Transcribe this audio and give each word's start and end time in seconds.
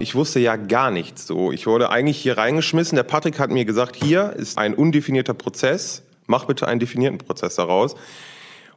Ich 0.00 0.14
wusste 0.14 0.38
ja 0.38 0.54
gar 0.54 0.92
nichts 0.92 1.26
so. 1.26 1.50
Ich 1.50 1.66
wurde 1.66 1.90
eigentlich 1.90 2.18
hier 2.18 2.38
reingeschmissen. 2.38 2.94
Der 2.94 3.02
Patrick 3.02 3.40
hat 3.40 3.50
mir 3.50 3.64
gesagt, 3.64 3.96
hier 3.96 4.32
ist 4.32 4.56
ein 4.56 4.74
undefinierter 4.74 5.34
Prozess. 5.34 6.04
Mach 6.28 6.44
bitte 6.44 6.68
einen 6.68 6.78
definierten 6.78 7.18
Prozess 7.18 7.56
daraus. 7.56 7.96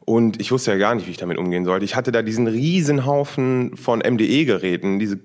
Und 0.04 0.40
ich 0.40 0.50
wusste 0.50 0.72
ja 0.72 0.78
gar 0.78 0.96
nicht, 0.96 1.06
wie 1.06 1.12
ich 1.12 1.18
damit 1.18 1.38
umgehen 1.38 1.64
sollte. 1.64 1.84
Ich 1.84 1.94
hatte 1.94 2.10
da 2.10 2.22
diesen 2.22 2.48
Riesenhaufen 2.48 3.76
von 3.76 4.00
MDE-Geräten, 4.00 4.98
diese 4.98 5.20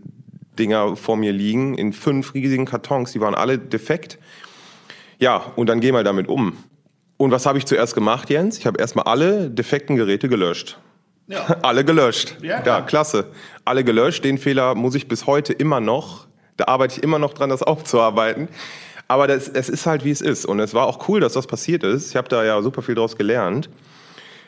Dinger 0.60 0.96
vor 0.96 1.18
mir 1.18 1.34
liegen, 1.34 1.74
in 1.74 1.94
fünf 1.94 2.36
riesigen 2.36 2.66
Kartons. 2.66 3.14
Die 3.14 3.20
waren 3.20 3.34
alle 3.34 3.58
defekt. 3.58 4.20
Ja, 5.18 5.52
und 5.56 5.68
dann 5.68 5.80
geh 5.80 5.92
mal 5.92 6.04
damit 6.04 6.28
um. 6.28 6.58
Und 7.18 7.32
was 7.32 7.48
habe 7.48 7.58
ich 7.58 7.66
zuerst 7.66 7.96
gemacht, 7.96 8.30
Jens? 8.30 8.60
Ich 8.60 8.68
habe 8.68 8.80
erstmal 8.80 9.06
alle 9.06 9.50
defekten 9.50 9.96
Geräte 9.96 10.30
gelöscht. 10.30 10.78
Ja. 11.28 11.46
Alle 11.62 11.86
gelöscht. 11.86 12.38
Ja, 12.42 12.64
ja, 12.64 12.82
klasse. 12.82 13.28
Alle 13.66 13.84
gelöscht. 13.84 14.24
Den 14.24 14.38
Fehler 14.38 14.76
muss 14.76 14.96
ich 14.96 15.08
bis 15.08 15.28
heute 15.28 15.54
immer 15.54 15.80
noch, 15.80 16.28
da 16.56 16.66
arbeite 16.66 16.98
ich 16.98 17.04
immer 17.04 17.20
noch 17.20 17.34
dran, 17.34 17.50
das 17.50 17.62
aufzuarbeiten. 17.64 18.48
Aber 19.08 19.28
das, 19.28 19.48
es 19.48 19.70
ist 19.70 19.86
halt, 19.86 20.04
wie 20.04 20.12
es 20.12 20.22
ist. 20.22 20.46
Und 20.46 20.60
es 20.60 20.74
war 20.74 20.88
auch 20.88 21.08
cool, 21.08 21.20
dass 21.20 21.34
das 21.34 21.48
passiert 21.48 21.84
ist. 21.84 22.10
Ich 22.10 22.16
habe 22.16 22.28
da 22.28 22.44
ja 22.44 22.62
super 22.62 22.82
viel 22.82 22.96
draus 22.96 23.16
gelernt. 23.16 23.70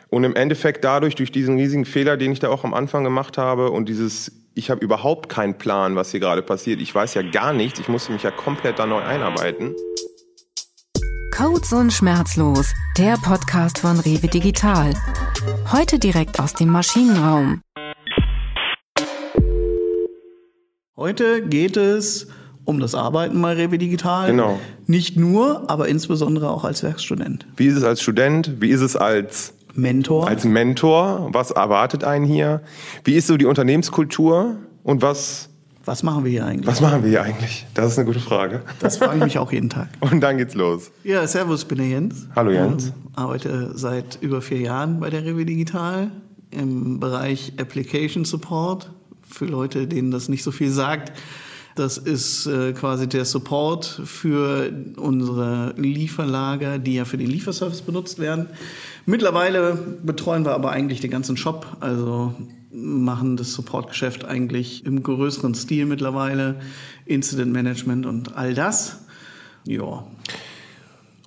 Und 0.10 0.24
im 0.24 0.36
Endeffekt 0.36 0.84
dadurch, 0.84 1.16
durch 1.16 1.32
diesen 1.32 1.58
riesigen 1.58 1.86
Fehler, 1.86 2.18
den 2.18 2.32
ich 2.32 2.40
da 2.40 2.50
auch 2.50 2.64
am 2.64 2.74
Anfang 2.74 3.04
gemacht 3.04 3.38
habe 3.38 3.70
und 3.70 3.88
dieses, 3.88 4.32
ich 4.56 4.72
habe 4.72 4.84
überhaupt 4.84 5.30
keinen 5.30 5.58
Plan, 5.58 5.96
was 5.96 6.12
hier 6.12 6.20
gerade 6.20 6.42
passiert. 6.42 6.82
Ich 6.82 6.94
weiß 6.94 7.14
ja 7.14 7.22
gar 7.22 7.54
nichts. 7.54 7.80
Ich 7.80 7.88
musste 7.88 8.12
mich 8.12 8.24
ja 8.24 8.32
komplett 8.32 8.80
da 8.80 8.88
neu 8.88 9.02
einarbeiten. 9.02 9.76
Codes 11.32 11.72
und 11.74 11.94
Schmerzlos, 11.94 12.74
der 12.98 13.16
Podcast 13.18 13.80
von 13.80 14.00
Rewe 14.00 14.28
Digital. 14.28 14.94
Heute 15.72 16.00
direkt 16.00 16.40
aus 16.40 16.54
dem 16.54 16.70
Maschinenraum. 16.70 17.62
Heute 20.98 21.42
geht 21.48 21.78
es 21.78 22.28
um 22.66 22.80
das 22.80 22.96
Arbeiten 22.96 23.42
bei 23.42 23.54
Rewe 23.54 23.78
Digital. 23.78 24.32
Genau. 24.32 24.60
Nicht 24.88 25.18
nur, 25.18 25.70
aber 25.70 25.88
insbesondere 25.88 26.50
auch 26.50 26.66
als 26.66 26.84
Werkstudent. 26.84 27.48
Wie 27.56 27.68
ist 27.68 27.78
es 27.78 27.84
als 27.84 28.02
Student? 28.02 28.60
Wie 28.60 28.70
ist 28.70 28.82
es 28.82 28.96
als 28.96 29.54
Mentor? 29.74 30.28
Als 30.28 30.44
Mentor. 30.44 31.30
Was 31.32 31.52
erwartet 31.52 32.04
einen 32.04 32.26
hier? 32.26 32.62
Wie 33.04 33.16
ist 33.16 33.28
so 33.28 33.38
die 33.38 33.46
Unternehmenskultur? 33.46 34.58
Und 34.84 35.02
was 35.02 35.49
was 35.90 36.04
machen 36.04 36.24
wir 36.24 36.30
hier 36.30 36.46
eigentlich? 36.46 36.68
Was 36.68 36.82
machen 36.82 37.02
wir 37.02 37.10
hier 37.10 37.24
eigentlich? 37.24 37.66
Das 37.74 37.92
ist 37.92 37.98
eine 37.98 38.06
gute 38.06 38.20
Frage. 38.20 38.62
Das 38.80 38.98
frage 38.98 39.18
ich 39.18 39.24
mich 39.24 39.40
auch 39.40 39.52
jeden 39.52 39.72
Tag. 39.72 39.90
Und 40.00 40.22
dann 40.22 40.38
geht's 40.38 40.54
los. 40.54 40.92
Ja, 41.04 41.26
servus, 41.26 41.64
ich 41.64 41.68
bin 41.68 41.80
der 41.80 41.88
Jens. 41.88 42.28
Hallo 42.36 42.52
Jens. 42.52 42.90
Ähm, 42.90 42.94
arbeite 43.16 43.72
seit 43.74 44.20
über 44.22 44.44
vier 44.44 44.60
Jahren 44.60 45.00
bei 45.00 45.10
der 45.10 45.26
Rewe 45.26 45.46
Digital 45.46 46.12
im 46.52 47.00
Bereich 47.00 47.54
Application 47.60 48.24
Support. 48.24 48.92
Für 49.28 49.46
Leute, 49.46 49.88
denen 49.88 50.12
das 50.12 50.30
nicht 50.30 50.44
so 50.44 50.52
viel 50.52 50.70
sagt. 50.70 51.12
Das 51.74 51.98
ist 51.98 52.46
äh, 52.46 52.74
quasi 52.74 53.10
der 53.10 53.26
Support 53.26 54.02
für 54.06 54.72
unsere 54.96 55.74
Lieferlager, 55.76 56.78
die 56.78 56.96
ja 56.96 57.06
für 57.06 57.18
den 57.18 57.32
Lieferservice 57.32 57.82
benutzt 57.82 58.20
werden. 58.20 58.46
Mittlerweile 59.08 59.74
betreuen 60.04 60.46
wir 60.46 60.54
aber 60.54 60.70
eigentlich 60.70 61.02
den 61.02 61.10
ganzen 61.10 61.36
Shop, 61.36 61.66
also 61.80 62.36
machen 62.72 63.38
das 63.38 63.54
Supportgeschäft 63.54 64.26
eigentlich 64.26 64.86
im 64.86 65.02
größeren 65.04 65.56
Stil 65.56 65.86
mittlerweile, 65.86 66.60
Incident 67.06 67.52
Management 67.52 68.06
und 68.06 68.36
all 68.36 68.54
das. 68.54 69.06
Ja. 69.66 70.06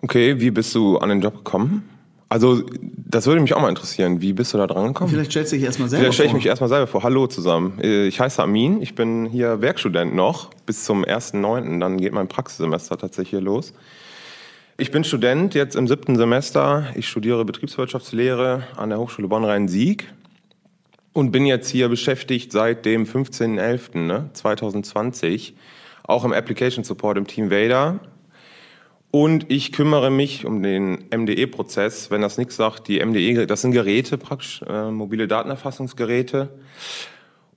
Okay, 0.02 0.40
wie 0.40 0.50
bist 0.50 0.74
du 0.74 0.98
an 0.98 1.08
den 1.08 1.20
Job 1.20 1.36
gekommen? 1.36 1.88
Also, 2.28 2.62
das 2.80 3.26
würde 3.26 3.42
mich 3.42 3.52
auch 3.52 3.60
mal 3.60 3.68
interessieren. 3.68 4.22
Wie 4.22 4.32
bist 4.32 4.54
du 4.54 4.58
da 4.58 4.66
dran 4.66 4.86
gekommen? 4.88 5.10
Vielleicht 5.10 5.32
stellst 5.32 5.52
du 5.52 5.56
dich 5.56 5.66
erstmal 5.66 5.90
selber 5.90 6.04
Vielleicht 6.04 6.14
stelle 6.14 6.28
ich 6.28 6.34
mich 6.34 6.46
erstmal 6.46 6.70
selber 6.70 6.86
vor. 6.86 7.02
Hallo 7.02 7.26
zusammen. 7.26 7.78
Ich 7.82 8.18
heiße 8.18 8.42
Amin. 8.42 8.80
Ich 8.80 8.94
bin 8.94 9.26
hier 9.26 9.60
Werkstudent 9.60 10.14
noch 10.14 10.50
bis 10.64 10.84
zum 10.84 11.04
1.9. 11.04 11.78
Dann 11.78 11.98
geht 11.98 12.14
mein 12.14 12.28
Praxissemester 12.28 12.96
tatsächlich 12.96 13.30
hier 13.30 13.42
los. 13.42 13.74
Ich 14.78 14.90
bin 14.90 15.04
Student 15.04 15.54
jetzt 15.54 15.76
im 15.76 15.86
siebten 15.86 16.16
Semester. 16.16 16.86
Ich 16.94 17.06
studiere 17.06 17.44
Betriebswirtschaftslehre 17.44 18.62
an 18.76 18.88
der 18.88 18.98
Hochschule 18.98 19.28
Bonn-Rhein-Sieg 19.28 20.06
und 21.12 21.30
bin 21.30 21.46
jetzt 21.46 21.68
hier 21.68 21.88
beschäftigt 21.88 22.52
seit 22.52 22.84
dem 22.84 23.04
15.11. 23.04 23.98
Ne, 23.98 24.30
2020, 24.32 25.54
auch 26.04 26.24
im 26.24 26.32
Application 26.32 26.84
Support 26.84 27.18
im 27.18 27.26
Team 27.26 27.50
Vader. 27.50 28.00
Und 29.10 29.50
ich 29.50 29.72
kümmere 29.72 30.10
mich 30.10 30.46
um 30.46 30.62
den 30.62 31.04
MDE-Prozess. 31.14 32.10
Wenn 32.10 32.22
das 32.22 32.38
nichts 32.38 32.56
sagt, 32.56 32.88
die 32.88 33.04
MDE, 33.04 33.46
das 33.46 33.60
sind 33.60 33.72
Geräte 33.72 34.16
praktisch, 34.16 34.62
äh, 34.66 34.90
mobile 34.90 35.28
Datenerfassungsgeräte. 35.28 36.48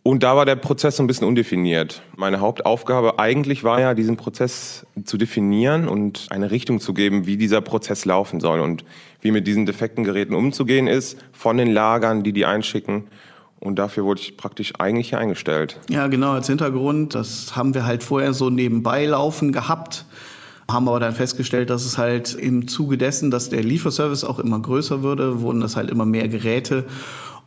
Und 0.03 0.21
da 0.21 0.35
war 0.35 0.45
der 0.45 0.57
Prozess 0.57 0.97
so 0.97 1.03
ein 1.03 1.07
bisschen 1.07 1.27
undefiniert. 1.27 2.03
Meine 2.15 2.41
Hauptaufgabe 2.41 3.17
eigentlich 3.19 3.63
war 3.63 3.79
ja, 3.79 3.93
diesen 3.93 4.17
Prozess 4.17 4.85
zu 5.05 5.17
definieren 5.17 5.87
und 5.87 6.27
eine 6.29 6.51
Richtung 6.51 6.79
zu 6.79 6.93
geben, 6.93 7.25
wie 7.25 7.37
dieser 7.37 7.61
Prozess 7.61 8.05
laufen 8.05 8.39
soll 8.39 8.59
und 8.59 8.83
wie 9.21 9.31
mit 9.31 9.47
diesen 9.47 9.65
defekten 9.65 10.03
Geräten 10.03 10.35
umzugehen 10.35 10.85
ist, 10.87 11.17
von 11.31 11.57
den 11.57 11.71
Lagern, 11.71 12.21
die 12.23 12.33
die 12.33 12.45
einschicken 12.45 13.05
und 13.65 13.77
dafür 13.77 14.05
wurde 14.05 14.21
ich 14.21 14.37
praktisch 14.37 14.73
eigentlich 14.79 15.15
eingestellt. 15.15 15.79
Ja, 15.89 16.07
genau, 16.07 16.33
als 16.33 16.47
Hintergrund, 16.47 17.15
das 17.15 17.55
haben 17.55 17.73
wir 17.73 17.85
halt 17.85 18.03
vorher 18.03 18.33
so 18.33 18.49
nebenbei 18.49 19.05
laufen 19.05 19.51
gehabt, 19.51 20.05
haben 20.69 20.87
aber 20.87 20.99
dann 20.99 21.13
festgestellt, 21.13 21.69
dass 21.69 21.85
es 21.85 21.97
halt 21.97 22.33
im 22.33 22.67
Zuge 22.67 22.97
dessen, 22.97 23.31
dass 23.31 23.49
der 23.49 23.63
Lieferservice 23.63 24.23
auch 24.23 24.39
immer 24.39 24.59
größer 24.59 25.03
würde, 25.03 25.41
wurden 25.41 25.61
das 25.61 25.75
halt 25.75 25.89
immer 25.89 26.05
mehr 26.05 26.27
Geräte 26.27 26.85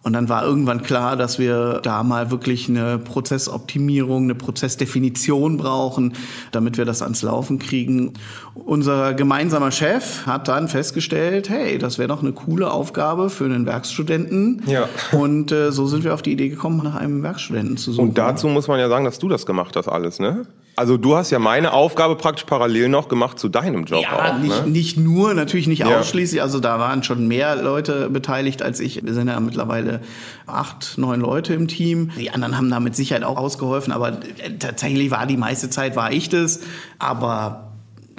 und 0.03 0.13
dann 0.13 0.29
war 0.29 0.45
irgendwann 0.45 0.83
klar, 0.83 1.17
dass 1.17 1.39
wir 1.39 1.81
da 1.83 2.03
mal 2.03 2.31
wirklich 2.31 2.69
eine 2.69 2.99
Prozessoptimierung, 2.99 4.25
eine 4.25 4.35
Prozessdefinition 4.35 5.57
brauchen, 5.57 6.15
damit 6.53 6.79
wir 6.79 6.85
das 6.85 7.03
ans 7.03 7.23
Laufen 7.23 7.59
kriegen. 7.59 8.15
Unser 8.55 9.15
gemeinsamer 9.15 9.71
Chef 9.71 10.25
hat 10.25 10.49
dann 10.49 10.69
festgestellt, 10.69 11.51
hey, 11.51 11.79
das 11.79 11.99
wäre 11.99 12.09
doch 12.09 12.23
eine 12.23 12.33
coole 12.33 12.71
Aufgabe 12.71 13.29
für 13.29 13.45
einen 13.45 13.67
Werkstudenten. 13.67 14.63
Ja. 14.67 14.89
Und 15.13 15.53
äh, 15.53 15.73
so 15.73 15.87
sind 15.87 16.05
wir 16.05 16.15
auf 16.15 16.23
die 16.23 16.33
Idee 16.33 16.49
gekommen, 16.49 16.81
nach 16.83 16.95
einem 16.95 17.23
Werkstudenten 17.23 17.77
zu 17.77 17.93
suchen. 17.93 18.11
Und 18.11 18.19
dazu 18.19 18.47
muss 18.49 18.69
man 18.69 18.79
ja 18.79 18.89
sagen, 18.89 19.05
dass 19.05 19.19
du 19.19 19.29
das 19.29 19.47
gemacht 19.47 19.75
hast 19.77 19.89
alles, 19.89 20.21
ne? 20.21 20.47
Also 20.79 20.97
du 20.97 21.17
hast 21.17 21.31
ja 21.31 21.41
meine 21.41 21.73
Aufgabe 21.73 22.15
praktisch 22.15 22.45
parallel 22.45 22.89
noch 22.89 23.09
gemacht 23.09 23.41
zu 23.41 23.49
deinem 23.49 23.85
Job 23.85 24.01
ja, 24.01 24.13
auch. 24.13 24.39
Nicht, 24.39 24.65
ne? 24.65 24.71
nicht 24.71 24.97
nur, 24.97 25.35
natürlich 25.35 25.67
nicht 25.67 25.81
ja. 25.81 25.99
ausschließlich. 25.99 26.41
Also 26.41 26.61
da 26.61 26.79
waren 26.79 27.03
schon 27.03 27.27
mehr 27.27 27.57
Leute 27.57 28.09
beteiligt 28.11 28.63
als 28.63 28.79
ich. 28.79 29.05
Wir 29.05 29.13
sind 29.13 29.27
ja 29.27 29.41
mittlerweile 29.41 30.03
acht, 30.47 30.97
neun 30.97 31.21
Leute 31.21 31.53
im 31.53 31.67
Team. 31.67 32.13
Die 32.17 32.31
anderen 32.31 32.57
haben 32.57 32.71
da 32.71 32.79
mit 32.79 32.95
Sicherheit 32.95 33.25
auch 33.25 33.37
ausgeholfen, 33.37 33.93
aber 33.93 34.19
tatsächlich 34.61 35.11
war 35.11 35.27
die 35.27 35.37
meiste 35.37 35.69
Zeit 35.69 35.97
war 35.97 36.13
ich 36.13 36.29
das. 36.29 36.61
Aber 37.01 37.73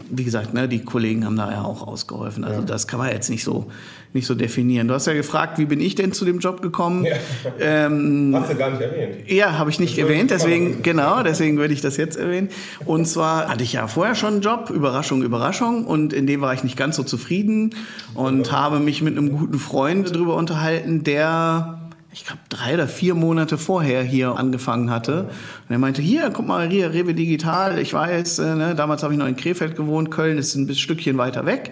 wie 0.10 0.26
gesagt, 0.26 0.54
ne, 0.54 0.68
die 0.68 0.84
Kollegen 0.84 1.26
haben 1.26 1.38
da 1.38 1.50
ja 1.50 1.64
auch 1.64 1.88
ausgeholfen. 1.88 2.44
Also 2.44 2.60
ja. 2.60 2.66
das 2.66 2.88
kann 2.88 3.00
man 3.00 3.10
jetzt 3.10 3.30
nicht 3.30 3.46
so, 3.46 3.72
nicht 4.14 4.26
so 4.26 4.34
definieren. 4.34 4.88
Du 4.88 4.94
hast 4.94 5.06
ja 5.06 5.14
gefragt, 5.14 5.60
wie 5.60 5.66
bin 5.66 5.80
ich 5.80 5.94
denn 5.96 6.14
zu 6.14 6.26
dem 6.26 6.40
Job 6.40 6.62
gekommen? 6.62 7.06
Ja. 7.06 7.16
Ähm, 7.60 8.32
hast 8.36 8.52
du 8.52 8.56
gar 8.56 8.72
nicht 8.72 8.82
erwähnt. 8.82 9.30
Ja, 9.30 9.58
habe 9.58 9.70
ich 9.70 9.80
nicht 9.80 9.98
das 9.98 10.04
erwähnt, 10.04 10.32
deswegen, 10.32 10.82
genau, 10.82 11.22
deswegen 11.22 11.58
würde 11.58 11.74
ich 11.74 11.82
das 11.82 11.98
jetzt 11.98 12.18
erwähnen. 12.18 12.50
Und 12.86 13.06
zwar 13.06 13.50
hatte 13.50 13.64
ich 13.64 13.74
ja 13.74 13.88
vorher 13.88 14.16
schon 14.16 14.34
einen 14.34 14.42
Job, 14.42 14.72
Überraschung, 14.72 15.22
Überraschung, 15.22 15.86
und 15.86 16.14
in 16.14 16.26
dem 16.26 16.42
war 16.42 16.54
ich 16.54 16.64
nicht 16.64 16.76
ganz 16.76 16.96
so 16.96 17.04
zufrieden 17.04 17.76
und 18.16 18.52
habe 18.52 18.80
mich 18.80 19.02
mit 19.02 19.16
einem 19.18 19.32
guten 19.32 19.60
Freund 19.60 20.16
darüber 20.16 20.36
unterhalten, 20.36 21.04
der 21.04 21.80
ich 22.12 22.26
glaube, 22.26 22.42
drei 22.50 22.74
oder 22.74 22.88
vier 22.88 23.14
Monate 23.14 23.60
vorher 23.60 24.02
hier 24.02 24.36
angefangen 24.36 24.90
hatte. 24.90 25.26
Und 25.26 25.70
er 25.70 25.78
meinte, 25.78 26.02
hier, 26.02 26.32
guck 26.32 26.48
mal, 26.48 26.68
hier, 26.68 26.92
Rewe 26.92 27.14
Digital, 27.14 27.78
ich 27.78 27.94
weiß, 27.94 28.40
äh, 28.40 28.56
ne, 28.56 28.76
damals 28.76 29.04
habe 29.04 29.14
ich 29.14 29.20
noch 29.20 29.28
in 29.28 29.36
Krefeld 29.36 29.76
gewohnt, 29.76 30.10
Köln 30.10 30.40
ist 30.40 30.56
ein 30.56 30.74
Stückchen 30.74 31.20
weiter 31.20 31.46
weg. 31.46 31.72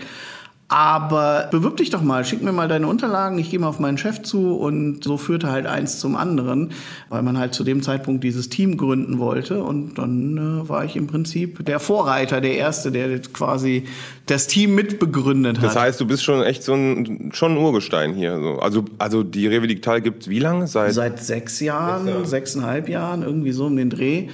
Aber 0.70 1.48
bewirb 1.50 1.78
dich 1.78 1.92
doch 1.92 2.02
mal, 2.02 2.26
schick 2.26 2.42
mir 2.42 2.52
mal 2.52 2.68
deine 2.68 2.88
Unterlagen, 2.88 3.40
ich 3.40 3.50
gehe 3.50 3.60
mal 3.60 3.70
auf 3.70 3.80
meinen 3.80 3.98
Chef 3.98 4.22
zu 4.22 4.58
und 4.58 5.02
so 5.02 5.16
führte 5.16 5.50
halt 5.50 5.66
eins 5.66 6.00
zum 6.00 6.18
anderen, 6.18 6.72
weil 7.08 7.24
man 7.24 7.38
halt 7.38 7.54
zu 7.54 7.64
dem 7.64 7.82
Zeitpunkt 7.82 8.22
dieses 8.22 8.50
Team 8.50 8.76
gründen 8.76 9.18
wollte 9.18 9.64
und 9.64 9.98
dann 9.98 10.66
äh, 10.66 10.68
war 10.68 10.84
ich 10.84 10.98
im 10.98 11.08
Prinzip 11.08 11.66
der 11.66 11.80
Vorreiter, 11.80 12.42
der 12.42 12.56
Erste, 12.56 12.92
der 12.92 13.18
quasi 13.22 13.86
das 14.26 14.48
Team 14.48 14.76
mitbegründet 14.76 15.60
hat. 15.60 15.64
Das 15.64 15.78
heißt, 15.78 16.02
du 16.02 16.06
bist 16.06 16.26
schon 16.26 16.44
echt 16.44 16.64
so 16.64 16.74
ein, 16.74 17.32
schon 17.34 17.54
ein 17.54 17.58
Urgestein 17.58 18.14
hier. 18.14 18.38
So. 18.38 18.60
Also, 18.60 18.84
also 18.98 19.24
die 19.24 19.48
Rewe 19.48 19.68
Digital 19.68 20.02
gibt's 20.02 20.28
wie 20.28 20.40
lange? 20.40 20.68
Seit, 20.68 20.94
Seit 20.94 21.24
sechs 21.24 21.62
Jahren, 21.62 22.04
sechs 22.04 22.14
Jahre. 22.14 22.26
sechseinhalb 22.26 22.90
Jahren, 22.90 23.24
irgendwie 23.24 23.54
so 23.54 23.68
um 23.68 23.78
den 23.78 23.90
Dreh. 23.90 24.24
Mhm. 24.24 24.32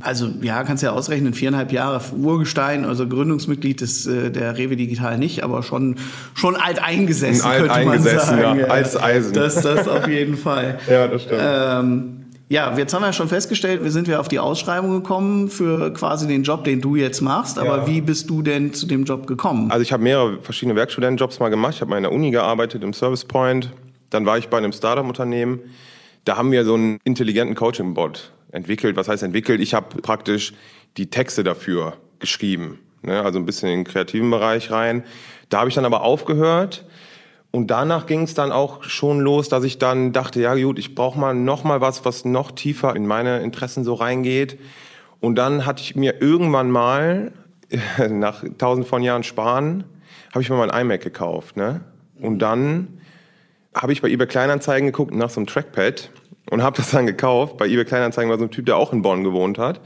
Also 0.00 0.28
ja, 0.42 0.62
kannst 0.64 0.82
ja 0.82 0.92
ausrechnen, 0.92 1.32
viereinhalb 1.32 1.72
Jahre 1.72 2.02
Urgestein, 2.14 2.84
also 2.84 3.08
Gründungsmitglied 3.08 3.80
des, 3.80 4.06
äh, 4.06 4.30
der 4.30 4.58
Rewe 4.58 4.76
Digital 4.76 5.16
nicht, 5.16 5.42
aber 5.42 5.62
schon, 5.70 5.96
schon 6.34 6.56
alt 6.56 6.82
eingesessen, 6.82 7.46
alt 7.46 7.68
könnte 7.68 7.84
man 7.84 8.02
sagen. 8.02 8.60
Ja, 8.60 8.66
altes 8.66 9.00
Eisen. 9.00 9.32
Das, 9.32 9.54
das 9.62 9.88
auf 9.88 10.08
jeden 10.08 10.36
Fall. 10.36 10.78
ja, 10.90 11.06
das 11.06 11.22
stimmt. 11.22 11.40
Ähm, 11.42 12.16
ja, 12.48 12.76
jetzt 12.76 12.92
haben 12.92 13.02
wir 13.02 13.12
schon 13.12 13.28
festgestellt, 13.28 13.84
wir 13.84 13.92
sind 13.92 14.08
wir 14.08 14.18
auf 14.18 14.26
die 14.26 14.40
Ausschreibung 14.40 14.90
gekommen 14.90 15.48
für 15.48 15.92
quasi 15.92 16.26
den 16.26 16.42
Job, 16.42 16.64
den 16.64 16.80
du 16.80 16.96
jetzt 16.96 17.20
machst. 17.20 17.60
Aber 17.60 17.78
ja. 17.78 17.86
wie 17.86 18.00
bist 18.00 18.28
du 18.28 18.42
denn 18.42 18.74
zu 18.74 18.86
dem 18.86 19.04
Job 19.04 19.28
gekommen? 19.28 19.70
Also 19.70 19.82
ich 19.82 19.92
habe 19.92 20.02
mehrere 20.02 20.42
verschiedene 20.42 20.74
Werkstudentenjobs 20.74 21.38
mal 21.38 21.48
gemacht. 21.48 21.74
Ich 21.74 21.80
habe 21.80 21.90
mal 21.90 21.98
in 21.98 22.02
der 22.02 22.12
Uni 22.12 22.32
gearbeitet, 22.32 22.82
im 22.82 22.92
Service 22.92 23.24
Point. 23.24 23.70
Dann 24.10 24.26
war 24.26 24.36
ich 24.36 24.48
bei 24.48 24.58
einem 24.58 24.72
Startup-Unternehmen. 24.72 25.60
Da 26.24 26.36
haben 26.36 26.50
wir 26.50 26.64
so 26.64 26.74
einen 26.74 26.98
intelligenten 27.04 27.54
Coaching-Bot 27.54 28.32
entwickelt. 28.50 28.96
Was 28.96 29.08
heißt 29.08 29.22
entwickelt? 29.22 29.60
Ich 29.60 29.72
habe 29.72 30.00
praktisch 30.02 30.52
die 30.96 31.08
Texte 31.08 31.44
dafür 31.44 31.98
geschrieben. 32.18 32.80
Ne? 33.02 33.22
Also 33.22 33.38
ein 33.38 33.46
bisschen 33.46 33.68
in 33.68 33.78
den 33.80 33.84
kreativen 33.84 34.30
Bereich 34.30 34.70
rein. 34.70 35.04
Da 35.50 35.58
habe 35.58 35.68
ich 35.68 35.74
dann 35.74 35.84
aber 35.84 36.02
aufgehört. 36.02 36.86
Und 37.50 37.70
danach 37.70 38.06
ging 38.06 38.22
es 38.22 38.34
dann 38.34 38.52
auch 38.52 38.84
schon 38.84 39.20
los, 39.20 39.48
dass 39.48 39.64
ich 39.64 39.78
dann 39.78 40.12
dachte, 40.12 40.40
ja 40.40 40.54
gut, 40.54 40.78
ich 40.78 40.94
brauche 40.94 41.18
mal 41.18 41.34
noch 41.34 41.64
mal 41.64 41.80
was, 41.80 42.04
was 42.04 42.24
noch 42.24 42.52
tiefer 42.52 42.94
in 42.94 43.06
meine 43.06 43.40
Interessen 43.40 43.84
so 43.84 43.94
reingeht. 43.94 44.58
Und 45.20 45.34
dann 45.34 45.66
hatte 45.66 45.82
ich 45.82 45.96
mir 45.96 46.22
irgendwann 46.22 46.70
mal, 46.70 47.32
nach 48.08 48.44
tausend 48.56 48.86
von 48.86 49.02
Jahren 49.02 49.24
sparen, 49.24 49.84
habe 50.32 50.42
ich 50.42 50.50
mir 50.50 50.56
mal 50.56 50.70
ein 50.70 50.82
iMac 50.82 51.02
gekauft. 51.02 51.56
Ne? 51.56 51.80
Und 52.20 52.38
dann 52.38 53.00
habe 53.74 53.92
ich 53.92 54.00
bei 54.00 54.08
eBay 54.08 54.28
Kleinanzeigen 54.28 54.86
geguckt 54.86 55.14
nach 55.14 55.30
so 55.30 55.40
einem 55.40 55.48
Trackpad 55.48 56.10
und 56.50 56.62
habe 56.62 56.76
das 56.76 56.92
dann 56.92 57.06
gekauft. 57.06 57.56
Bei 57.56 57.66
eBay 57.66 57.84
Kleinanzeigen 57.84 58.30
war 58.30 58.38
so 58.38 58.44
ein 58.44 58.50
Typ, 58.52 58.66
der 58.66 58.76
auch 58.76 58.92
in 58.92 59.02
Bonn 59.02 59.24
gewohnt 59.24 59.58
hat. 59.58 59.80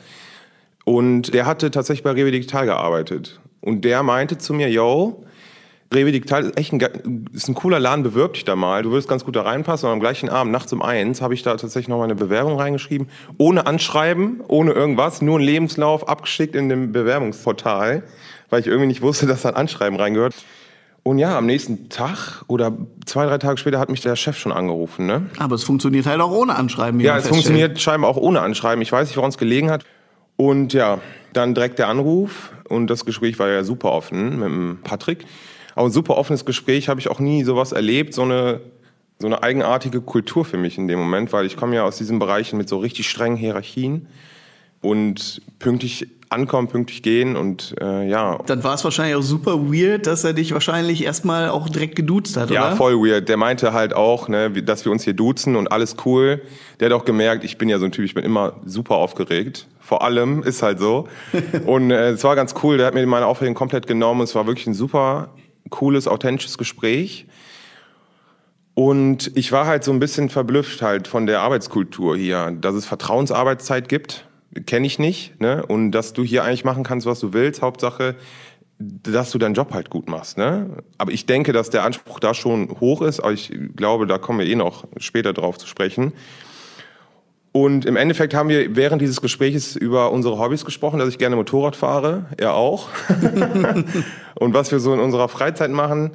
Und 0.85 1.33
der 1.33 1.47
hatte 1.47 1.71
tatsächlich 1.71 2.05
bei 2.05 2.11
Rewe 2.11 2.31
Digital 2.31 2.67
gearbeitet. 2.67 3.41
Und 3.63 3.87
der 3.87 4.03
meinte 4.03 4.37
zu 4.37 4.53
mir, 4.53 4.71
yo, 4.71 5.25
Rewe 5.95 6.13
Digital 6.13 6.45
ist 6.45 6.59
echt 6.59 6.73
ein, 6.73 7.29
ist 7.33 7.49
ein 7.49 7.55
cooler 7.55 7.79
Laden, 7.79 8.03
bewirb 8.03 8.35
dich 8.35 8.45
da 8.45 8.57
mal. 8.57 8.83
Du 8.83 8.93
wirst 8.93 9.09
ganz 9.09 9.25
gut 9.25 9.37
da 9.37 9.43
reinpassen. 9.43 9.89
Und 9.89 9.95
am 9.95 10.01
gleichen 10.01 10.29
Abend, 10.29 10.53
nachts 10.53 10.73
um 10.73 10.83
eins, 10.83 11.21
habe 11.21 11.35
ich 11.35 11.43
da 11.43 11.57
tatsächlich 11.57 11.89
noch 11.89 11.99
mal 11.99 12.05
eine 12.05 12.15
Bewerbung 12.15 12.59
reingeschrieben. 12.59 13.09
Ohne 13.39 13.67
Anschreiben, 13.67 14.41
ohne 14.49 14.73
irgendwas, 14.73 15.23
nur 15.23 15.39
ein 15.39 15.43
Lebenslauf 15.43 16.09
abgeschickt 16.09 16.55
in 16.55 16.69
dem 16.69 16.93
Bewerbungsportal, 16.93 18.03
weil 18.51 18.61
ich 18.61 18.67
irgendwie 18.67 18.89
nicht 18.89 19.03
wusste, 19.03 19.27
dass 19.29 19.43
da 19.43 19.51
ein 19.51 19.57
Anschreiben 19.57 19.99
reingehört. 19.99 20.35
Und 21.03 21.19
ja, 21.19 21.37
am 21.37 21.45
nächsten 21.45 21.91
Tag 21.91 22.45
oder 22.47 22.73
zwei, 23.05 23.27
drei 23.27 23.37
Tage 23.37 23.59
später 23.59 23.79
hat 23.79 23.91
mich 23.91 24.01
der 24.01 24.17
Chef 24.17 24.39
schon 24.39 24.53
angerufen. 24.53 25.05
Ne? 25.05 25.27
Aber 25.39 25.55
es 25.55 25.63
funktioniert 25.63 26.07
halt 26.07 26.21
auch 26.23 26.31
ohne 26.31 26.57
Anschreiben. 26.57 26.99
Ja, 27.01 27.19
es 27.19 27.29
funktioniert 27.29 27.79
scheinbar 27.79 28.09
auch 28.09 28.17
ohne 28.17 28.41
Anschreiben. 28.41 28.81
Ich 28.81 28.91
weiß 28.91 29.09
nicht, 29.09 29.17
woran 29.19 29.29
es 29.29 29.37
gelegen 29.37 29.71
hat. 29.71 29.85
Und 30.37 30.73
ja, 30.73 31.01
dann 31.35 31.55
direkt 31.55 31.79
der 31.79 31.89
Anruf 31.89 32.53
und 32.69 32.89
das 32.89 33.05
Gespräch 33.05 33.39
war 33.39 33.49
ja 33.49 33.65
super 33.65 33.93
offen 33.93 34.39
mit 34.39 34.49
dem 34.49 34.79
Patrick. 34.83 35.27
Aber 35.75 35.87
ein 35.87 35.93
super 35.93 36.17
offenes 36.17 36.45
Gespräch 36.45 36.89
habe 36.89 37.01
ich 37.01 37.11
auch 37.11 37.21
nie 37.21 37.45
sowas 37.45 37.73
erlebt, 37.73 38.15
so 38.15 38.23
eine, 38.23 38.61
so 39.19 39.27
eine 39.27 39.43
eigenartige 39.43 40.01
Kultur 40.01 40.45
für 40.45 40.57
mich 40.57 40.79
in 40.79 40.89
dem 40.89 40.99
Moment, 40.99 41.33
weil 41.33 41.47
ich 41.47 41.57
komme 41.57 41.77
ja 41.77 41.85
aus 41.85 41.99
diesen 41.99 42.19
Bereichen 42.19 42.57
mit 42.57 42.69
so 42.69 42.79
richtig 42.79 43.09
strengen 43.09 43.37
Hierarchien 43.37 44.07
und 44.81 45.41
pünktlich 45.59 46.07
ankommen, 46.35 46.69
pünktlich 46.69 47.03
gehen 47.03 47.37
und 47.37 47.75
äh, 47.81 48.09
ja. 48.09 48.39
Dann 48.47 48.65
war 48.65 48.75
es 48.75 48.85
wahrscheinlich 48.85 49.17
auch 49.17 49.23
super 49.23 49.73
weird, 49.73 50.07
dass 50.07 50.25
er 50.25 50.33
dich 50.33 50.53
wahrscheinlich 50.53 51.05
erstmal 51.05 51.49
auch 51.49 51.69
direkt 51.69 51.97
geduzt 51.97 52.37
hat, 52.37 52.51
ja, 52.51 52.61
oder? 52.61 52.71
Ja, 52.71 52.77
voll 52.77 52.95
weird. 52.97 53.29
Der 53.29 53.37
meinte 53.37 53.73
halt 53.73 53.95
auch, 53.95 54.29
ne, 54.29 54.51
dass 54.51 54.85
wir 54.85 54.93
uns 54.93 55.05
hier 55.05 55.15
duzen 55.15 55.57
und 55.57 55.71
alles 55.71 55.97
cool. 56.05 56.43
Der 56.81 56.91
hat 56.91 56.93
auch 56.93 57.05
gemerkt, 57.05 57.45
ich 57.45 57.57
bin 57.57 57.69
ja 57.69 57.79
so 57.79 57.85
ein 57.85 57.93
Typ, 57.93 58.05
ich 58.05 58.15
bin 58.15 58.25
immer 58.25 58.55
super 58.67 58.97
aufgeregt. 58.97 59.69
Vor 59.81 60.03
allem 60.03 60.43
ist 60.43 60.63
halt 60.63 60.81
so. 60.81 61.09
und 61.67 61.91
äh, 61.91 62.11
es 62.11 62.25
war 62.25 62.37
ganz 62.37 62.55
cool, 62.63 62.79
der 62.79 62.87
hat 62.87 62.95
mir 62.95 63.07
meine 63.07 63.27
Aufregung 63.27 63.55
komplett 63.55 63.87
genommen. 63.87 64.23
Es 64.23 64.35
war 64.35 64.47
wirklich 64.47 64.67
ein 64.67 64.75
super 64.75 65.29
cooles, 65.71 66.09
authentisches 66.09 66.59
Gespräch. 66.59 67.27
Und 68.75 69.31
ich 69.37 69.53
war 69.53 69.67
halt 69.67 69.85
so 69.85 69.93
ein 69.93 70.01
bisschen 70.01 70.29
verblüfft 70.29 70.83
halt 70.83 71.07
von 71.07 71.27
der 71.27 71.41
Arbeitskultur 71.41 72.17
hier, 72.17 72.51
dass 72.51 72.75
es 72.75 72.87
Vertrauensarbeitszeit 72.87 73.89
gibt, 73.89 74.27
kenne 74.67 74.87
ich 74.87 74.99
nicht. 74.99 75.41
Ne? 75.41 75.65
Und 75.65 75.93
dass 75.93 76.13
du 76.13 76.25
hier 76.25 76.45
eigentlich 76.45 76.65
machen 76.65 76.83
kannst, 76.83 77.07
was 77.07 77.21
du 77.21 77.33
willst. 77.33 77.63
Hauptsache, 77.63 78.17
dass 78.79 79.31
du 79.31 79.39
deinen 79.39 79.55
Job 79.55 79.73
halt 79.73 79.91
gut 79.91 80.09
machst. 80.09 80.39
Ne? 80.39 80.83
Aber 80.99 81.13
ich 81.13 81.27
denke, 81.27 81.53
dass 81.53 81.71
der 81.71 81.85
Anspruch 81.85 82.19
da 82.19 82.35
schon 82.35 82.81
hoch 82.81 83.03
ist. 83.03 83.21
Aber 83.21 83.33
ich 83.33 83.53
glaube, 83.77 84.07
da 84.07 84.19
kommen 84.19 84.41
wir 84.41 84.47
eh 84.47 84.57
noch 84.57 84.85
später 84.97 85.33
drauf 85.33 85.59
zu 85.59 85.69
sprechen. 85.69 86.13
Und 87.57 87.87
im 87.87 87.95
Endeffekt 87.95 88.35
haben 88.35 88.49
wir 88.49 88.75
während 88.75 89.01
dieses 89.01 89.21
Gesprächs 89.21 89.77
über 89.77 90.11
unsere 90.11 90.39
Hobbys 90.39 90.65
gesprochen, 90.65 90.99
dass 90.99 91.09
ich 91.09 91.19
gerne 91.19 91.37
Motorrad 91.37 91.77
fahre, 91.77 92.27
er 92.37 92.55
auch. 92.55 92.89
und 94.35 94.55
was 94.55 94.73
wir 94.73 94.81
so 94.81 94.93
in 94.93 94.99
unserer 94.99 95.29
Freizeit 95.29 95.71
machen. 95.71 96.11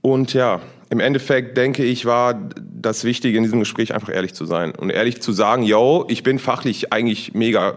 Und 0.00 0.32
ja, 0.32 0.62
im 0.88 0.98
Endeffekt 0.98 1.58
denke 1.58 1.84
ich, 1.84 2.06
war 2.06 2.48
das 2.56 3.04
Wichtige 3.04 3.36
in 3.36 3.44
diesem 3.44 3.60
Gespräch 3.60 3.94
einfach 3.94 4.08
ehrlich 4.08 4.32
zu 4.32 4.46
sein 4.46 4.74
und 4.74 4.88
ehrlich 4.88 5.20
zu 5.20 5.32
sagen, 5.32 5.62
yo, 5.62 6.06
ich 6.08 6.22
bin 6.22 6.38
fachlich 6.38 6.90
eigentlich 6.90 7.34
mega, 7.34 7.76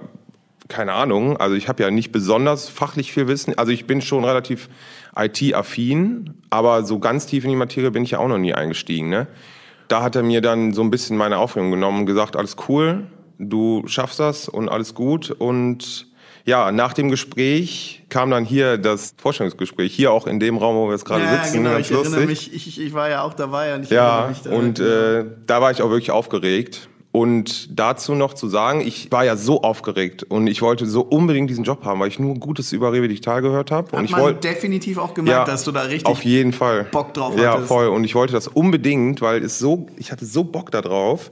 keine 0.69 0.93
Ahnung, 0.93 1.35
also 1.35 1.57
ich 1.57 1.67
habe 1.67 1.83
ja 1.83 1.91
nicht 1.91 2.13
besonders 2.13 2.69
fachlich 2.69 3.11
viel 3.11 3.27
Wissen, 3.27 3.57
also 3.57 3.73
ich 3.73 3.87
bin 3.87 4.01
schon 4.01 4.23
relativ 4.23 4.69
IT-affin, 5.17 6.33
aber 6.49 6.83
so 6.83 6.99
ganz 6.99 7.25
tief 7.25 7.43
in 7.43 7.49
die 7.49 7.55
Materie 7.57 7.91
bin 7.91 8.03
ich 8.03 8.11
ja 8.11 8.19
auch 8.19 8.29
noch 8.29 8.37
nie 8.37 8.53
eingestiegen, 8.53 9.09
ne? 9.09 9.27
Da 9.87 10.01
hat 10.01 10.15
er 10.15 10.23
mir 10.23 10.41
dann 10.41 10.73
so 10.73 10.81
ein 10.81 10.91
bisschen 10.91 11.17
meine 11.17 11.37
Aufregung 11.37 11.71
genommen 11.71 12.01
und 12.01 12.05
gesagt, 12.05 12.35
alles 12.35 12.55
cool, 12.67 13.07
du 13.37 13.83
schaffst 13.87 14.19
das 14.19 14.47
und 14.47 14.69
alles 14.69 14.93
gut. 14.93 15.31
Und 15.31 16.07
ja, 16.45 16.71
nach 16.71 16.93
dem 16.93 17.09
Gespräch 17.09 18.03
kam 18.09 18.29
dann 18.29 18.45
hier 18.45 18.77
das 18.77 19.15
Vorstellungsgespräch, 19.17 19.93
hier 19.93 20.11
auch 20.11 20.27
in 20.27 20.39
dem 20.39 20.57
Raum, 20.57 20.75
wo 20.75 20.87
wir 20.87 20.91
jetzt 20.93 21.05
gerade 21.05 21.23
ja, 21.23 21.43
sitzen. 21.43 21.63
Genau, 21.63 21.71
ganz 21.71 21.89
ich 21.89 21.95
lustig. 21.95 22.27
mich, 22.27 22.53
ich, 22.53 22.79
ich 22.79 22.93
war 22.93 23.09
ja 23.09 23.23
auch 23.23 23.33
dabei. 23.33 23.75
Und 23.75 23.83
ich 23.83 23.89
ja, 23.89 24.31
und 24.51 24.79
äh, 24.79 25.25
da 25.47 25.61
war 25.61 25.71
ich 25.71 25.81
auch 25.81 25.89
wirklich 25.89 26.11
aufgeregt. 26.11 26.87
Und 27.15 27.79
dazu 27.79 28.13
noch 28.13 28.33
zu 28.33 28.49
sagen, 28.49 28.81
ich 28.81 29.09
war 29.09 29.23
ja 29.23 29.37
so 29.37 29.61
aufgeregt 29.61 30.23
und 30.23 30.47
ich 30.47 30.61
wollte 30.61 30.85
so 30.85 30.99
unbedingt 30.99 31.49
diesen 31.49 31.63
Job 31.63 31.85
haben, 31.85 32.01
weil 32.01 32.09
ich 32.09 32.19
nur 32.19 32.35
Gutes 32.35 32.73
über 32.73 32.91
Rewe 32.91 33.07
Digital 33.07 33.41
gehört 33.41 33.71
habe. 33.71 33.93
Hat 33.93 33.99
und 33.99 34.03
ich 34.03 34.17
wollte 34.17 34.41
definitiv 34.41 34.97
auch 34.97 35.13
gemerkt, 35.13 35.47
ja, 35.47 35.53
dass 35.53 35.63
du 35.63 35.71
da 35.71 35.83
richtig 35.83 36.07
auf 36.07 36.25
jeden 36.25 36.51
Fall 36.51 36.83
Bock 36.91 37.13
drauf 37.13 37.31
hattest. 37.31 37.41
Ja, 37.41 37.57
voll. 37.61 37.87
Und 37.87 38.03
ich 38.03 38.15
wollte 38.15 38.33
das 38.33 38.49
unbedingt, 38.49 39.21
weil 39.21 39.41
es 39.45 39.59
so, 39.59 39.87
ich 39.95 40.11
hatte 40.11 40.25
so 40.25 40.43
Bock 40.43 40.71
da 40.71 40.81
drauf. 40.81 41.31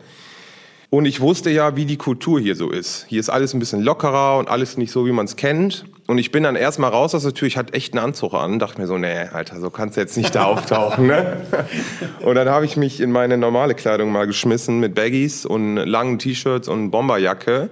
Und 0.94 1.06
ich 1.06 1.22
wusste 1.22 1.50
ja, 1.50 1.76
wie 1.76 1.86
die 1.86 1.98
Kultur 1.98 2.40
hier 2.40 2.56
so 2.56 2.70
ist. 2.70 3.08
Hier 3.10 3.20
ist 3.20 3.32
alles 3.32 3.56
ein 3.56 3.60
bisschen 3.60 3.82
lockerer 3.82 4.38
und 4.38 4.48
alles 4.48 4.78
nicht 4.78 4.92
so, 4.92 5.08
wie 5.08 5.12
man 5.12 5.26
es 5.26 5.36
kennt. 5.36 5.86
Und 6.06 6.20
ich 6.20 6.32
bin 6.32 6.44
dann 6.44 6.56
erstmal 6.56 6.92
raus 6.92 7.16
aus 7.16 7.24
der 7.24 7.34
Tür, 7.34 7.48
ich 7.48 7.58
hatte 7.58 7.74
echt 7.74 7.96
einen 7.96 8.06
Anzug 8.06 8.36
an, 8.36 8.60
dachte 8.60 8.80
mir 8.80 8.86
so, 8.86 9.00
nee, 9.00 9.22
Alter, 9.34 9.60
so 9.60 9.72
kannst 9.72 9.98
du 9.98 10.02
jetzt 10.02 10.16
nicht 10.18 10.36
da 10.36 10.44
auftauchen. 10.44 11.08
Ne? 11.08 11.42
Und 12.22 12.36
dann 12.36 12.48
habe 12.48 12.66
ich 12.66 12.78
mich 12.78 13.02
in 13.02 13.12
meine 13.12 13.40
normale 13.40 13.74
Kleidung 13.74 14.12
mal 14.12 14.28
geschmissen 14.28 14.80
mit 14.80 14.94
Baggies 14.94 15.48
und 15.48 15.78
langen 15.78 16.20
T-Shirts 16.20 16.68
und 16.68 16.92
Bomberjacke. 16.92 17.72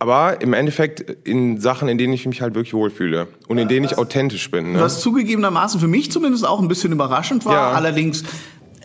Aber 0.00 0.40
im 0.40 0.54
Endeffekt 0.54 1.28
in 1.28 1.60
Sachen, 1.60 1.86
in 1.86 1.98
denen 1.98 2.14
ich 2.14 2.26
mich 2.26 2.42
halt 2.42 2.56
wirklich 2.56 2.74
wohlfühle 2.74 3.28
und 3.46 3.58
in 3.58 3.68
denen 3.68 3.84
ich 3.84 3.96
authentisch 3.96 4.50
bin. 4.50 4.72
Ne? 4.72 4.80
Was 4.80 5.00
zugegebenermaßen 5.00 5.78
für 5.78 5.86
mich 5.86 6.10
zumindest 6.10 6.44
auch 6.44 6.60
ein 6.60 6.66
bisschen 6.66 6.90
überraschend 6.90 7.44
war. 7.44 7.52
Ja. 7.52 7.70
Allerdings 7.70 8.24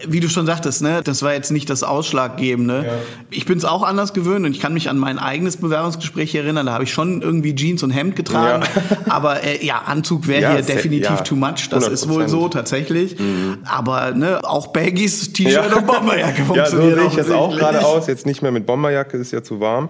wie 0.07 0.19
du 0.19 0.29
schon 0.29 0.45
sagtest, 0.45 0.81
ne, 0.81 1.01
das 1.03 1.23
war 1.23 1.33
jetzt 1.33 1.51
nicht 1.51 1.69
das 1.69 1.83
Ausschlaggebende. 1.83 2.83
Ja. 2.85 2.93
Ich 3.29 3.45
bin 3.45 3.57
es 3.57 3.65
auch 3.65 3.83
anders 3.83 4.13
gewöhnt 4.13 4.45
und 4.45 4.51
ich 4.51 4.59
kann 4.59 4.73
mich 4.73 4.89
an 4.89 4.97
mein 4.97 5.19
eigenes 5.19 5.57
Bewerbungsgespräch 5.57 6.35
erinnern. 6.35 6.65
Da 6.67 6.73
habe 6.73 6.83
ich 6.83 6.93
schon 6.93 7.21
irgendwie 7.21 7.55
Jeans 7.55 7.83
und 7.83 7.91
Hemd 7.91 8.15
getragen. 8.15 8.63
Ja. 8.63 8.97
Aber 9.11 9.43
äh, 9.43 9.65
ja, 9.65 9.81
Anzug 9.85 10.27
wäre 10.27 10.41
ja, 10.41 10.51
hier 10.53 10.61
definitiv 10.61 11.21
too 11.21 11.35
much. 11.35 11.69
Das 11.69 11.87
100%. 11.87 11.91
ist 11.91 12.09
wohl 12.09 12.27
so 12.27 12.49
tatsächlich. 12.49 13.19
Mhm. 13.19 13.59
Aber 13.65 14.11
ne, 14.11 14.39
auch 14.43 14.67
Baggies, 14.67 15.33
T-Shirt 15.33 15.73
und 15.73 15.87
Bomberjacke 15.87 16.43
funktionieren. 16.43 16.57
Ja, 16.57 16.65
so 16.69 16.95
sehe 16.95 17.07
ich 17.07 17.13
jetzt 17.15 17.31
auch 17.31 17.55
gerade 17.55 17.85
aus. 17.85 18.07
Jetzt 18.07 18.25
nicht 18.25 18.41
mehr 18.41 18.51
mit 18.51 18.65
Bomberjacke, 18.65 19.17
ist 19.17 19.31
ja 19.31 19.43
zu 19.43 19.59
warm. 19.59 19.89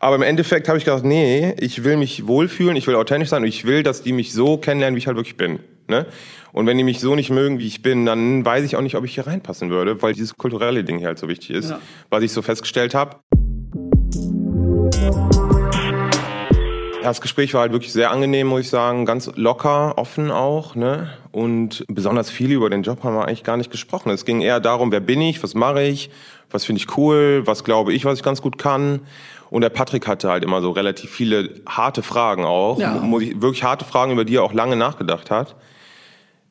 Aber 0.00 0.16
im 0.16 0.22
Endeffekt 0.22 0.68
habe 0.68 0.78
ich 0.78 0.84
gedacht, 0.84 1.04
nee, 1.04 1.54
ich 1.58 1.84
will 1.84 1.96
mich 1.96 2.26
wohlfühlen, 2.26 2.76
ich 2.76 2.86
will 2.86 2.94
authentisch 2.94 3.30
sein 3.30 3.42
und 3.42 3.48
ich 3.48 3.64
will, 3.64 3.82
dass 3.82 4.02
die 4.02 4.12
mich 4.12 4.32
so 4.32 4.56
kennenlernen, 4.56 4.94
wie 4.94 4.98
ich 4.98 5.06
halt 5.06 5.16
wirklich 5.16 5.36
bin. 5.36 5.58
Ne? 5.88 6.06
Und 6.52 6.66
wenn 6.66 6.78
die 6.78 6.84
mich 6.84 7.00
so 7.00 7.14
nicht 7.14 7.30
mögen, 7.30 7.58
wie 7.58 7.66
ich 7.66 7.82
bin, 7.82 8.06
dann 8.06 8.44
weiß 8.44 8.64
ich 8.64 8.76
auch 8.76 8.80
nicht, 8.80 8.96
ob 8.96 9.04
ich 9.04 9.14
hier 9.14 9.26
reinpassen 9.26 9.70
würde, 9.70 10.00
weil 10.02 10.14
dieses 10.14 10.36
kulturelle 10.36 10.84
Ding 10.84 10.98
hier 10.98 11.08
halt 11.08 11.18
so 11.18 11.28
wichtig 11.28 11.50
ist, 11.50 11.70
ja. 11.70 11.78
was 12.10 12.22
ich 12.22 12.32
so 12.32 12.42
festgestellt 12.42 12.94
habe. 12.94 13.16
Das 17.02 17.20
Gespräch 17.20 17.54
war 17.54 17.62
halt 17.62 17.72
wirklich 17.72 17.92
sehr 17.92 18.10
angenehm, 18.10 18.48
muss 18.48 18.62
ich 18.62 18.70
sagen, 18.70 19.06
ganz 19.06 19.30
locker, 19.36 19.96
offen 19.96 20.30
auch, 20.30 20.74
ne? 20.74 21.10
Und 21.30 21.84
besonders 21.88 22.28
viel 22.28 22.52
über 22.52 22.68
den 22.68 22.82
Job 22.82 23.02
haben 23.04 23.14
wir 23.14 23.26
eigentlich 23.26 23.44
gar 23.44 23.56
nicht 23.56 23.70
gesprochen. 23.70 24.10
Es 24.10 24.24
ging 24.24 24.40
eher 24.40 24.60
darum, 24.60 24.92
wer 24.92 25.00
bin 25.00 25.20
ich, 25.20 25.42
was 25.42 25.54
mache 25.54 25.82
ich, 25.82 26.10
was 26.50 26.64
finde 26.64 26.82
ich 26.82 26.98
cool, 26.98 27.42
was 27.46 27.64
glaube 27.64 27.92
ich, 27.92 28.04
was 28.04 28.18
ich 28.18 28.24
ganz 28.24 28.42
gut 28.42 28.58
kann. 28.58 29.00
Und 29.48 29.62
der 29.62 29.70
Patrick 29.70 30.06
hatte 30.06 30.28
halt 30.28 30.44
immer 30.44 30.60
so 30.60 30.70
relativ 30.70 31.10
viele 31.10 31.50
harte 31.66 32.02
Fragen 32.02 32.44
auch, 32.44 32.78
ja. 32.78 33.00
wirklich 33.02 33.62
harte 33.62 33.84
Fragen, 33.84 34.12
über 34.12 34.24
die 34.24 34.36
er 34.36 34.42
auch 34.42 34.52
lange 34.52 34.76
nachgedacht 34.76 35.30
hat. 35.30 35.56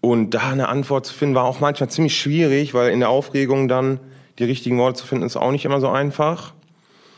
Und 0.01 0.31
da 0.31 0.49
eine 0.49 0.69
Antwort 0.69 1.05
zu 1.05 1.13
finden, 1.13 1.35
war 1.35 1.45
auch 1.45 1.59
manchmal 1.59 1.89
ziemlich 1.89 2.17
schwierig, 2.17 2.73
weil 2.73 2.91
in 2.91 2.99
der 2.99 3.09
Aufregung 3.09 3.67
dann 3.67 3.99
die 4.39 4.43
richtigen 4.43 4.77
Worte 4.77 4.99
zu 4.99 5.07
finden, 5.07 5.25
ist 5.25 5.35
auch 5.35 5.51
nicht 5.51 5.65
immer 5.65 5.81
so 5.81 5.89
einfach. 5.89 6.53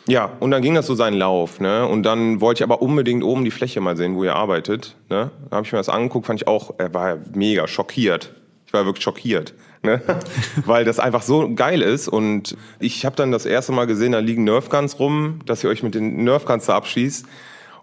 Ja, 0.07 0.31
und 0.39 0.49
dann 0.51 0.61
ging 0.61 0.73
das 0.73 0.87
so 0.87 0.95
seinen 0.95 1.17
Lauf. 1.17 1.59
Ne? 1.59 1.85
Und 1.85 2.03
dann 2.03 2.41
wollte 2.41 2.59
ich 2.59 2.63
aber 2.63 2.81
unbedingt 2.81 3.23
oben 3.23 3.43
die 3.43 3.51
Fläche 3.51 3.79
mal 3.79 3.95
sehen, 3.95 4.15
wo 4.15 4.23
ihr 4.23 4.35
arbeitet. 4.35 4.95
Ne? 5.09 5.29
Da 5.49 5.57
habe 5.57 5.67
ich 5.67 5.71
mir 5.71 5.77
das 5.77 5.89
angeguckt, 5.89 6.25
fand 6.25 6.41
ich 6.41 6.47
auch, 6.47 6.73
er 6.77 6.93
war 6.93 7.17
mega 7.33 7.67
schockiert. 7.67 8.33
Ich 8.65 8.73
war 8.73 8.85
wirklich 8.85 9.03
schockiert. 9.03 9.53
Ne? 9.83 10.01
Weil 10.65 10.83
das 10.85 10.99
einfach 10.99 11.21
so 11.21 11.53
geil 11.53 11.81
ist. 11.81 12.07
Und 12.07 12.57
ich 12.79 13.05
habe 13.05 13.15
dann 13.15 13.31
das 13.31 13.45
erste 13.45 13.71
Mal 13.71 13.85
gesehen, 13.85 14.13
da 14.13 14.19
liegen 14.19 14.45
Nerfguns 14.45 14.99
rum, 14.99 15.41
dass 15.45 15.63
ihr 15.63 15.69
euch 15.69 15.83
mit 15.83 15.93
den 15.93 16.23
Nerfguns 16.23 16.65
da 16.65 16.75
abschießt. 16.75 17.27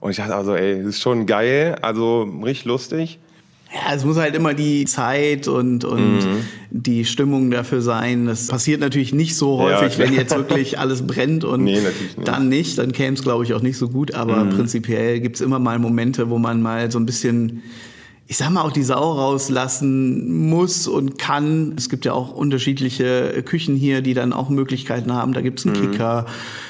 Und 0.00 0.11
ich 0.11 0.17
dachte 0.17 0.35
also, 0.35 0.57
ey, 0.57 0.79
das 0.79 0.97
ist 0.97 1.03
schon 1.03 1.26
geil, 1.26 1.76
also 1.81 2.23
richtig 2.43 2.65
lustig. 2.65 3.21
Ja, 3.73 3.94
es 3.94 4.04
muss 4.04 4.16
halt 4.16 4.35
immer 4.35 4.54
die 4.54 4.85
Zeit 4.85 5.49
und, 5.49 5.85
und 5.85 6.20
mhm. 6.20 6.44
die 6.70 7.04
Stimmung 7.04 7.50
dafür 7.50 7.82
sein. 7.82 8.26
Das 8.26 8.46
passiert 8.46 8.80
natürlich 8.80 9.12
nicht 9.12 9.37
so 9.37 9.58
häufig, 9.58 9.99
ja, 9.99 10.04
wenn 10.04 10.14
jetzt 10.14 10.35
wirklich 10.35 10.78
alles 10.78 11.06
brennt 11.06 11.44
und 11.44 11.64
nee, 11.64 11.80
nicht. 11.80 12.16
dann 12.25 12.49
nicht. 12.49 12.78
Dann 12.78 12.92
käme 12.92 13.16
es, 13.16 13.23
glaube 13.23 13.44
ich, 13.44 13.54
auch 13.54 13.62
nicht 13.62 13.76
so 13.76 13.88
gut. 13.88 14.14
Aber 14.14 14.44
mhm. 14.44 14.50
prinzipiell 14.50 15.20
gibt 15.20 15.37
es 15.37 15.42
immer 15.42 15.58
mal 15.58 15.78
Momente, 15.78 16.30
wo 16.30 16.38
man 16.38 16.62
mal 16.62 16.90
so 16.90 16.99
ein 16.99 17.06
bisschen 17.06 17.62
ich 18.28 18.38
sag 18.38 18.50
mal, 18.50 18.62
auch 18.62 18.73
die 18.73 18.83
Sau 18.83 19.12
rauslassen 19.12 20.49
muss 20.49 20.88
und 20.88 21.16
kann. 21.16 21.75
Es 21.76 21.88
gibt 21.88 22.04
ja 22.04 22.12
auch 22.12 22.33
unterschiedliche 22.33 23.42
Küchen 23.45 23.76
hier, 23.76 24.00
die 24.00 24.14
dann 24.14 24.33
auch 24.33 24.49
Möglichkeiten 24.49 25.12
haben. 25.12 25.33
Da 25.33 25.42
gibt's 25.42 25.64
einen 25.64 25.76
mhm. 25.80 25.92
Kicker 25.92 26.26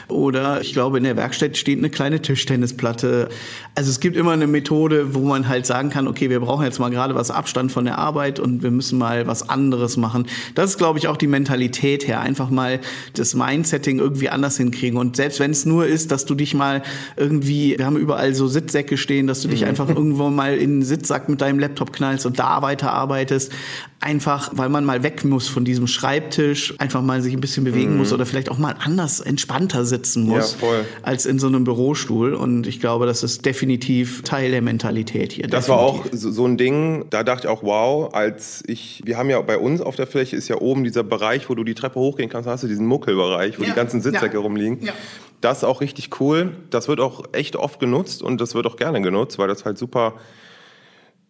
oder 0.09 0.61
ich 0.61 0.73
glaube, 0.73 0.99
in 0.99 1.05
der 1.05 1.17
Werkstatt 1.17 1.57
steht 1.57 1.79
eine 1.79 1.91
kleine 1.91 2.23
Tischtennisplatte. 2.23 3.29
Also 3.75 3.91
es 3.91 3.99
gibt 3.99 4.17
immer 4.17 4.33
eine 4.33 4.47
Methode, 4.47 5.15
wo 5.15 5.21
man 5.21 5.49
halt 5.49 5.67
sagen 5.67 5.91
kann, 5.91 6.07
okay, 6.07 6.31
wir 6.31 6.41
brauchen 6.41 6.65
jetzt 6.65 6.79
mal 6.79 6.91
gerade 6.91 7.15
was 7.15 7.31
Abstand 7.33 7.73
von 7.73 7.87
der 7.87 7.99
Arbeit 7.99 8.39
und 8.39 8.63
wir 8.63 8.71
müssen 8.71 8.99
mal 8.99 9.27
was 9.27 9.49
anderes 9.49 9.97
machen. 9.97 10.27
Das 10.55 10.71
ist, 10.71 10.79
glaube 10.79 10.99
ich, 10.99 11.09
auch 11.09 11.17
die 11.17 11.27
Mentalität 11.27 12.07
her. 12.07 12.21
Einfach 12.21 12.51
mal 12.51 12.81
das 13.15 13.35
Mindsetting 13.35 13.99
irgendwie 13.99 14.29
anders 14.29 14.59
hinkriegen. 14.59 14.99
Und 14.99 15.17
selbst 15.17 15.41
wenn 15.41 15.51
es 15.51 15.67
nur 15.67 15.87
ist, 15.87 16.13
dass 16.13 16.25
du 16.25 16.35
dich 16.37 16.55
mal 16.55 16.83
irgendwie, 17.17 17.77
wir 17.77 17.87
haben 17.87 17.97
überall 17.97 18.33
so 18.35 18.47
Sitzsäcke 18.47 18.97
stehen, 18.97 19.27
dass 19.27 19.41
du 19.41 19.49
dich 19.49 19.63
mhm. 19.63 19.69
einfach 19.69 19.89
irgendwo 19.89 20.31
mal 20.31 20.57
in 20.57 20.81
den 20.81 20.83
Sitzsack 20.83 21.29
mit 21.29 21.43
deinem 21.47 21.59
Laptop 21.59 21.93
knallst 21.93 22.27
und 22.27 22.39
da 22.39 22.63
weiterarbeitest. 22.63 23.53
Einfach, 23.99 24.51
weil 24.53 24.69
man 24.69 24.85
mal 24.85 25.03
weg 25.03 25.25
muss 25.25 25.49
von 25.49 25.65
diesem 25.65 25.87
Schreibtisch, 25.87 26.75
einfach 26.79 27.01
mal 27.03 27.23
sich 27.23 27.33
ein 27.33 27.41
bisschen 27.41 27.65
bewegen 27.65 27.93
mhm. 27.93 27.99
muss 27.99 28.13
oder 28.13 28.27
vielleicht 28.27 28.51
auch 28.51 28.59
mal 28.59 28.75
anders, 28.79 29.21
entspannter 29.21 29.85
sitzen 29.87 30.27
muss, 30.27 30.57
ja, 30.61 30.69
als 31.03 31.25
in 31.25 31.39
so 31.39 31.47
einem 31.47 31.65
Bürostuhl. 31.65 32.35
Und 32.35 32.67
ich 32.67 32.79
glaube, 32.79 33.07
das 33.07 33.23
ist 33.23 33.47
definitiv 33.47 34.23
Teil 34.23 34.51
der 34.51 34.61
Mentalität 34.61 35.33
hier. 35.33 35.47
Das 35.47 35.67
definitiv. 35.67 35.69
war 35.69 35.79
auch 35.79 36.05
so 36.13 36.47
ein 36.47 36.59
Ding, 36.59 37.07
da 37.11 37.23
dachte 37.23 37.47
ich 37.47 37.51
auch, 37.51 37.63
wow, 37.63 38.13
als 38.13 38.63
ich, 38.67 39.03
wir 39.05 39.17
haben 39.17 39.31
ja 39.31 39.41
bei 39.41 39.57
uns 39.57 39.81
auf 39.81 39.97
der 39.97 40.07
Fläche 40.07 40.37
ist 40.37 40.49
ja 40.49 40.61
oben 40.61 40.85
dieser 40.85 41.03
Bereich, 41.03 41.49
wo 41.49 41.55
du 41.55 41.65
die 41.65 41.75
Treppe 41.75 41.99
hochgehen 41.99 42.29
kannst, 42.29 42.49
hast 42.49 42.65
du 42.65 42.69
diesen 42.69 42.87
Muckelbereich, 42.87 43.59
wo 43.59 43.63
ja. 43.63 43.71
die 43.71 43.75
ganzen 43.75 44.03
Sitzsäcke 44.03 44.35
ja. 44.37 44.41
rumliegen. 44.41 44.83
Ja. 44.83 44.93
Das 45.41 45.59
ist 45.59 45.65
auch 45.65 45.81
richtig 45.81 46.21
cool. 46.21 46.57
Das 46.71 46.89
wird 46.89 47.01
auch 47.01 47.25
echt 47.33 47.57
oft 47.57 47.79
genutzt 47.79 48.23
und 48.23 48.41
das 48.41 48.55
wird 48.55 48.67
auch 48.67 48.77
gerne 48.77 49.01
genutzt, 49.01 49.39
weil 49.39 49.49
das 49.49 49.65
halt 49.65 49.79
super 49.79 50.15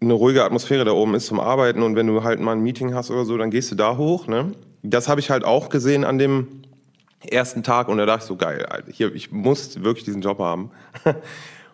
eine 0.01 0.13
ruhige 0.13 0.45
Atmosphäre 0.45 0.85
da 0.85 0.93
oben 0.93 1.15
ist 1.15 1.27
zum 1.27 1.41
Arbeiten 1.41 1.83
und 1.83 1.97
wenn 1.97 2.07
du 2.07 2.23
halt 2.23 2.41
mal 2.41 2.53
ein 2.53 2.61
Meeting 2.61 2.95
hast 2.95 3.11
oder 3.11 3.25
so, 3.25 3.37
dann 3.37 3.51
gehst 3.51 3.71
du 3.71 3.75
da 3.75 3.97
hoch. 3.97 4.27
Ne? 4.27 4.53
Das 4.83 5.09
habe 5.09 5.21
ich 5.21 5.31
halt 5.31 5.45
auch 5.45 5.69
gesehen 5.69 6.05
an 6.05 6.19
dem 6.19 6.63
ersten 7.31 7.63
Tag 7.63 7.89
und 7.89 7.99
da 7.99 8.07
dachte 8.07 8.25
ich 8.25 8.29
so, 8.29 8.37
geil, 8.37 8.67
Alter, 8.67 8.93
hier, 8.93 9.15
ich 9.15 9.33
muss 9.33 9.83
wirklich 9.83 10.05
diesen 10.05 10.21
Job 10.21 10.39
haben. 10.39 10.71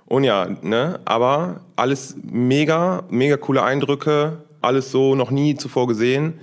und 0.07 0.25
ja, 0.25 0.49
ne, 0.63 1.01
aber 1.05 1.61
alles 1.77 2.17
mega, 2.23 3.03
mega 3.11 3.37
coole 3.37 3.63
Eindrücke, 3.63 4.39
alles 4.61 4.93
so 4.93 5.15
noch 5.15 5.31
nie 5.31 5.57
zuvor 5.57 5.89
gesehen. 5.89 6.35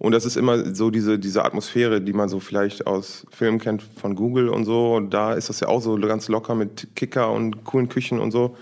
Und 0.00 0.12
das 0.12 0.24
ist 0.24 0.36
immer 0.36 0.74
so 0.74 0.90
diese, 0.90 1.18
diese 1.18 1.44
Atmosphäre, 1.44 2.00
die 2.00 2.12
man 2.12 2.28
so 2.28 2.38
vielleicht 2.38 2.86
aus 2.86 3.26
Filmen 3.30 3.58
kennt 3.58 3.82
von 3.82 4.14
Google 4.14 4.48
und 4.48 4.64
so. 4.64 4.94
Und 4.94 5.10
da 5.10 5.32
ist 5.32 5.48
das 5.48 5.58
ja 5.58 5.68
auch 5.68 5.80
so 5.80 5.96
ganz 5.96 6.28
locker 6.28 6.54
mit 6.54 6.88
Kicker 6.94 7.32
und 7.32 7.64
coolen 7.64 7.88
Küchen 7.88 8.20
und 8.20 8.30
so 8.30 8.56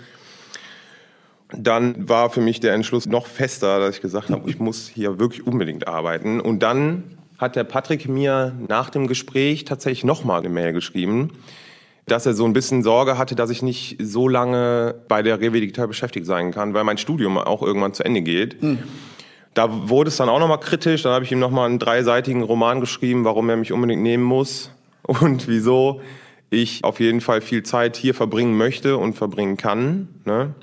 dann 1.53 2.09
war 2.09 2.31
für 2.31 2.41
mich 2.41 2.61
der 2.61 2.75
Entschluss 2.75 3.07
noch 3.07 3.27
fester, 3.27 3.79
dass 3.79 3.97
ich 3.97 4.03
gesagt 4.03 4.31
habe, 4.31 4.49
ich 4.49 4.59
muss 4.59 4.89
hier 4.89 5.19
wirklich 5.19 5.47
unbedingt 5.47 5.87
arbeiten. 5.87 6.41
Und 6.41 6.61
dann 6.63 7.05
hat 7.39 7.57
der 7.57 7.65
Patrick 7.65 8.09
mir 8.09 8.55
nach 8.69 8.91
dem 8.91 9.07
Gespräch 9.07 9.65
tatsächlich 9.65 10.05
nochmal 10.05 10.41
eine 10.41 10.49
Mail 10.49 10.73
geschrieben, 10.73 11.33
dass 12.07 12.25
er 12.25 12.35
so 12.35 12.45
ein 12.45 12.53
bisschen 12.53 12.83
Sorge 12.83 13.19
hatte, 13.19 13.35
dass 13.35 13.51
ich 13.51 13.63
nicht 13.63 13.97
so 14.01 14.29
lange 14.29 14.95
bei 15.09 15.23
der 15.23 15.41
Rewe 15.41 15.61
Digital 15.61 15.89
beschäftigt 15.89 16.27
sein 16.27 16.53
kann, 16.53 16.73
weil 16.73 16.85
mein 16.85 16.99
Studium 16.99 17.37
auch 17.37 17.63
irgendwann 17.63 17.95
zu 17.95 18.05
Ende 18.05 18.23
geht. 18.23 18.63
Mhm. 18.63 18.79
Da 19.55 19.89
wurde 19.89 20.09
es 20.09 20.17
dann 20.17 20.29
auch 20.29 20.39
nochmal 20.39 20.61
kritisch. 20.61 21.03
Dann 21.03 21.13
habe 21.13 21.25
ich 21.25 21.33
ihm 21.33 21.39
nochmal 21.39 21.69
einen 21.69 21.79
dreiseitigen 21.79 22.43
Roman 22.43 22.81
geschrieben, 22.81 23.25
warum 23.25 23.49
er 23.49 23.57
mich 23.57 23.73
unbedingt 23.73 24.03
nehmen 24.03 24.25
muss 24.25 24.71
und 25.03 25.49
wieso 25.49 26.01
ich 26.51 26.85
auf 26.85 27.01
jeden 27.01 27.21
Fall 27.21 27.41
viel 27.41 27.65
Zeit 27.65 27.97
hier 27.97 28.15
verbringen 28.15 28.57
möchte 28.57 28.99
und 28.99 29.15
verbringen 29.15 29.57
kann. 29.57 30.09
Ne? 30.25 30.55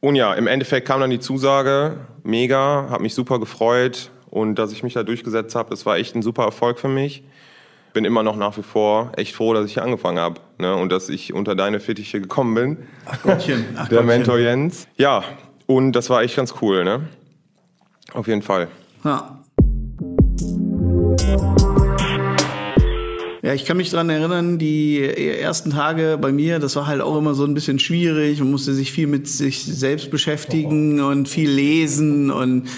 Und 0.00 0.14
ja, 0.14 0.34
im 0.34 0.46
Endeffekt 0.46 0.86
kam 0.86 1.00
dann 1.00 1.10
die 1.10 1.20
Zusage, 1.20 1.98
mega, 2.22 2.88
habe 2.90 3.02
mich 3.02 3.14
super 3.14 3.38
gefreut 3.38 4.10
und 4.30 4.56
dass 4.56 4.72
ich 4.72 4.82
mich 4.82 4.94
da 4.94 5.02
durchgesetzt 5.02 5.54
habe, 5.54 5.70
das 5.70 5.86
war 5.86 5.96
echt 5.96 6.14
ein 6.14 6.22
super 6.22 6.44
Erfolg 6.44 6.78
für 6.78 6.88
mich. 6.88 7.24
Bin 7.92 8.04
immer 8.04 8.22
noch 8.22 8.36
nach 8.36 8.56
wie 8.58 8.62
vor 8.62 9.12
echt 9.16 9.34
froh, 9.34 9.54
dass 9.54 9.64
ich 9.64 9.74
hier 9.74 9.82
angefangen 9.82 10.18
habe 10.18 10.40
ne? 10.58 10.74
und 10.76 10.92
dass 10.92 11.08
ich 11.08 11.32
unter 11.32 11.54
deine 11.54 11.80
Fittiche 11.80 12.20
gekommen 12.20 12.54
bin. 12.54 12.76
Ach 13.06 13.22
Gottchen, 13.22 13.64
ach 13.76 13.88
Der 13.88 13.98
Gottchen. 13.98 14.06
Mentor 14.06 14.38
Jens. 14.38 14.86
Ja, 14.96 15.24
und 15.64 15.92
das 15.92 16.10
war 16.10 16.22
echt 16.22 16.36
ganz 16.36 16.54
cool, 16.60 16.84
ne? 16.84 17.08
Auf 18.12 18.28
jeden 18.28 18.42
Fall. 18.42 18.68
Ja. 19.02 19.38
Ja, 23.46 23.54
ich 23.54 23.64
kann 23.64 23.76
mich 23.76 23.90
dran 23.90 24.10
erinnern, 24.10 24.58
die 24.58 25.00
ersten 25.00 25.70
Tage 25.70 26.18
bei 26.20 26.32
mir, 26.32 26.58
das 26.58 26.74
war 26.74 26.88
halt 26.88 27.00
auch 27.00 27.16
immer 27.16 27.32
so 27.32 27.44
ein 27.44 27.54
bisschen 27.54 27.78
schwierig. 27.78 28.40
Man 28.40 28.50
musste 28.50 28.74
sich 28.74 28.90
viel 28.90 29.06
mit 29.06 29.28
sich 29.28 29.62
selbst 29.62 30.10
beschäftigen 30.10 31.00
und 31.00 31.28
viel 31.28 31.48
lesen 31.48 32.32
und 32.32 32.68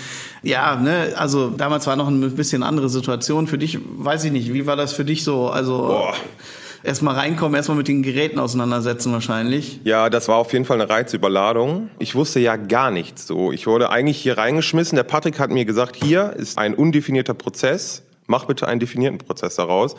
ja, 0.43 0.77
ne, 0.77 1.15
also 1.17 1.49
damals 1.49 1.87
war 1.87 1.97
noch 1.97 2.09
ein 2.09 2.21
bisschen 2.37 2.63
andere 2.63 2.91
Situation. 2.91 3.47
Für 3.47 3.57
dich, 3.57 3.79
weiß 3.83 4.25
ich 4.25 4.31
nicht, 4.31 4.53
wie 4.53 4.67
war 4.67 4.77
das 4.77 4.93
für 4.93 5.07
dich 5.07 5.25
so? 5.25 5.49
Also 5.49 6.03
erstmal 6.83 7.15
reinkommen, 7.15 7.55
erstmal 7.55 7.79
mit 7.79 7.89
den 7.89 8.03
Geräten 8.03 8.39
auseinandersetzen 8.39 9.11
wahrscheinlich. 9.11 9.81
Ja, 9.85 10.11
das 10.11 10.29
war 10.29 10.37
auf 10.37 10.53
jeden 10.53 10.67
Fall 10.67 10.79
eine 10.79 10.91
Reizüberladung. 10.91 11.89
Ich 11.99 12.15
wusste 12.15 12.41
ja 12.41 12.57
gar 12.57 12.91
nichts 12.91 13.27
so. 13.27 13.53
Ich 13.53 13.67
wurde 13.67 13.89
eigentlich 13.89 14.19
hier 14.19 14.37
reingeschmissen. 14.37 14.97
Der 14.97 15.05
Patrick 15.05 15.39
hat 15.39 15.49
mir 15.49 15.65
gesagt, 15.65 15.97
hier 15.97 16.35
ist 16.37 16.59
ein 16.59 16.75
undefinierter 16.75 17.33
Prozess. 17.33 18.03
Mach 18.27 18.45
bitte 18.45 18.69
einen 18.69 18.81
definierten 18.81 19.17
Prozess 19.17 19.55
daraus. 19.55 19.97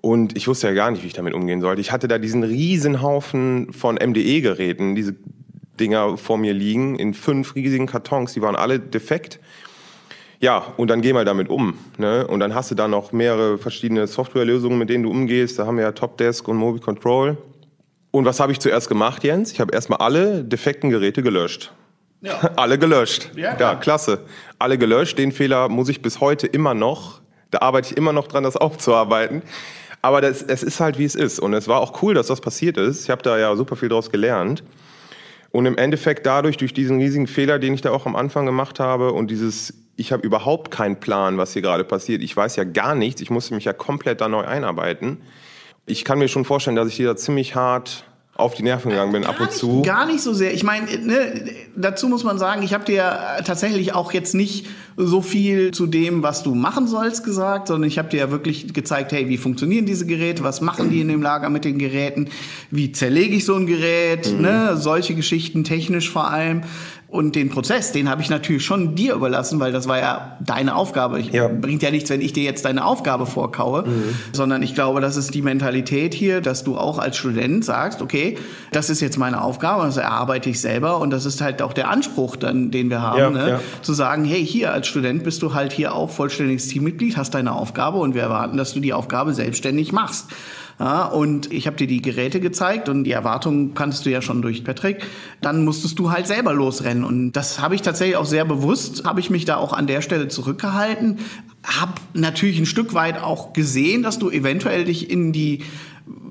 Und 0.00 0.36
ich 0.36 0.46
wusste 0.46 0.68
ja 0.68 0.74
gar 0.74 0.90
nicht, 0.90 1.02
wie 1.02 1.08
ich 1.08 1.12
damit 1.12 1.34
umgehen 1.34 1.60
sollte. 1.60 1.80
Ich 1.80 1.90
hatte 1.90 2.06
da 2.06 2.18
diesen 2.18 2.44
Riesenhaufen 2.44 3.72
von 3.72 3.96
MDE-Geräten, 3.96 4.94
diese 4.94 5.16
Dinger 5.80 6.16
vor 6.16 6.38
mir 6.38 6.54
liegen, 6.54 6.96
in 6.96 7.14
fünf 7.14 7.54
riesigen 7.54 7.86
Kartons, 7.86 8.32
die 8.32 8.42
waren 8.42 8.56
alle 8.56 8.78
defekt. 8.78 9.40
Ja, 10.40 10.58
und 10.76 10.88
dann 10.88 11.02
geh 11.02 11.12
mal 11.12 11.24
damit 11.24 11.48
um. 11.48 11.74
Ne? 11.96 12.26
Und 12.26 12.40
dann 12.40 12.54
hast 12.54 12.70
du 12.70 12.76
da 12.76 12.86
noch 12.86 13.10
mehrere 13.10 13.58
verschiedene 13.58 14.06
Softwarelösungen, 14.06 14.78
mit 14.78 14.88
denen 14.88 15.02
du 15.02 15.10
umgehst. 15.10 15.58
Da 15.58 15.66
haben 15.66 15.76
wir 15.76 15.84
ja 15.84 15.92
Topdesk 15.92 16.46
und 16.46 16.56
Mobi 16.56 16.78
Control. 16.78 17.36
Und 18.12 18.24
was 18.24 18.38
habe 18.38 18.52
ich 18.52 18.60
zuerst 18.60 18.88
gemacht, 18.88 19.24
Jens? 19.24 19.52
Ich 19.52 19.60
habe 19.60 19.74
erstmal 19.74 19.98
alle 19.98 20.44
defekten 20.44 20.90
Geräte 20.90 21.22
gelöscht. 21.22 21.72
Ja. 22.20 22.38
alle 22.56 22.78
gelöscht. 22.78 23.32
Ja, 23.34 23.58
ja, 23.58 23.74
klasse. 23.74 24.20
Alle 24.60 24.78
gelöscht. 24.78 25.18
Den 25.18 25.32
Fehler 25.32 25.68
muss 25.68 25.88
ich 25.88 26.02
bis 26.02 26.20
heute 26.20 26.46
immer 26.46 26.74
noch, 26.74 27.20
da 27.50 27.58
arbeite 27.58 27.90
ich 27.90 27.96
immer 27.96 28.12
noch 28.12 28.28
dran, 28.28 28.44
das 28.44 28.56
aufzuarbeiten. 28.56 29.42
Aber 30.02 30.20
das, 30.20 30.42
es 30.42 30.62
ist 30.62 30.80
halt, 30.80 30.98
wie 30.98 31.04
es 31.04 31.14
ist. 31.14 31.40
Und 31.40 31.54
es 31.54 31.68
war 31.68 31.80
auch 31.80 32.02
cool, 32.02 32.14
dass 32.14 32.28
das 32.28 32.40
passiert 32.40 32.76
ist. 32.76 33.04
Ich 33.04 33.10
habe 33.10 33.22
da 33.22 33.38
ja 33.38 33.54
super 33.56 33.76
viel 33.76 33.88
draus 33.88 34.10
gelernt. 34.10 34.62
Und 35.50 35.66
im 35.66 35.76
Endeffekt 35.76 36.26
dadurch, 36.26 36.56
durch 36.56 36.74
diesen 36.74 36.98
riesigen 36.98 37.26
Fehler, 37.26 37.58
den 37.58 37.74
ich 37.74 37.80
da 37.80 37.90
auch 37.90 38.06
am 38.06 38.16
Anfang 38.16 38.46
gemacht 38.46 38.80
habe 38.80 39.12
und 39.12 39.30
dieses, 39.30 39.74
ich 39.96 40.12
habe 40.12 40.24
überhaupt 40.24 40.70
keinen 40.70 41.00
Plan, 41.00 41.38
was 41.38 41.52
hier 41.52 41.62
gerade 41.62 41.84
passiert. 41.84 42.22
Ich 42.22 42.36
weiß 42.36 42.56
ja 42.56 42.64
gar 42.64 42.94
nichts. 42.94 43.20
Ich 43.22 43.30
musste 43.30 43.54
mich 43.54 43.64
ja 43.64 43.72
komplett 43.72 44.20
da 44.20 44.28
neu 44.28 44.44
einarbeiten. 44.44 45.18
Ich 45.86 46.04
kann 46.04 46.18
mir 46.18 46.28
schon 46.28 46.44
vorstellen, 46.44 46.76
dass 46.76 46.88
ich 46.88 46.94
hier 46.94 47.06
da 47.06 47.16
ziemlich 47.16 47.54
hart 47.54 48.04
auf 48.34 48.54
die 48.54 48.62
Nerven 48.62 48.90
gegangen 48.90 49.10
bin, 49.10 49.22
gar 49.22 49.32
ab 49.32 49.40
und 49.40 49.46
nicht, 49.46 49.58
zu. 49.58 49.82
Gar 49.82 50.06
nicht 50.06 50.20
so 50.20 50.32
sehr. 50.32 50.54
Ich 50.54 50.62
meine, 50.62 50.86
ne, 50.98 51.50
dazu 51.74 52.08
muss 52.08 52.22
man 52.22 52.38
sagen, 52.38 52.62
ich 52.62 52.72
habe 52.72 52.84
dir 52.84 53.18
tatsächlich 53.44 53.94
auch 53.94 54.12
jetzt 54.12 54.34
nicht 54.34 54.66
so 55.00 55.22
viel 55.22 55.70
zu 55.70 55.86
dem, 55.86 56.24
was 56.24 56.42
du 56.42 56.56
machen 56.56 56.88
sollst, 56.88 57.24
gesagt, 57.24 57.68
sondern 57.68 57.86
ich 57.86 57.98
habe 57.98 58.08
dir 58.08 58.16
ja 58.16 58.30
wirklich 58.32 58.74
gezeigt, 58.74 59.12
hey, 59.12 59.28
wie 59.28 59.36
funktionieren 59.36 59.86
diese 59.86 60.06
Geräte, 60.06 60.42
was 60.42 60.60
machen 60.60 60.90
die 60.90 61.00
in 61.00 61.06
dem 61.06 61.22
Lager 61.22 61.50
mit 61.50 61.64
den 61.64 61.78
Geräten, 61.78 62.28
wie 62.72 62.90
zerlege 62.90 63.36
ich 63.36 63.44
so 63.44 63.54
ein 63.54 63.66
Gerät, 63.66 64.32
mhm. 64.32 64.42
ne, 64.42 64.76
solche 64.76 65.14
Geschichten, 65.14 65.62
technisch 65.62 66.10
vor 66.10 66.28
allem. 66.30 66.62
Und 67.10 67.36
den 67.36 67.48
Prozess, 67.48 67.92
den 67.92 68.10
habe 68.10 68.20
ich 68.20 68.28
natürlich 68.28 68.66
schon 68.66 68.94
dir 68.94 69.14
überlassen, 69.14 69.58
weil 69.60 69.72
das 69.72 69.88
war 69.88 69.98
ja 69.98 70.36
deine 70.40 70.76
Aufgabe. 70.76 71.18
Ich, 71.18 71.32
ja. 71.32 71.48
Bringt 71.48 71.82
ja 71.82 71.90
nichts, 71.90 72.10
wenn 72.10 72.20
ich 72.20 72.34
dir 72.34 72.42
jetzt 72.42 72.66
deine 72.66 72.84
Aufgabe 72.84 73.24
vorkaue, 73.24 73.84
mhm. 73.88 74.14
sondern 74.32 74.62
ich 74.62 74.74
glaube, 74.74 75.00
das 75.00 75.16
ist 75.16 75.32
die 75.32 75.40
Mentalität 75.40 76.12
hier, 76.12 76.42
dass 76.42 76.64
du 76.64 76.76
auch 76.76 76.98
als 76.98 77.16
Student 77.16 77.64
sagst, 77.64 78.02
okay, 78.02 78.36
das 78.72 78.90
ist 78.90 79.00
jetzt 79.00 79.16
meine 79.16 79.40
Aufgabe, 79.40 79.84
das 79.84 79.96
erarbeite 79.96 80.50
ich 80.50 80.60
selber 80.60 81.00
und 81.00 81.08
das 81.08 81.24
ist 81.24 81.40
halt 81.40 81.62
auch 81.62 81.72
der 81.72 81.88
Anspruch, 81.88 82.36
dann, 82.36 82.70
den 82.70 82.90
wir 82.90 83.00
haben, 83.00 83.18
ja, 83.18 83.30
ne? 83.30 83.48
Ja. 83.48 83.60
zu 83.80 83.94
sagen, 83.94 84.26
hey, 84.26 84.46
hier 84.46 84.74
als 84.74 84.86
Student 84.86 85.24
bist 85.24 85.40
du 85.40 85.54
halt 85.54 85.72
hier 85.72 85.94
auch 85.94 86.10
vollständiges 86.10 86.68
Teammitglied, 86.68 87.16
hast 87.16 87.32
deine 87.32 87.54
Aufgabe 87.54 87.96
und 87.96 88.14
wir 88.14 88.22
erwarten, 88.22 88.58
dass 88.58 88.74
du 88.74 88.80
die 88.80 88.92
Aufgabe 88.92 89.32
selbstständig 89.32 89.92
machst. 89.92 90.26
Ja, 90.78 91.06
und 91.06 91.52
ich 91.52 91.66
habe 91.66 91.76
dir 91.76 91.88
die 91.88 92.02
Geräte 92.02 92.38
gezeigt 92.38 92.88
und 92.88 93.02
die 93.02 93.10
Erwartungen 93.10 93.74
kannst 93.74 94.06
du 94.06 94.10
ja 94.10 94.22
schon 94.22 94.42
durch 94.42 94.62
Patrick. 94.62 95.04
Dann 95.40 95.64
musstest 95.64 95.98
du 95.98 96.12
halt 96.12 96.28
selber 96.28 96.52
losrennen. 96.52 97.02
Und 97.02 97.32
das 97.32 97.60
habe 97.60 97.74
ich 97.74 97.82
tatsächlich 97.82 98.16
auch 98.16 98.26
sehr 98.26 98.44
bewusst, 98.44 99.04
habe 99.04 99.18
ich 99.18 99.28
mich 99.28 99.44
da 99.44 99.56
auch 99.56 99.72
an 99.72 99.88
der 99.88 100.02
Stelle 100.02 100.28
zurückgehalten. 100.28 101.18
Hab 101.64 102.00
natürlich 102.14 102.60
ein 102.60 102.66
Stück 102.66 102.94
weit 102.94 103.20
auch 103.20 103.52
gesehen, 103.52 104.04
dass 104.04 104.20
du 104.20 104.30
eventuell 104.30 104.84
dich 104.84 105.10
in 105.10 105.32
die 105.32 105.64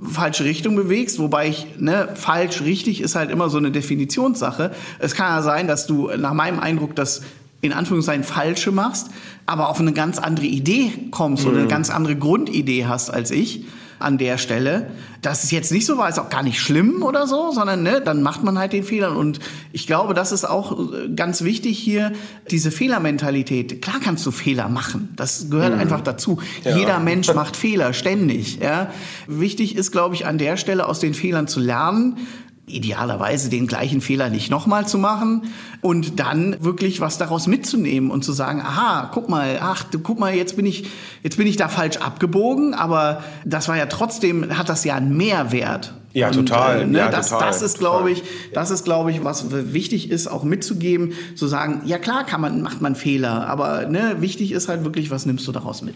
falsche 0.04 0.46
Richtung 0.46 0.76
bewegst, 0.76 1.20
wobei 1.20 1.50
ich, 1.50 1.68
ne, 1.78 2.10
falsch, 2.16 2.62
richtig 2.62 3.02
ist 3.02 3.16
halt 3.16 3.30
immer 3.30 3.50
so 3.50 3.58
eine 3.58 3.72
Definitionssache. 3.72 4.72
Es 5.00 5.14
kann 5.14 5.36
ja 5.36 5.42
sein, 5.42 5.68
dass 5.68 5.88
du 5.88 6.10
nach 6.18 6.34
meinem 6.34 6.60
Eindruck 6.60 6.96
das 6.96 7.22
in 7.60 7.74
Anführungszeichen 7.74 8.24
falsche 8.24 8.72
machst, 8.72 9.10
aber 9.46 9.68
auf 9.70 9.80
eine 9.80 9.92
ganz 9.92 10.20
andere 10.20 10.46
Idee 10.46 10.94
kommst 11.12 11.44
mhm. 11.44 11.50
oder 11.50 11.60
eine 11.60 11.68
ganz 11.68 11.90
andere 11.90 12.16
Grundidee 12.16 12.86
hast 12.86 13.10
als 13.10 13.30
ich 13.32 13.66
an 14.00 14.18
der 14.18 14.38
Stelle. 14.38 14.92
Das 15.22 15.44
ist 15.44 15.52
jetzt 15.52 15.72
nicht 15.72 15.86
so 15.86 15.98
war, 15.98 16.08
ist 16.08 16.20
auch 16.20 16.30
gar 16.30 16.44
nicht 16.44 16.60
schlimm 16.60 17.02
oder 17.02 17.28
so, 17.28 17.52
sondern 17.52 17.84
ne, 17.84 18.02
dann 18.02 18.22
macht 18.22 18.44
man 18.44 18.58
halt 18.58 18.74
den 18.74 18.84
Fehler. 18.84 19.16
Und 19.16 19.40
ich 19.72 19.88
glaube, 19.88 20.14
das 20.14 20.32
ist 20.32 20.46
auch 20.46 20.94
äh, 20.94 21.10
ganz 21.16 21.44
wichtig 21.44 21.80
hier, 21.80 22.14
diese 22.52 22.72
Fehlermentalität. 22.72 23.82
Klar 23.82 23.98
kannst 24.02 24.26
du 24.26 24.32
Fehler 24.32 24.70
machen. 24.70 25.10
Das 25.16 25.50
gehört 25.50 25.74
mhm. 25.74 25.80
einfach 25.80 26.02
dazu. 26.02 26.40
Ja. 26.64 26.78
Jeder 26.78 27.00
Mensch 27.00 27.34
macht 27.34 27.56
Fehler, 27.58 27.94
ständig. 27.94 28.60
Ja. 28.62 28.92
Wichtig 29.26 29.76
ist, 29.76 29.92
glaube 29.92 30.16
ich, 30.16 30.26
an 30.26 30.38
der 30.38 30.58
Stelle 30.58 30.88
aus 30.88 31.00
den 31.00 31.14
Fehlern 31.14 31.48
zu 31.48 31.60
lernen 31.60 32.18
idealerweise 32.68 33.50
den 33.50 33.66
gleichen 33.66 34.02
Fehler 34.02 34.30
nicht 34.30 34.52
nochmal 34.52 34.86
zu 34.86 34.98
machen 34.98 35.54
und 35.82 36.20
dann 36.20 36.58
wirklich 36.60 37.00
was 37.00 37.18
daraus 37.18 37.48
mitzunehmen 37.48 38.12
und 38.12 38.26
zu 38.26 38.34
sagen, 38.34 38.62
aha, 38.62 39.10
guck 39.14 39.30
mal, 39.30 39.58
ach, 39.62 39.86
guck 40.04 40.20
mal, 40.20 40.36
jetzt 40.36 40.58
bin 40.58 40.66
ich, 40.66 40.90
jetzt 41.24 41.38
bin 41.38 41.48
ich 41.48 41.56
da 41.56 41.70
falsch 41.70 41.98
abgebogen, 41.98 42.74
aber 42.74 43.24
das 43.46 43.70
war 43.70 43.78
ja 43.78 43.86
trotzdem, 43.86 44.58
hat 44.58 44.68
das 44.68 44.84
ja 44.84 44.96
einen 44.96 45.16
Mehrwert. 45.16 45.94
Ja, 46.12 46.28
und, 46.28 46.34
total. 46.34 46.82
Äh, 46.82 46.86
ne, 46.88 46.98
ja, 47.00 47.10
das, 47.10 47.30
total. 47.30 47.48
das 47.48 47.62
ist, 47.62 47.80
glaube 47.80 48.12
ich, 48.12 48.24
das 48.54 48.70
ist, 48.70 48.84
glaube 48.84 49.12
ich, 49.12 49.24
was 49.24 49.46
wichtig 49.74 50.12
ist, 50.12 50.28
auch 50.28 50.44
mitzugeben, 50.44 51.14
zu 51.36 51.48
sagen, 51.48 51.84
ja 51.86 52.00
klar, 52.00 52.26
kann 52.26 52.42
man, 52.42 52.62
macht 52.62 52.82
man 52.82 52.96
Fehler, 52.96 53.48
aber 53.48 53.86
ne, 53.86 54.18
wichtig 54.20 54.52
ist 54.52 54.68
halt 54.68 54.84
wirklich, 54.84 55.10
was 55.10 55.26
nimmst 55.26 55.48
du 55.48 55.54
daraus 55.54 55.82
mit? 55.84 55.96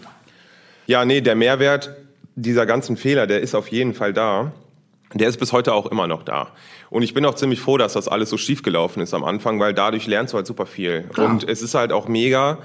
Ja, 0.87 1.03
nee, 1.03 1.19
der 1.19 1.35
Mehrwert 1.35 1.95
dieser 2.35 2.65
ganzen 2.65 2.95
Fehler, 2.95 3.27
der 3.27 3.41
ist 3.41 3.55
auf 3.55 3.67
jeden 3.67 3.93
Fall 3.93 4.13
da 4.13 4.53
der 5.13 5.29
ist 5.29 5.37
bis 5.37 5.51
heute 5.53 5.73
auch 5.73 5.85
immer 5.85 6.07
noch 6.07 6.23
da. 6.23 6.49
Und 6.89 7.03
ich 7.03 7.13
bin 7.13 7.25
auch 7.25 7.35
ziemlich 7.35 7.59
froh, 7.59 7.77
dass 7.77 7.93
das 7.93 8.07
alles 8.07 8.29
so 8.29 8.37
schief 8.37 8.63
gelaufen 8.63 9.01
ist 9.01 9.13
am 9.13 9.23
Anfang, 9.23 9.59
weil 9.59 9.73
dadurch 9.73 10.07
lernst 10.07 10.33
du 10.33 10.37
halt 10.37 10.47
super 10.47 10.65
viel. 10.65 11.03
Klar. 11.03 11.29
Und 11.29 11.47
es 11.47 11.61
ist 11.61 11.75
halt 11.75 11.91
auch 11.91 12.07
mega, 12.07 12.59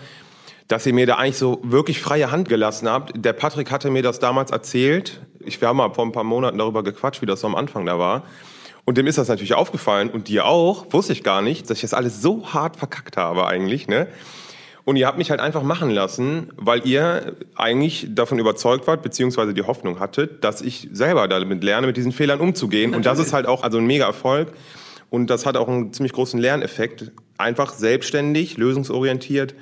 dass 0.69 0.87
ihr 0.87 0.95
mir 0.95 1.07
da 1.07 1.17
eigentlich 1.17 1.39
so 1.39 1.61
wirklich 1.63 2.01
freie 2.01 2.31
Hand 2.31 2.49
gelassen 2.49 2.89
habt. 2.89 3.13
Der 3.15 3.33
Patrick 3.33 3.71
hatte 3.71 3.91
mir 3.91 4.03
das 4.03 4.19
damals 4.19 4.51
erzählt. 4.51 5.21
Ich 5.41 5.61
wir 5.61 5.69
haben 5.69 5.77
mal 5.77 5.93
vor 5.93 6.05
ein 6.05 6.13
paar 6.13 6.25
Monaten 6.25 6.59
darüber 6.59 6.83
gequatscht, 6.83 7.23
wie 7.23 7.27
das 7.27 7.41
so 7.41 7.47
am 7.47 7.55
Anfang 7.55 7.87
da 7.87 7.99
war. 7.99 8.25
Und 8.85 8.99
dem 8.99 9.09
ist 9.09 9.19
das 9.19 9.29
natürlich 9.29 9.55
aufgefallen 9.55 10.11
und 10.11 10.29
dir 10.29 10.47
auch, 10.47 10.87
wusste 10.91 11.13
ich 11.13 11.25
gar 11.25 11.43
nicht, 11.43 11.69
dass 11.69 11.79
ich 11.79 11.83
das 11.83 11.95
alles 11.95 12.23
so 12.23 12.53
hart 12.53 12.77
verkackt 12.77 13.17
habe 13.17 13.47
eigentlich, 13.47 13.89
ne? 13.89 14.07
Und 14.87 14.95
ihr 14.95 15.09
habt 15.09 15.19
mich 15.19 15.31
halt 15.31 15.41
einfach 15.41 15.65
machen 15.65 15.91
lassen, 15.91 16.53
weil 16.55 16.87
ihr 16.87 17.35
eigentlich 17.57 18.07
davon 18.11 18.39
überzeugt 18.39 18.87
wart, 18.87 19.03
beziehungsweise 19.03 19.53
die 19.53 19.63
Hoffnung 19.63 19.99
hattet, 19.99 20.45
dass 20.45 20.63
ich 20.63 20.89
selber 20.93 21.27
damit 21.27 21.65
lerne, 21.65 21.89
mit 21.89 21.97
diesen 21.97 22.13
Fehlern 22.13 22.39
umzugehen. 22.39 22.93
Natürlich. 22.93 22.97
Und 22.97 23.19
das 23.19 23.27
ist 23.27 23.33
halt 23.33 23.47
auch 23.47 23.65
also 23.65 23.79
ein 23.79 23.87
mega 23.87 24.07
Erfolg. 24.07 24.53
Und 25.11 25.29
das 25.29 25.45
hat 25.45 25.57
auch 25.57 25.67
einen 25.67 25.93
ziemlich 25.93 26.13
großen 26.13 26.39
Lerneffekt. 26.39 27.11
Einfach 27.37 27.73
selbstständig, 27.73 28.59
lösungsorientiert 28.59 29.57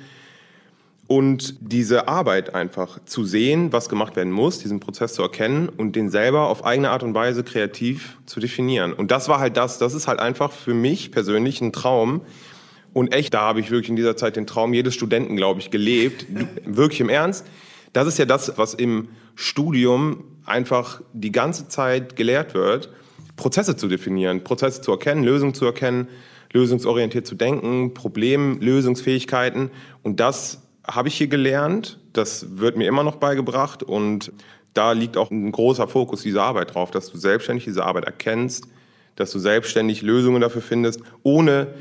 und 1.07 1.55
diese 1.59 2.07
Arbeit 2.07 2.53
einfach 2.53 2.99
zu 3.05 3.25
sehen, 3.25 3.73
was 3.73 3.89
gemacht 3.89 4.15
werden 4.15 4.31
muss, 4.31 4.59
diesen 4.59 4.79
Prozess 4.79 5.13
zu 5.13 5.23
erkennen 5.23 5.69
und 5.69 5.95
den 5.95 6.11
selber 6.11 6.49
auf 6.49 6.63
eigene 6.65 6.91
Art 6.91 7.01
und 7.01 7.15
Weise 7.15 7.43
kreativ 7.43 8.17
zu 8.27 8.39
definieren. 8.39 8.93
Und 8.93 9.09
das 9.09 9.27
war 9.27 9.39
halt 9.39 9.57
das, 9.57 9.79
das 9.79 9.95
ist 9.95 10.07
halt 10.07 10.19
einfach 10.19 10.51
für 10.51 10.75
mich 10.75 11.11
persönlich 11.11 11.61
ein 11.61 11.73
Traum, 11.73 12.21
und 12.95 13.13
echt, 13.13 13.33
da 13.33 13.41
habe 13.41 13.59
ich 13.59 13.71
wirklich 13.71 13.89
in 13.89 13.97
dieser 13.97 14.15
Zeit 14.15 14.37
den 14.37 14.47
Traum 14.47 14.73
jedes 14.73 14.93
Studenten, 14.93 15.35
glaube 15.35 15.59
ich, 15.59 15.69
gelebt. 15.69 16.25
wirklich 16.65 17.01
im 17.01 17.09
Ernst. 17.09 17.45
Das 17.91 18.07
ist 18.07 18.17
ja 18.17 18.23
das, 18.23 18.57
was 18.57 18.73
im 18.73 19.09
Studium 19.35 20.23
einfach 20.45 21.01
die 21.11 21.33
ganze 21.33 21.67
Zeit 21.67 22.15
gelehrt 22.15 22.53
wird, 22.53 22.89
Prozesse 23.35 23.75
zu 23.75 23.89
definieren, 23.89 24.45
Prozesse 24.45 24.79
zu 24.79 24.91
erkennen, 24.91 25.25
Lösungen 25.25 25.53
zu 25.53 25.65
erkennen, 25.65 26.07
lösungsorientiert 26.53 27.27
zu 27.27 27.35
denken, 27.35 27.93
Problemlösungsfähigkeiten. 27.93 29.71
Und 30.01 30.21
das 30.21 30.61
habe 30.87 31.09
ich 31.09 31.15
hier 31.15 31.27
gelernt. 31.27 31.99
Das 32.13 32.59
wird 32.59 32.77
mir 32.77 32.87
immer 32.87 33.03
noch 33.03 33.17
beigebracht. 33.17 33.83
Und 33.83 34.31
da 34.73 34.93
liegt 34.93 35.17
auch 35.17 35.31
ein 35.31 35.51
großer 35.51 35.89
Fokus 35.89 36.21
dieser 36.21 36.43
Arbeit 36.43 36.75
drauf, 36.75 36.91
dass 36.91 37.11
du 37.11 37.17
selbstständig 37.17 37.65
diese 37.65 37.83
Arbeit 37.83 38.05
erkennst, 38.05 38.69
dass 39.17 39.31
du 39.31 39.39
selbstständig 39.39 40.01
Lösungen 40.01 40.39
dafür 40.39 40.61
findest, 40.61 41.01
ohne 41.23 41.73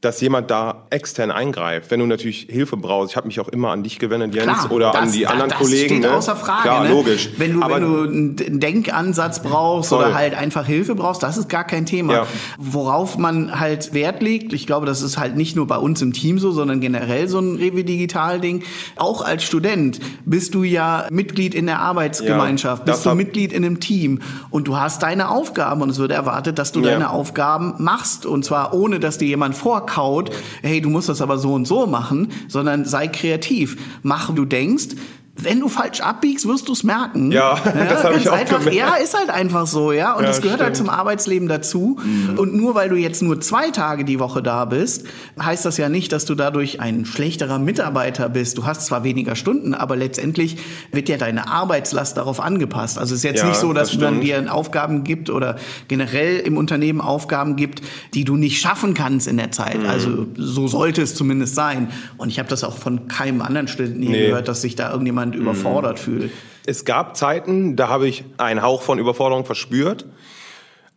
dass 0.00 0.20
jemand 0.22 0.50
da 0.50 0.86
extern 0.88 1.30
eingreift. 1.30 1.90
Wenn 1.90 2.00
du 2.00 2.06
natürlich 2.06 2.46
Hilfe 2.48 2.78
brauchst, 2.78 3.10
ich 3.10 3.16
habe 3.16 3.26
mich 3.26 3.38
auch 3.38 3.48
immer 3.48 3.70
an 3.70 3.82
dich 3.82 3.98
gewendet, 3.98 4.34
Jens, 4.34 4.60
Klar, 4.60 4.72
oder 4.72 4.90
das, 4.92 5.02
an 5.02 5.12
die 5.12 5.22
das, 5.22 5.30
anderen 5.30 5.50
das 5.50 5.58
Kollegen. 5.58 5.96
Steht 5.96 6.00
ne? 6.00 6.16
außer 6.16 6.36
Frage. 6.36 6.62
Klar, 6.62 6.84
ne? 6.84 6.90
logisch. 6.90 7.28
Wenn 7.36 7.54
du, 7.54 7.62
Aber 7.62 7.76
wenn 7.76 7.82
du 7.82 8.02
einen 8.02 8.60
Denkansatz 8.60 9.42
brauchst 9.42 9.90
voll. 9.90 9.98
oder 9.98 10.14
halt 10.14 10.34
einfach 10.34 10.64
Hilfe 10.64 10.94
brauchst, 10.94 11.22
das 11.22 11.36
ist 11.36 11.50
gar 11.50 11.64
kein 11.64 11.84
Thema. 11.84 12.12
Ja. 12.12 12.26
Worauf 12.56 13.18
man 13.18 13.60
halt 13.60 13.92
Wert 13.92 14.22
legt, 14.22 14.54
ich 14.54 14.66
glaube, 14.66 14.86
das 14.86 15.02
ist 15.02 15.18
halt 15.18 15.36
nicht 15.36 15.54
nur 15.54 15.66
bei 15.66 15.76
uns 15.76 16.00
im 16.00 16.14
Team 16.14 16.38
so, 16.38 16.50
sondern 16.50 16.80
generell 16.80 17.28
so 17.28 17.38
ein 17.38 17.56
Revi 17.56 17.84
Digital 17.84 18.40
Ding. 18.40 18.62
Auch 18.96 19.20
als 19.22 19.44
Student 19.44 20.00
bist 20.24 20.54
du 20.54 20.62
ja 20.62 21.08
Mitglied 21.10 21.54
in 21.54 21.66
der 21.66 21.80
Arbeitsgemeinschaft, 21.80 22.86
ja, 22.86 22.94
bist 22.94 23.04
du 23.04 23.14
Mitglied 23.14 23.52
in 23.52 23.66
einem 23.66 23.80
Team 23.80 24.20
und 24.48 24.66
du 24.66 24.78
hast 24.78 25.02
deine 25.02 25.28
Aufgaben 25.28 25.82
und 25.82 25.90
es 25.90 25.98
wird 25.98 26.10
erwartet, 26.10 26.58
dass 26.58 26.72
du 26.72 26.80
ja. 26.80 26.92
deine 26.92 27.10
Aufgaben 27.10 27.74
machst 27.78 28.24
und 28.24 28.46
zwar 28.46 28.72
ohne, 28.72 28.98
dass 28.98 29.18
dir 29.18 29.28
jemand 29.28 29.54
vorkaut, 29.90 30.30
hey, 30.62 30.80
du 30.80 30.88
musst 30.88 31.08
das 31.08 31.20
aber 31.20 31.38
so 31.38 31.54
und 31.54 31.66
so 31.66 31.86
machen, 31.86 32.28
sondern 32.48 32.84
sei 32.84 33.08
kreativ. 33.08 33.76
Mach, 34.02 34.34
du 34.34 34.44
denkst, 34.44 34.88
wenn 35.36 35.60
du 35.60 35.68
falsch 35.68 36.00
abbiegst, 36.00 36.46
wirst 36.46 36.68
du 36.68 36.72
es 36.72 36.82
merken. 36.82 37.32
Ja, 37.32 37.58
ja 37.64 37.84
das 37.84 38.04
habe 38.04 38.16
ich 38.16 38.28
auch 38.28 38.34
einfach, 38.34 38.58
gemerkt. 38.58 38.76
Ja, 38.76 38.94
ist 38.94 39.16
halt 39.16 39.30
einfach 39.30 39.66
so, 39.66 39.92
ja. 39.92 40.14
Und 40.14 40.24
ja, 40.24 40.28
das 40.28 40.42
gehört 40.42 40.60
halt 40.60 40.76
stimmt. 40.76 40.88
halt 40.90 40.94
zum 40.94 41.00
Arbeitsleben 41.00 41.48
dazu. 41.48 41.98
Mhm. 42.02 42.38
Und 42.38 42.54
nur 42.54 42.74
weil 42.74 42.88
du 42.88 42.96
jetzt 42.96 43.22
nur 43.22 43.40
zwei 43.40 43.70
Tage 43.70 44.04
die 44.04 44.18
Woche 44.18 44.42
da 44.42 44.64
bist, 44.64 45.06
heißt 45.40 45.64
das 45.64 45.76
ja 45.76 45.88
nicht, 45.88 46.12
dass 46.12 46.24
du 46.24 46.34
dadurch 46.34 46.80
ein 46.80 47.04
schlechterer 47.04 47.58
Mitarbeiter 47.58 48.28
bist. 48.28 48.58
Du 48.58 48.66
hast 48.66 48.86
zwar 48.86 49.04
weniger 49.04 49.36
Stunden, 49.36 49.74
aber 49.74 49.96
letztendlich 49.96 50.58
wird 50.92 51.08
ja 51.08 51.16
deine 51.16 51.48
Arbeitslast 51.48 52.16
darauf 52.16 52.40
angepasst. 52.40 52.98
Also 52.98 53.14
es 53.14 53.20
ist 53.20 53.24
jetzt 53.24 53.42
ja, 53.42 53.48
nicht 53.48 53.58
so, 53.58 53.72
dass 53.72 53.92
das 53.92 54.00
man 54.00 54.20
dir 54.20 54.52
Aufgaben 54.52 55.04
gibt 55.04 55.30
oder 55.30 55.56
generell 55.88 56.38
im 56.38 56.56
Unternehmen 56.56 57.00
Aufgaben 57.00 57.56
gibt, 57.56 57.82
die 58.14 58.24
du 58.24 58.36
nicht 58.36 58.60
schaffen 58.60 58.94
kannst 58.94 59.28
in 59.28 59.36
der 59.36 59.52
Zeit. 59.52 59.80
Mhm. 59.80 59.88
Also 59.88 60.26
so 60.36 60.68
sollte 60.68 61.02
es 61.02 61.14
zumindest 61.14 61.54
sein. 61.54 61.88
Und 62.16 62.28
ich 62.28 62.38
habe 62.38 62.48
das 62.48 62.64
auch 62.64 62.76
von 62.76 63.08
keinem 63.08 63.42
anderen 63.42 63.68
Studenten 63.68 64.00
nee. 64.00 64.26
gehört, 64.26 64.48
dass 64.48 64.62
sich 64.62 64.76
da 64.76 64.90
irgendjemand 64.90 65.29
überfordert 65.34 65.98
mhm. 65.98 66.02
fühlt. 66.02 66.32
Es 66.66 66.84
gab 66.84 67.16
Zeiten, 67.16 67.76
da 67.76 67.88
habe 67.88 68.08
ich 68.08 68.24
einen 68.38 68.62
Hauch 68.62 68.82
von 68.82 68.98
Überforderung 68.98 69.44
verspürt. 69.44 70.06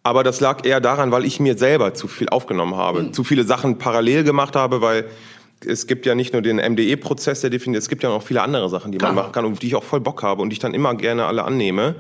Aber 0.04 0.24
das 0.24 0.42
lag 0.42 0.66
eher 0.66 0.82
daran, 0.82 1.12
weil 1.12 1.24
ich 1.24 1.40
mir 1.40 1.58
selber 1.58 1.94
zu 1.94 2.10
viel 2.10 2.28
aufgenommen 2.28 2.76
habe, 2.76 3.04
mhm. 3.04 3.14
zu 3.14 3.24
viele 3.24 3.46
Sachen 3.46 3.78
parallel 3.78 4.26
gemacht 4.26 4.56
habe, 4.56 4.82
weil 4.82 5.06
es 5.66 5.88
gibt 5.88 6.06
ja 6.06 6.14
nicht 6.14 6.34
nur 6.34 6.42
den 6.42 6.58
MDE-Prozess, 6.58 7.40
der 7.40 7.50
definiert, 7.50 7.82
es 7.82 7.88
gibt 7.88 8.04
ja 8.04 8.10
noch 8.10 8.22
viele 8.22 8.42
andere 8.42 8.70
Sachen, 8.70 8.92
die 8.92 8.98
Klar. 8.98 9.14
man 9.14 9.24
machen 9.24 9.32
kann 9.32 9.46
und 9.46 9.62
die 9.62 9.68
ich 9.68 9.76
auch 9.76 9.84
voll 9.84 10.02
Bock 10.02 10.22
habe 10.22 10.42
und 10.42 10.50
die 10.50 10.56
ich 10.56 10.60
dann 10.60 10.74
immer 10.74 10.94
gerne 10.96 11.26
alle 11.26 11.46
annehme. 11.46 11.96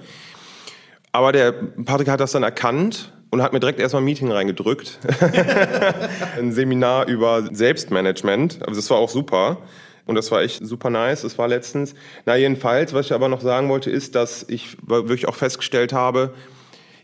Aber 1.13 1.31
der 1.31 1.51
Patrick 1.51 2.09
hat 2.09 2.19
das 2.19 2.33
dann 2.33 2.43
erkannt 2.43 3.13
und 3.29 3.41
hat 3.41 3.53
mir 3.53 3.59
direkt 3.59 3.79
erstmal 3.79 4.01
ein 4.01 4.05
Meeting 4.05 4.31
reingedrückt. 4.31 4.99
ein 6.37 6.51
Seminar 6.51 7.07
über 7.07 7.47
Selbstmanagement. 7.51 8.59
Also 8.67 8.79
das 8.79 8.89
war 8.89 8.97
auch 8.97 9.09
super. 9.09 9.59
Und 10.05 10.15
das 10.15 10.31
war 10.31 10.41
echt 10.41 10.65
super 10.65 10.89
nice. 10.89 11.21
Das 11.21 11.37
war 11.37 11.47
letztens. 11.47 11.95
Na, 12.25 12.35
jedenfalls, 12.35 12.93
was 12.93 13.05
ich 13.05 13.13
aber 13.13 13.29
noch 13.29 13.41
sagen 13.41 13.69
wollte, 13.69 13.89
ist, 13.89 14.15
dass 14.15 14.45
ich 14.49 14.77
wirklich 14.85 15.27
auch 15.27 15.35
festgestellt 15.35 15.93
habe, 15.93 16.33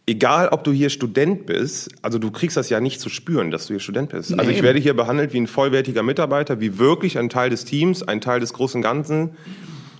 egal 0.05 0.49
ob 0.49 0.63
du 0.63 0.71
hier 0.71 0.89
Student 0.89 1.45
bist, 1.45 1.89
also 2.01 2.19
du 2.19 2.31
kriegst 2.31 2.57
das 2.57 2.69
ja 2.69 2.79
nicht 2.81 2.99
zu 2.99 3.09
spüren, 3.09 3.51
dass 3.51 3.67
du 3.67 3.73
hier 3.73 3.79
Student 3.79 4.09
bist. 4.09 4.31
Nee. 4.31 4.37
Also 4.39 4.51
ich 4.51 4.63
werde 4.63 4.79
hier 4.79 4.95
behandelt 4.95 5.33
wie 5.33 5.39
ein 5.39 5.47
vollwertiger 5.47 6.03
Mitarbeiter, 6.03 6.59
wie 6.59 6.77
wirklich 6.77 7.17
ein 7.17 7.29
Teil 7.29 7.49
des 7.49 7.63
Teams, 7.63 8.03
ein 8.03 8.19
Teil 8.19 8.39
des 8.39 8.53
großen 8.53 8.81
Ganzen. 8.81 9.37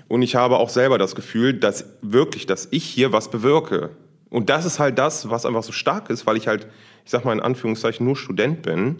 Und 0.07 0.21
ich 0.21 0.35
habe 0.35 0.57
auch 0.57 0.69
selber 0.69 0.97
das 0.97 1.15
Gefühl, 1.15 1.53
dass 1.53 1.85
wirklich, 2.01 2.47
dass 2.47 2.67
ich 2.71 2.83
hier 2.83 3.13
was 3.13 3.29
bewirke. 3.29 3.91
Und 4.29 4.49
das 4.49 4.65
ist 4.65 4.79
halt 4.79 4.97
das, 4.97 5.29
was 5.29 5.45
einfach 5.45 5.63
so 5.63 5.71
stark 5.71 6.09
ist, 6.09 6.27
weil 6.27 6.37
ich 6.37 6.47
halt, 6.47 6.67
ich 7.05 7.11
sag 7.11 7.23
mal 7.23 7.33
in 7.33 7.39
Anführungszeichen, 7.39 8.05
nur 8.05 8.15
Student 8.15 8.61
bin 8.61 8.97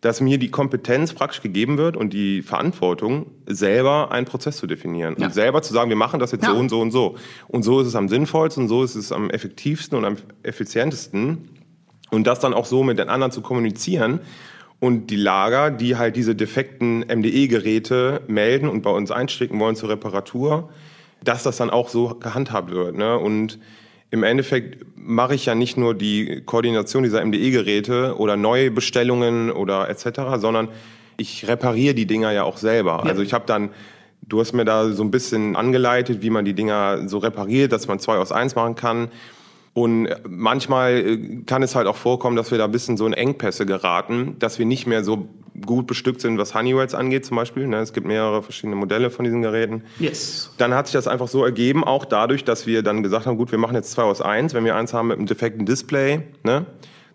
dass 0.00 0.20
mir 0.20 0.38
die 0.38 0.50
Kompetenz 0.50 1.12
praktisch 1.12 1.42
gegeben 1.42 1.76
wird 1.76 1.96
und 1.96 2.12
die 2.12 2.42
Verantwortung, 2.42 3.26
selber 3.46 4.10
einen 4.10 4.26
Prozess 4.26 4.56
zu 4.56 4.66
definieren 4.66 5.16
ja. 5.18 5.26
und 5.26 5.34
selber 5.34 5.60
zu 5.62 5.74
sagen, 5.74 5.90
wir 5.90 5.96
machen 5.96 6.20
das 6.20 6.32
jetzt 6.32 6.44
ja. 6.44 6.52
so 6.52 6.58
und 6.58 6.68
so 6.70 6.80
und 6.80 6.90
so. 6.90 7.16
Und 7.48 7.62
so 7.62 7.80
ist 7.80 7.86
es 7.86 7.94
am 7.94 8.08
sinnvollsten, 8.08 8.66
so 8.66 8.82
ist 8.82 8.94
es 8.94 9.12
am 9.12 9.28
effektivsten 9.30 9.98
und 9.98 10.04
am 10.04 10.16
effizientesten. 10.42 11.50
Und 12.10 12.26
das 12.26 12.40
dann 12.40 12.54
auch 12.54 12.64
so 12.66 12.82
mit 12.82 12.98
den 12.98 13.08
anderen 13.08 13.30
zu 13.30 13.42
kommunizieren. 13.42 14.20
Und 14.80 15.08
die 15.08 15.16
Lager, 15.16 15.70
die 15.70 15.96
halt 15.96 16.16
diese 16.16 16.34
defekten 16.34 17.00
MDE-Geräte 17.00 18.22
melden 18.26 18.68
und 18.68 18.82
bei 18.82 18.90
uns 18.90 19.10
einstecken 19.10 19.60
wollen 19.60 19.76
zur 19.76 19.90
Reparatur, 19.90 20.70
dass 21.22 21.42
das 21.42 21.58
dann 21.58 21.68
auch 21.68 21.90
so 21.90 22.14
gehandhabt 22.14 22.70
wird. 22.70 22.96
Ne? 22.96 23.18
Und 23.18 23.58
im 24.10 24.22
Endeffekt 24.22 24.84
mache 24.96 25.34
ich 25.34 25.46
ja 25.46 25.54
nicht 25.54 25.76
nur 25.76 25.94
die 25.94 26.42
Koordination 26.44 27.02
dieser 27.02 27.24
MDE-Geräte 27.24 28.16
oder 28.18 28.36
neue 28.36 28.70
Bestellungen 28.70 29.50
oder 29.50 29.88
etc., 29.88 30.20
sondern 30.36 30.68
ich 31.16 31.46
repariere 31.46 31.94
die 31.94 32.06
Dinger 32.06 32.32
ja 32.32 32.44
auch 32.44 32.56
selber. 32.56 33.02
Ja. 33.04 33.10
Also 33.10 33.22
ich 33.22 33.32
habe 33.32 33.44
dann, 33.46 33.70
du 34.22 34.40
hast 34.40 34.52
mir 34.52 34.64
da 34.64 34.90
so 34.90 35.02
ein 35.04 35.10
bisschen 35.10 35.54
angeleitet, 35.54 36.22
wie 36.22 36.30
man 36.30 36.44
die 36.44 36.54
Dinger 36.54 37.08
so 37.08 37.18
repariert, 37.18 37.72
dass 37.72 37.88
man 37.88 37.98
zwei 37.98 38.16
aus 38.16 38.32
eins 38.32 38.54
machen 38.54 38.74
kann. 38.74 39.08
Und 39.72 40.08
manchmal 40.28 40.96
äh, 40.96 41.42
kann 41.46 41.62
es 41.62 41.74
halt 41.74 41.86
auch 41.86 41.96
vorkommen, 41.96 42.36
dass 42.36 42.50
wir 42.50 42.58
da 42.58 42.64
ein 42.64 42.72
bisschen 42.72 42.96
so 42.96 43.06
in 43.06 43.12
Engpässe 43.12 43.66
geraten, 43.66 44.36
dass 44.38 44.58
wir 44.58 44.66
nicht 44.66 44.86
mehr 44.86 45.04
so 45.04 45.28
gut 45.64 45.86
bestückt 45.86 46.20
sind, 46.20 46.38
was 46.38 46.54
Honeywells 46.54 46.94
angeht 46.94 47.24
zum 47.24 47.36
Beispiel. 47.36 47.66
Ne? 47.66 47.78
Es 47.78 47.92
gibt 47.92 48.06
mehrere 48.06 48.42
verschiedene 48.42 48.76
Modelle 48.76 49.10
von 49.10 49.24
diesen 49.24 49.42
Geräten. 49.42 49.82
Yes. 49.98 50.52
Dann 50.58 50.74
hat 50.74 50.86
sich 50.86 50.94
das 50.94 51.06
einfach 51.06 51.28
so 51.28 51.44
ergeben, 51.44 51.84
auch 51.84 52.04
dadurch, 52.04 52.44
dass 52.44 52.66
wir 52.66 52.82
dann 52.82 53.02
gesagt 53.02 53.26
haben, 53.26 53.36
gut, 53.36 53.52
wir 53.52 53.58
machen 53.58 53.74
jetzt 53.74 53.92
zwei 53.92 54.02
aus 54.02 54.20
eins. 54.20 54.54
Wenn 54.54 54.64
wir 54.64 54.74
eins 54.74 54.92
haben 54.92 55.08
mit 55.08 55.18
einem 55.18 55.26
defekten 55.26 55.66
Display, 55.66 56.22
ne? 56.42 56.66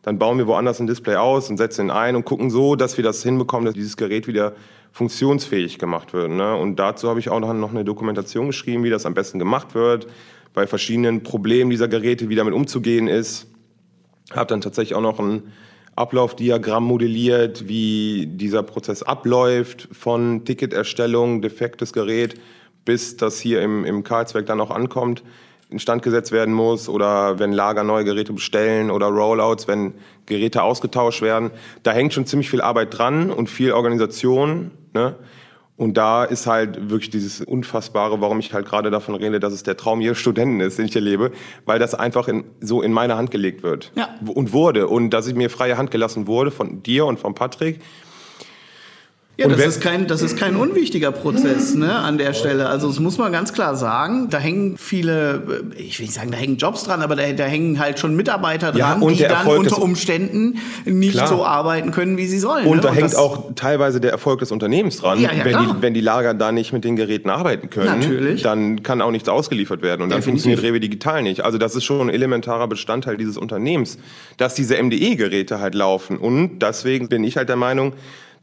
dann 0.03 0.19
bauen 0.19 0.37
wir 0.37 0.47
woanders 0.47 0.79
ein 0.79 0.87
Display 0.87 1.15
aus 1.15 1.49
und 1.49 1.57
setzen 1.57 1.87
ihn 1.87 1.91
ein 1.91 2.15
und 2.15 2.25
gucken 2.25 2.51
so, 2.51 2.75
dass 2.75 2.95
wir 2.97 3.03
das 3.03 3.23
hinbekommen, 3.23 3.65
dass 3.65 3.73
dieses 3.73 3.97
Gerät 3.97 4.27
wieder 4.27 4.53
funktionsfähig 4.91 5.79
gemacht 5.79 6.13
wird. 6.13 6.29
Ne? 6.29 6.55
Und 6.55 6.77
dazu 6.77 7.09
habe 7.09 7.19
ich 7.19 7.29
auch 7.29 7.39
noch 7.39 7.71
eine 7.71 7.83
Dokumentation 7.83 8.47
geschrieben, 8.47 8.83
wie 8.83 8.89
das 8.89 9.05
am 9.05 9.13
besten 9.13 9.39
gemacht 9.39 9.75
wird, 9.75 10.07
bei 10.55 10.65
verschiedenen 10.65 11.21
Problemen 11.23 11.69
dieser 11.69 11.87
Geräte, 11.87 12.29
wie 12.29 12.35
damit 12.35 12.53
umzugehen 12.53 13.07
ist. 13.07 13.47
Habe 14.31 14.47
dann 14.47 14.61
tatsächlich 14.61 14.95
auch 14.95 15.01
noch 15.01 15.19
ein 15.19 15.43
Ablaufdiagramm 15.95 16.83
modelliert, 16.83 17.67
wie 17.67 18.27
dieser 18.27 18.63
Prozess 18.63 19.03
abläuft, 19.03 19.87
von 19.91 20.43
Ticketerstellung, 20.45 21.41
defektes 21.41 21.93
Gerät, 21.93 22.39
bis 22.83 23.17
das 23.17 23.39
hier 23.39 23.61
im, 23.61 23.85
im 23.85 24.03
Karlswerk 24.03 24.45
dann 24.45 24.59
auch 24.59 24.71
ankommt 24.71 25.23
instand 25.69 26.03
gesetzt 26.03 26.31
werden 26.31 26.53
muss 26.53 26.87
oder 26.87 27.39
wenn 27.39 27.51
Lager 27.51 27.83
neue 27.83 28.05
Geräte 28.05 28.33
bestellen 28.33 28.91
oder 28.91 29.07
Rollouts, 29.07 29.67
wenn 29.67 29.95
Geräte 30.25 30.63
ausgetauscht 30.63 31.21
werden. 31.21 31.51
Da 31.83 31.91
hängt 31.91 32.13
schon 32.13 32.25
ziemlich 32.25 32.49
viel 32.49 32.61
Arbeit 32.61 32.97
dran 32.97 33.31
und 33.31 33.49
viel 33.49 33.71
Organisation. 33.71 34.71
Ne? 34.93 35.15
Und 35.77 35.97
da 35.97 36.23
ist 36.23 36.47
halt 36.47 36.89
wirklich 36.89 37.09
dieses 37.09 37.41
Unfassbare, 37.41 38.21
warum 38.21 38.39
ich 38.39 38.53
halt 38.53 38.65
gerade 38.65 38.91
davon 38.91 39.15
rede, 39.15 39.41
dass 39.41 39.51
es 39.51 39.63
der 39.63 39.75
Traum 39.75 39.99
jedes 39.99 40.17
Studenten 40.17 40.61
ist, 40.61 40.77
den 40.77 40.85
ich 40.85 40.95
erlebe, 40.95 41.31
weil 41.65 41.79
das 41.79 41.93
einfach 41.93 42.29
in, 42.29 42.45
so 42.61 42.81
in 42.81 42.93
meine 42.93 43.17
Hand 43.17 43.29
gelegt 43.29 43.61
wird. 43.61 43.91
Ja. 43.95 44.15
Und 44.25 44.53
wurde. 44.53 44.87
Und 44.87 45.09
dass 45.09 45.27
ich 45.27 45.35
mir 45.35 45.49
freie 45.49 45.77
Hand 45.77 45.91
gelassen 45.91 46.27
wurde 46.27 46.51
von 46.51 46.81
dir 46.81 47.05
und 47.05 47.19
von 47.19 47.35
Patrick. 47.35 47.81
Ja, 49.37 49.47
Und 49.47 49.51
das 49.51 49.65
ist, 49.65 49.81
kein, 49.81 50.07
das 50.07 50.21
ist 50.21 50.37
kein 50.37 50.55
unwichtiger 50.55 51.11
Prozess 51.11 51.75
ne, 51.75 51.93
an 51.93 52.17
der 52.17 52.33
Stelle. 52.33 52.69
Also 52.69 52.87
das 52.87 52.99
muss 53.01 53.17
man 53.17 53.33
ganz 53.33 53.51
klar 53.51 53.75
sagen. 53.75 54.29
Da 54.29 54.37
hängen 54.37 54.77
viele, 54.77 55.43
ich 55.77 55.99
will 55.99 56.05
nicht 56.05 56.15
sagen, 56.15 56.31
da 56.31 56.37
hängen 56.37 56.55
Jobs 56.55 56.83
dran, 56.85 57.01
aber 57.01 57.17
da, 57.17 57.29
da 57.33 57.43
hängen 57.43 57.77
halt 57.79 57.99
schon 57.99 58.15
Mitarbeiter 58.15 58.73
Ja, 58.77 58.91
dran, 58.93 59.01
und 59.01 59.19
die 59.19 59.23
dann 59.23 59.31
Erfolg 59.31 59.59
unter 59.59 59.81
Umständen 59.81 60.59
nicht 60.85 61.15
Klar. 61.15 61.27
so 61.27 61.45
arbeiten 61.45 61.91
können, 61.91 62.17
wie 62.17 62.27
sie 62.27 62.39
sollen. 62.39 62.65
Und 62.65 62.77
ne? 62.77 62.83
da 62.83 62.93
hängt 62.93 63.07
das- 63.07 63.15
auch 63.15 63.53
teilweise 63.55 63.99
der 63.99 64.11
Erfolg 64.11 64.39
des 64.39 64.53
Unternehmens 64.53 64.97
dran. 64.97 65.19
Ja, 65.19 65.33
ja, 65.33 65.43
wenn, 65.43 65.51
klar. 65.51 65.75
die, 65.75 65.81
wenn 65.81 65.93
die 65.93 66.01
Lager 66.01 66.33
da 66.33 66.53
nicht 66.53 66.71
mit 66.71 66.85
den 66.85 66.95
Geräten 66.95 67.29
arbeiten 67.29 67.69
können, 67.69 67.99
Natürlich. 67.99 68.41
dann 68.41 68.83
kann 68.83 69.01
auch 69.01 69.11
nichts 69.11 69.27
ausgeliefert 69.27 69.81
werden. 69.81 70.01
Und 70.01 70.11
dann 70.11 70.19
Definitiv. 70.19 70.43
funktioniert 70.45 70.63
Rewe 70.63 70.79
Digital 70.79 71.21
nicht. 71.23 71.41
Also 71.43 71.57
das 71.57 71.75
ist 71.75 71.83
schon 71.83 72.07
ein 72.07 72.09
elementarer 72.09 72.69
Bestandteil 72.69 73.17
dieses 73.17 73.37
Unternehmens, 73.37 73.97
dass 74.37 74.55
diese 74.55 74.77
MDE-Geräte 74.81 75.59
halt 75.59 75.75
laufen. 75.75 76.15
Und 76.17 76.59
deswegen 76.59 77.09
bin 77.09 77.25
ich 77.25 77.35
halt 77.35 77.49
der 77.49 77.57
Meinung, 77.57 77.91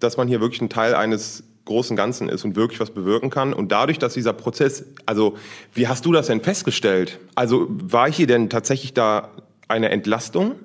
dass 0.03 0.17
man 0.17 0.29
hier 0.29 0.41
wirklich 0.41 0.61
ein 0.61 0.69
Teil 0.69 0.95
eines 0.95 1.45
großen 1.65 1.97
Ganzen 1.97 2.29
ist 2.29 2.45
und 2.45 2.57
wirklich 2.57 2.81
was 2.81 2.91
bewirken 2.91 3.31
kann. 3.31 3.53
Und 3.53 3.71
dadurch, 3.71 3.99
dass 3.99 4.15
dieser 4.15 4.33
Prozess, 4.33 4.85
also 5.07 5.37
wie 5.75 5.87
hast 5.88 6.05
du 6.05 6.12
das 6.12 6.27
denn 6.27 6.41
festgestellt? 6.41 7.21
Also 7.35 7.67
war 7.69 8.11
hier 8.11 8.27
denn 8.27 8.51
tatsächlich 8.51 8.95
da 8.95 9.31
eine 9.69 9.91
Entlastung? 9.91 10.57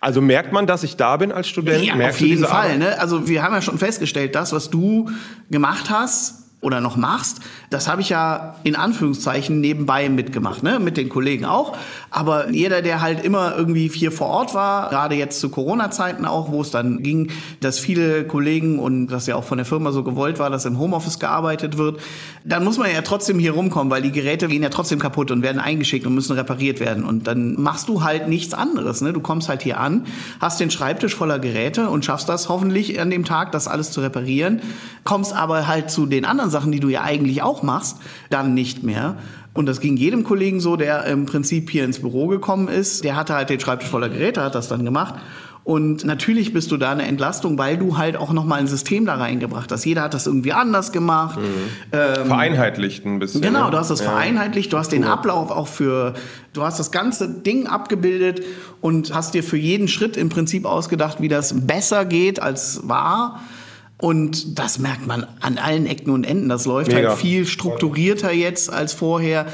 Also 0.00 0.20
merkt 0.20 0.52
man, 0.52 0.66
dass 0.66 0.84
ich 0.84 0.96
da 0.96 1.16
bin 1.16 1.32
als 1.32 1.48
Student? 1.48 1.84
Ja, 1.84 1.96
Merkst 1.96 2.20
auf 2.20 2.26
jeden 2.26 2.44
Fall. 2.44 2.78
Ne? 2.78 3.00
Also 3.00 3.26
wir 3.28 3.42
haben 3.42 3.54
ja 3.54 3.62
schon 3.62 3.78
festgestellt, 3.78 4.34
das, 4.34 4.52
was 4.52 4.70
du 4.70 5.10
gemacht 5.50 5.90
hast 5.90 6.47
oder 6.60 6.80
noch 6.80 6.96
machst, 6.96 7.40
das 7.70 7.86
habe 7.86 8.00
ich 8.00 8.08
ja 8.08 8.56
in 8.64 8.74
Anführungszeichen 8.74 9.60
nebenbei 9.60 10.08
mitgemacht, 10.08 10.64
ne? 10.64 10.80
mit 10.80 10.96
den 10.96 11.08
Kollegen 11.08 11.44
auch. 11.44 11.76
Aber 12.10 12.50
jeder, 12.50 12.82
der 12.82 13.00
halt 13.00 13.24
immer 13.24 13.56
irgendwie 13.56 13.88
hier 13.88 14.10
vor 14.10 14.26
Ort 14.26 14.54
war, 14.54 14.88
gerade 14.88 15.14
jetzt 15.14 15.38
zu 15.38 15.50
Corona-Zeiten 15.50 16.24
auch, 16.24 16.50
wo 16.50 16.60
es 16.60 16.72
dann 16.72 17.02
ging, 17.02 17.30
dass 17.60 17.78
viele 17.78 18.24
Kollegen 18.24 18.80
und 18.80 19.06
das 19.06 19.26
ja 19.26 19.36
auch 19.36 19.44
von 19.44 19.58
der 19.58 19.66
Firma 19.66 19.92
so 19.92 20.02
gewollt 20.02 20.40
war, 20.40 20.50
dass 20.50 20.64
im 20.64 20.78
Homeoffice 20.78 21.20
gearbeitet 21.20 21.78
wird, 21.78 22.00
dann 22.44 22.64
muss 22.64 22.76
man 22.76 22.90
ja 22.92 23.02
trotzdem 23.02 23.38
hier 23.38 23.52
rumkommen, 23.52 23.90
weil 23.90 24.02
die 24.02 24.12
Geräte 24.12 24.48
gehen 24.48 24.62
ja 24.62 24.70
trotzdem 24.70 24.98
kaputt 24.98 25.30
und 25.30 25.42
werden 25.42 25.60
eingeschickt 25.60 26.06
und 26.06 26.14
müssen 26.14 26.32
repariert 26.32 26.80
werden. 26.80 27.04
Und 27.04 27.28
dann 27.28 27.60
machst 27.60 27.88
du 27.88 28.02
halt 28.02 28.26
nichts 28.26 28.52
anderes. 28.52 29.00
Ne? 29.00 29.12
Du 29.12 29.20
kommst 29.20 29.48
halt 29.48 29.62
hier 29.62 29.78
an, 29.78 30.06
hast 30.40 30.58
den 30.58 30.70
Schreibtisch 30.70 31.14
voller 31.14 31.38
Geräte 31.38 31.88
und 31.88 32.04
schaffst 32.04 32.28
das 32.28 32.48
hoffentlich 32.48 33.00
an 33.00 33.10
dem 33.10 33.24
Tag, 33.24 33.52
das 33.52 33.68
alles 33.68 33.92
zu 33.92 34.00
reparieren, 34.00 34.60
kommst 35.04 35.32
aber 35.32 35.68
halt 35.68 35.90
zu 35.90 36.06
den 36.06 36.24
anderen 36.48 36.50
Sachen, 36.50 36.72
die 36.72 36.80
du 36.80 36.88
ja 36.88 37.02
eigentlich 37.02 37.42
auch 37.42 37.62
machst, 37.62 37.98
dann 38.30 38.54
nicht 38.54 38.82
mehr. 38.82 39.16
Und 39.54 39.66
das 39.66 39.80
ging 39.80 39.96
jedem 39.96 40.24
Kollegen 40.24 40.60
so, 40.60 40.76
der 40.76 41.04
im 41.06 41.26
Prinzip 41.26 41.70
hier 41.70 41.84
ins 41.84 42.00
Büro 42.00 42.28
gekommen 42.28 42.68
ist. 42.68 43.04
Der 43.04 43.16
hatte 43.16 43.34
halt 43.34 43.50
den 43.50 43.60
Schreibtisch 43.60 43.88
voller 43.88 44.08
Geräte, 44.08 44.42
hat 44.42 44.54
das 44.54 44.68
dann 44.68 44.84
gemacht. 44.84 45.14
Und 45.64 46.04
natürlich 46.06 46.54
bist 46.54 46.70
du 46.70 46.78
da 46.78 46.92
eine 46.92 47.02
Entlastung, 47.02 47.58
weil 47.58 47.76
du 47.76 47.98
halt 47.98 48.16
auch 48.16 48.32
nochmal 48.32 48.60
ein 48.60 48.66
System 48.66 49.04
da 49.04 49.16
reingebracht 49.16 49.70
hast. 49.70 49.84
Jeder 49.84 50.02
hat 50.02 50.14
das 50.14 50.26
irgendwie 50.26 50.52
anders 50.52 50.92
gemacht. 50.92 51.38
Vereinheitlicht 51.90 53.04
ein 53.04 53.18
bisschen. 53.18 53.42
Genau, 53.42 53.66
ne? 53.66 53.72
du 53.72 53.76
hast 53.76 53.90
das 53.90 54.00
Ja. 54.00 54.10
vereinheitlicht, 54.10 54.72
du 54.72 54.78
hast 54.78 54.92
den 54.92 55.04
Ablauf 55.04 55.50
auch 55.50 55.68
für, 55.68 56.14
du 56.54 56.62
hast 56.62 56.78
das 56.78 56.90
ganze 56.90 57.28
Ding 57.28 57.66
abgebildet 57.66 58.42
und 58.80 59.12
hast 59.12 59.34
dir 59.34 59.42
für 59.42 59.58
jeden 59.58 59.88
Schritt 59.88 60.16
im 60.16 60.30
Prinzip 60.30 60.64
ausgedacht, 60.64 61.20
wie 61.20 61.28
das 61.28 61.66
besser 61.66 62.06
geht 62.06 62.40
als 62.40 62.88
war. 62.88 63.40
Und 64.00 64.60
das 64.60 64.78
merkt 64.78 65.06
man 65.06 65.26
an 65.40 65.58
allen 65.58 65.86
Ecken 65.86 66.10
und 66.10 66.24
Enden. 66.24 66.48
Das 66.48 66.66
läuft 66.66 66.92
Mega. 66.92 67.10
halt 67.10 67.18
viel 67.18 67.46
strukturierter 67.46 68.32
jetzt 68.32 68.72
als 68.72 68.92
vorher. 68.92 69.46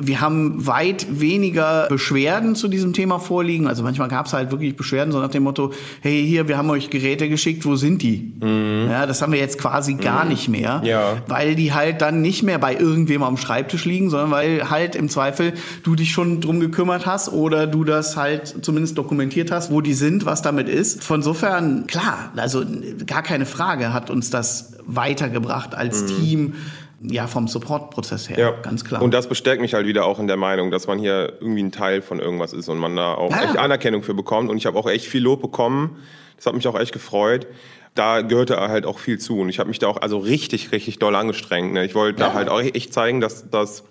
Wir 0.00 0.20
haben 0.20 0.66
weit 0.66 1.06
weniger 1.20 1.86
Beschwerden 1.88 2.54
zu 2.54 2.68
diesem 2.68 2.92
Thema 2.92 3.18
vorliegen. 3.18 3.66
Also 3.66 3.82
manchmal 3.82 4.08
gab 4.08 4.26
es 4.26 4.32
halt 4.32 4.50
wirklich 4.50 4.76
Beschwerden, 4.76 5.12
so 5.12 5.20
nach 5.20 5.30
dem 5.30 5.42
Motto, 5.42 5.72
hey, 6.00 6.24
hier, 6.26 6.48
wir 6.48 6.56
haben 6.56 6.70
euch 6.70 6.90
Geräte 6.90 7.28
geschickt, 7.28 7.66
wo 7.66 7.76
sind 7.76 8.02
die? 8.02 8.32
Ja, 8.40 9.06
das 9.06 9.22
haben 9.22 9.32
wir 9.32 9.40
jetzt 9.40 9.58
quasi 9.58 9.94
gar 9.94 10.24
nicht 10.24 10.48
mehr 10.48 10.80
Ja. 10.84 11.16
weil 11.26 11.54
die 11.54 11.72
halt 11.72 12.00
dann 12.00 12.22
nicht 12.22 12.42
mehr 12.42 12.58
bei 12.58 12.74
irgendwem 12.76 13.22
am 13.22 13.36
Schreibtisch 13.36 13.84
liegen, 13.84 14.10
sondern 14.10 14.30
weil 14.30 14.70
halt 14.70 14.94
im 14.94 15.08
Zweifel 15.08 15.52
du 15.82 15.94
dich 15.94 16.12
schon 16.12 16.40
drum 16.40 16.60
gekümmert 16.60 17.06
hast 17.06 17.32
oder 17.32 17.66
du 17.66 17.84
das 17.84 18.16
halt 18.16 18.64
zumindest 18.64 18.96
dokumentiert 18.98 19.50
hast, 19.50 19.70
wo 19.70 19.80
die 19.80 19.94
sind, 19.94 20.26
was 20.26 20.42
damit 20.42 20.68
ist. 20.68 21.02
Von 21.02 21.16
insofern, 21.18 21.86
klar, 21.86 22.30
also 22.36 22.64
gar 23.06 23.22
keine 23.22 23.46
Frage 23.46 23.92
hat 23.92 24.10
uns 24.10 24.30
das 24.30 24.74
weitergebracht 24.86 25.74
als 25.74 26.06
Team, 26.06 26.54
ja, 27.00 27.26
vom 27.26 27.46
Support-Prozess 27.48 28.28
her, 28.28 28.38
Ja, 28.38 28.50
ganz 28.62 28.84
klar. 28.84 29.02
Und 29.02 29.12
das 29.14 29.28
bestärkt 29.28 29.60
mich 29.60 29.74
halt 29.74 29.86
wieder 29.86 30.04
auch 30.04 30.18
in 30.18 30.26
der 30.26 30.36
Meinung, 30.36 30.70
dass 30.70 30.86
man 30.86 30.98
hier 30.98 31.34
irgendwie 31.40 31.62
ein 31.62 31.72
Teil 31.72 32.02
von 32.02 32.18
irgendwas 32.18 32.52
ist 32.52 32.68
und 32.68 32.78
man 32.78 32.96
da 32.96 33.14
auch 33.14 33.30
Ja. 33.30 33.44
echt 33.44 33.56
Anerkennung 33.56 34.02
für 34.02 34.14
bekommt. 34.14 34.50
Und 34.50 34.56
ich 34.56 34.66
habe 34.66 34.78
auch 34.78 34.88
echt 34.88 35.06
viel 35.06 35.22
Lob 35.22 35.40
bekommen. 35.40 35.96
Das 36.36 36.46
hat 36.46 36.54
mich 36.54 36.66
auch 36.66 36.78
echt 36.78 36.92
gefreut. 36.92 37.46
Da 37.94 38.22
gehörte 38.22 38.56
halt 38.58 38.84
auch 38.86 38.98
viel 38.98 39.18
zu. 39.18 39.40
Und 39.40 39.48
ich 39.48 39.58
habe 39.58 39.68
mich 39.68 39.78
da 39.78 39.86
auch 39.88 39.96
also 40.00 40.18
richtig, 40.18 40.72
richtig 40.72 40.98
doll 40.98 41.14
angestrengt. 41.14 41.72
Ne? 41.72 41.84
Ich 41.84 41.94
wollte 41.94 42.20
Ja. 42.20 42.28
da 42.28 42.34
halt 42.34 42.48
auch 42.48 42.60
echt 42.60 42.92
zeigen, 42.92 43.20
dass 43.20 43.48
das 43.50 43.84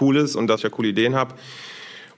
cool 0.00 0.16
ist 0.16 0.34
und 0.36 0.46
dass 0.46 0.60
ich 0.60 0.64
ja 0.64 0.70
coole 0.70 0.88
Ideen 0.88 1.14
habe. 1.14 1.34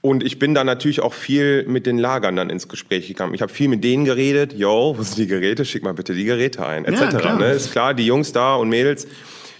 Und 0.03 0.23
ich 0.23 0.39
bin 0.39 0.55
da 0.55 0.63
natürlich 0.63 1.01
auch 1.01 1.15
viel 1.15 1.65
mit 1.67 1.87
den 1.87 1.99
Lagern 1.99 2.37
dann 2.37 2.51
ins 2.51 2.69
Gespräch 2.69 3.09
gekommen. 3.09 3.35
Ich 3.35 3.43
habe 3.43 3.53
viel 3.53 3.67
mit 3.69 3.83
denen 3.83 4.05
geredet. 4.05 4.53
Yo, 4.53 4.95
wo 4.97 5.03
sind 5.03 5.19
die 5.19 5.27
Geräte? 5.27 5.65
Schick 5.65 5.83
mal 5.83 5.95
bitte 5.95 6.15
die 6.15 6.25
Geräte 6.25 6.65
ein, 6.65 6.85
etc. 6.85 7.17
klar. 7.17 7.37
ne? 7.39 7.51
Ist 7.51 7.73
klar, 7.73 7.93
die 7.95 8.07
Jungs 8.07 8.33
da 8.33 8.55
und 8.55 8.69
Mädels, 8.69 9.09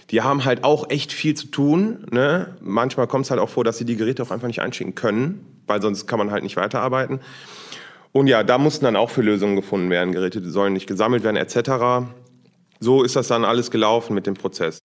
die 0.09 0.21
haben 0.21 0.45
halt 0.45 0.63
auch 0.63 0.89
echt 0.89 1.11
viel 1.11 1.35
zu 1.35 1.47
tun. 1.47 2.05
Ne? 2.11 2.55
Manchmal 2.61 3.07
kommt 3.07 3.25
es 3.25 3.31
halt 3.31 3.41
auch 3.41 3.49
vor, 3.49 3.63
dass 3.63 3.77
sie 3.77 3.85
die 3.85 3.97
Geräte 3.97 4.23
auch 4.23 4.31
einfach 4.31 4.47
nicht 4.47 4.61
einschicken 4.61 4.95
können, 4.95 5.45
weil 5.67 5.81
sonst 5.81 6.07
kann 6.07 6.17
man 6.17 6.31
halt 6.31 6.43
nicht 6.43 6.55
weiterarbeiten. 6.55 7.19
Und 8.13 8.27
ja, 8.27 8.43
da 8.43 8.57
mussten 8.57 8.85
dann 8.85 8.95
auch 8.95 9.09
für 9.09 9.21
Lösungen 9.21 9.55
gefunden 9.55 9.89
werden. 9.89 10.13
Geräte 10.13 10.41
sollen 10.49 10.73
nicht 10.73 10.87
gesammelt 10.87 11.23
werden, 11.23 11.35
etc. 11.35 12.07
So 12.79 13.03
ist 13.03 13.15
das 13.15 13.27
dann 13.27 13.43
alles 13.43 13.69
gelaufen 13.69 14.13
mit 14.13 14.27
dem 14.27 14.33
Prozess. 14.33 14.79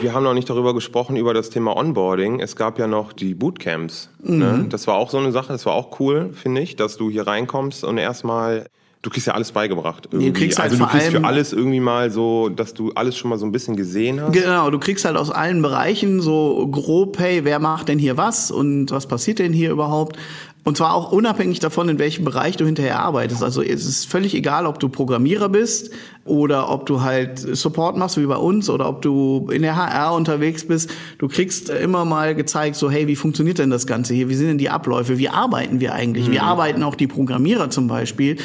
Wir 0.00 0.14
haben 0.14 0.24
noch 0.24 0.32
nicht 0.32 0.48
darüber 0.48 0.72
gesprochen, 0.72 1.16
über 1.16 1.34
das 1.34 1.50
Thema 1.50 1.76
Onboarding. 1.76 2.40
Es 2.40 2.56
gab 2.56 2.78
ja 2.78 2.86
noch 2.86 3.12
die 3.12 3.34
Bootcamps. 3.34 4.08
Ne? 4.22 4.66
Das 4.70 4.86
war 4.86 4.94
auch 4.94 5.10
so 5.10 5.18
eine 5.18 5.30
Sache, 5.30 5.48
das 5.52 5.66
war 5.66 5.74
auch 5.74 6.00
cool, 6.00 6.30
finde 6.32 6.62
ich, 6.62 6.76
dass 6.76 6.96
du 6.96 7.10
hier 7.10 7.26
reinkommst 7.26 7.84
und 7.84 7.98
erstmal, 7.98 8.66
du 9.02 9.08
kriegst 9.08 9.26
ja 9.26 9.34
alles 9.34 9.52
beigebracht. 9.52 10.08
Irgendwie. 10.10 10.32
kriegst 10.32 10.58
halt 10.58 10.72
also 10.72 10.84
du 10.84 10.90
kriegst 10.90 11.08
für 11.08 11.24
alles 11.24 11.52
irgendwie 11.52 11.80
mal 11.80 12.10
so, 12.10 12.48
dass 12.48 12.74
du 12.74 12.92
alles 12.92 13.16
schon 13.16 13.30
mal 13.30 13.38
so 13.38 13.46
ein 13.46 13.52
bisschen 13.52 13.76
gesehen 13.76 14.20
hast. 14.20 14.32
Genau, 14.32 14.70
du 14.70 14.78
kriegst 14.78 15.04
halt 15.04 15.16
aus 15.16 15.30
allen 15.30 15.62
Bereichen 15.62 16.20
so 16.20 16.68
grob, 16.70 17.18
hey, 17.18 17.44
wer 17.44 17.58
macht 17.58 17.88
denn 17.88 17.98
hier 17.98 18.16
was 18.16 18.50
und 18.50 18.90
was 18.90 19.06
passiert 19.06 19.38
denn 19.38 19.52
hier 19.52 19.70
überhaupt? 19.70 20.16
Und 20.62 20.76
zwar 20.76 20.94
auch 20.94 21.10
unabhängig 21.10 21.58
davon, 21.60 21.88
in 21.88 21.98
welchem 21.98 22.24
Bereich 22.24 22.56
du 22.56 22.66
hinterher 22.66 23.00
arbeitest. 23.00 23.42
Also 23.42 23.62
es 23.62 23.86
ist 23.86 24.04
völlig 24.04 24.34
egal, 24.34 24.66
ob 24.66 24.78
du 24.78 24.90
Programmierer 24.90 25.48
bist 25.48 25.90
oder 26.26 26.68
ob 26.68 26.84
du 26.84 27.00
halt 27.00 27.38
Support 27.38 27.96
machst 27.96 28.18
wie 28.18 28.26
bei 28.26 28.36
uns 28.36 28.68
oder 28.68 28.86
ob 28.86 29.00
du 29.00 29.48
in 29.50 29.62
der 29.62 29.76
HR 29.76 30.14
unterwegs 30.14 30.68
bist. 30.68 30.90
Du 31.18 31.28
kriegst 31.28 31.70
immer 31.70 32.04
mal 32.04 32.34
gezeigt, 32.34 32.76
so 32.76 32.90
hey, 32.90 33.06
wie 33.06 33.16
funktioniert 33.16 33.58
denn 33.58 33.70
das 33.70 33.86
Ganze 33.86 34.12
hier? 34.12 34.28
Wie 34.28 34.34
sind 34.34 34.48
denn 34.48 34.58
die 34.58 34.68
Abläufe? 34.68 35.16
Wie 35.16 35.30
arbeiten 35.30 35.80
wir 35.80 35.94
eigentlich? 35.94 36.28
Mhm. 36.28 36.32
Wie 36.32 36.40
arbeiten 36.40 36.82
auch 36.82 36.94
die 36.94 37.06
Programmierer 37.06 37.70
zum 37.70 37.88
Beispiel? 37.88 38.36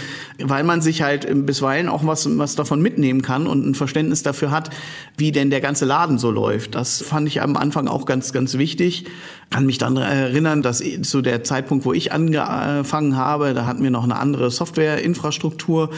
Weil 0.41 0.63
man 0.63 0.81
sich 0.81 1.01
halt 1.01 1.27
bisweilen 1.45 1.89
auch 1.89 2.05
was, 2.05 2.27
was 2.37 2.55
davon 2.55 2.81
mitnehmen 2.81 3.23
kann 3.23 3.45
und 3.45 3.67
ein 3.67 3.75
Verständnis 3.75 4.23
dafür 4.23 4.51
hat, 4.51 4.69
wie 5.17 5.33
denn 5.33 5.49
der 5.49 5.59
ganze 5.61 5.83
Laden 5.83 6.17
so 6.17 6.31
läuft. 6.31 6.75
Das 6.75 7.01
fand 7.01 7.27
ich 7.27 7.41
am 7.41 7.57
Anfang 7.57 7.89
auch 7.89 8.05
ganz, 8.05 8.31
ganz 8.31 8.57
wichtig. 8.57 9.05
Kann 9.51 9.65
mich 9.65 9.77
dann 9.77 9.97
erinnern, 9.97 10.63
dass 10.63 10.83
zu 11.03 11.21
der 11.21 11.43
Zeitpunkt, 11.43 11.85
wo 11.85 11.93
ich 11.93 12.04
angefangen 12.11 13.17
habe, 13.17 13.53
da 13.53 13.65
hatten 13.65 13.83
wir 13.83 13.91
noch 13.91 14.03
eine 14.03 14.17
andere 14.17 14.51
Softwareinfrastruktur, 14.51 15.89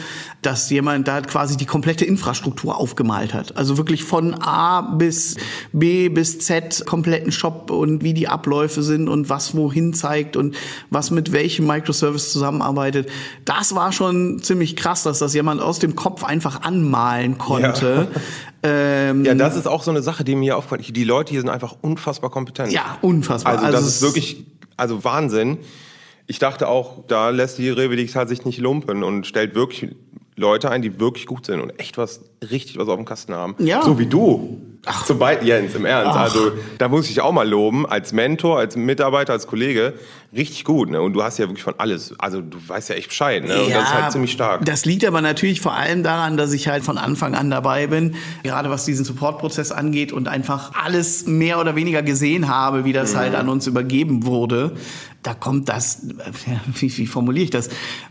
dass 0.42 0.70
jemand 0.70 1.08
da 1.08 1.20
quasi 1.20 1.56
die 1.56 1.66
komplette 1.66 2.04
Infrastruktur 2.04 2.76
aufgemalt 2.76 3.34
hat. 3.34 3.56
Also 3.56 3.76
wirklich 3.76 4.04
von 4.04 4.34
A 4.34 4.80
bis 4.80 5.36
B 5.72 6.08
bis 6.08 6.38
Z 6.38 6.84
kompletten 6.86 7.32
Shop 7.32 7.70
und 7.70 8.02
wie 8.02 8.14
die 8.14 8.28
Abläufe 8.28 8.82
sind 8.82 9.08
und 9.08 9.28
was 9.28 9.54
wohin 9.54 9.94
zeigt 9.94 10.36
und 10.36 10.56
was 10.90 11.10
mit 11.10 11.32
welchem 11.32 11.66
Microservice 11.66 12.32
zusammenarbeitet. 12.32 13.08
Das 13.44 13.74
war 13.74 13.92
schon 13.92 14.40
ziemlich 14.42 14.76
krass, 14.76 15.02
dass 15.02 15.18
das 15.18 15.34
jemand 15.34 15.60
aus 15.60 15.78
dem 15.78 15.94
Kopf 15.94 16.24
einfach 16.24 16.62
anmalen 16.62 17.38
konnte. 17.38 18.08
Ja. 18.16 18.20
Ähm, 18.62 19.24
ja, 19.24 19.34
das 19.34 19.56
ist 19.56 19.66
auch 19.66 19.82
so 19.82 19.90
eine 19.90 20.02
Sache, 20.02 20.24
die 20.24 20.34
mir 20.34 20.56
aufgefallen 20.56 20.80
ist. 20.80 20.96
Die 20.96 21.04
Leute 21.04 21.30
hier 21.30 21.40
sind 21.40 21.50
einfach 21.50 21.76
unfassbar 21.80 22.30
kompetent. 22.30 22.72
Ja, 22.72 22.98
unfassbar. 23.02 23.52
Also, 23.52 23.66
also 23.66 23.78
das 23.78 23.86
ist 23.86 24.02
wirklich, 24.02 24.46
also 24.76 25.04
Wahnsinn. 25.04 25.58
Ich 26.30 26.38
dachte 26.38 26.68
auch, 26.68 27.04
da 27.08 27.30
lässt 27.30 27.58
die 27.58 27.70
Rewe 27.70 27.96
Digital 27.96 28.28
sich 28.28 28.44
nicht 28.44 28.60
lumpen 28.60 29.02
und 29.02 29.26
stellt 29.26 29.54
wirklich 29.54 29.88
Leute 30.36 30.70
ein, 30.70 30.82
die 30.82 31.00
wirklich 31.00 31.26
gut 31.26 31.46
sind 31.46 31.60
und 31.60 31.78
echt 31.80 31.98
was, 31.98 32.20
richtig 32.50 32.78
was 32.78 32.88
auf 32.88 32.96
dem 32.96 33.04
Kasten 33.04 33.34
haben. 33.34 33.56
Ja. 33.58 33.82
So 33.82 33.98
wie 33.98 34.06
du. 34.06 34.60
Ach. 34.86 35.04
Zum 35.04 35.18
Beispiel, 35.18 35.48
Jens, 35.48 35.74
im 35.74 35.84
Ernst. 35.84 36.12
Ach. 36.14 36.20
Also, 36.20 36.52
da 36.78 36.88
muss 36.88 37.10
ich 37.10 37.20
auch 37.20 37.32
mal 37.32 37.48
loben, 37.48 37.84
als 37.84 38.12
Mentor, 38.12 38.58
als 38.58 38.76
Mitarbeiter, 38.76 39.32
als 39.32 39.46
Kollege, 39.46 39.94
richtig 40.34 40.64
gut. 40.64 40.88
Ne? 40.88 41.02
Und 41.02 41.14
du 41.14 41.22
hast 41.22 41.38
ja 41.38 41.46
wirklich 41.46 41.64
von 41.64 41.74
alles, 41.78 42.14
also 42.18 42.40
du 42.40 42.56
weißt 42.66 42.90
ja 42.90 42.94
echt 42.94 43.08
Bescheid. 43.08 43.44
Ne? 43.44 43.60
Und 43.60 43.70
ja, 43.70 43.80
das 43.80 43.88
ist 43.88 43.94
halt 43.94 44.12
ziemlich 44.12 44.32
stark. 44.32 44.64
Das 44.64 44.84
liegt 44.84 45.04
aber 45.04 45.20
natürlich 45.20 45.60
vor 45.60 45.74
allem 45.74 46.02
daran, 46.02 46.36
dass 46.36 46.52
ich 46.52 46.68
halt 46.68 46.84
von 46.84 46.96
Anfang 46.96 47.34
an 47.34 47.50
dabei 47.50 47.88
bin, 47.88 48.14
gerade 48.44 48.70
was 48.70 48.84
diesen 48.84 49.04
Supportprozess 49.04 49.72
angeht 49.72 50.12
und 50.12 50.28
einfach 50.28 50.72
alles 50.74 51.26
mehr 51.26 51.58
oder 51.58 51.74
weniger 51.74 52.02
gesehen 52.02 52.48
habe, 52.48 52.84
wie 52.84 52.92
das 52.92 53.14
mhm. 53.14 53.18
halt 53.18 53.34
an 53.34 53.48
uns 53.48 53.66
übergeben 53.66 54.26
wurde 54.26 54.76
da 55.28 55.34
kommt 55.34 55.68
das, 55.68 56.00
wie, 56.74 56.96
wie 56.96 57.06
formuliere 57.06 57.44
ich 57.44 57.50
das? 57.50 57.68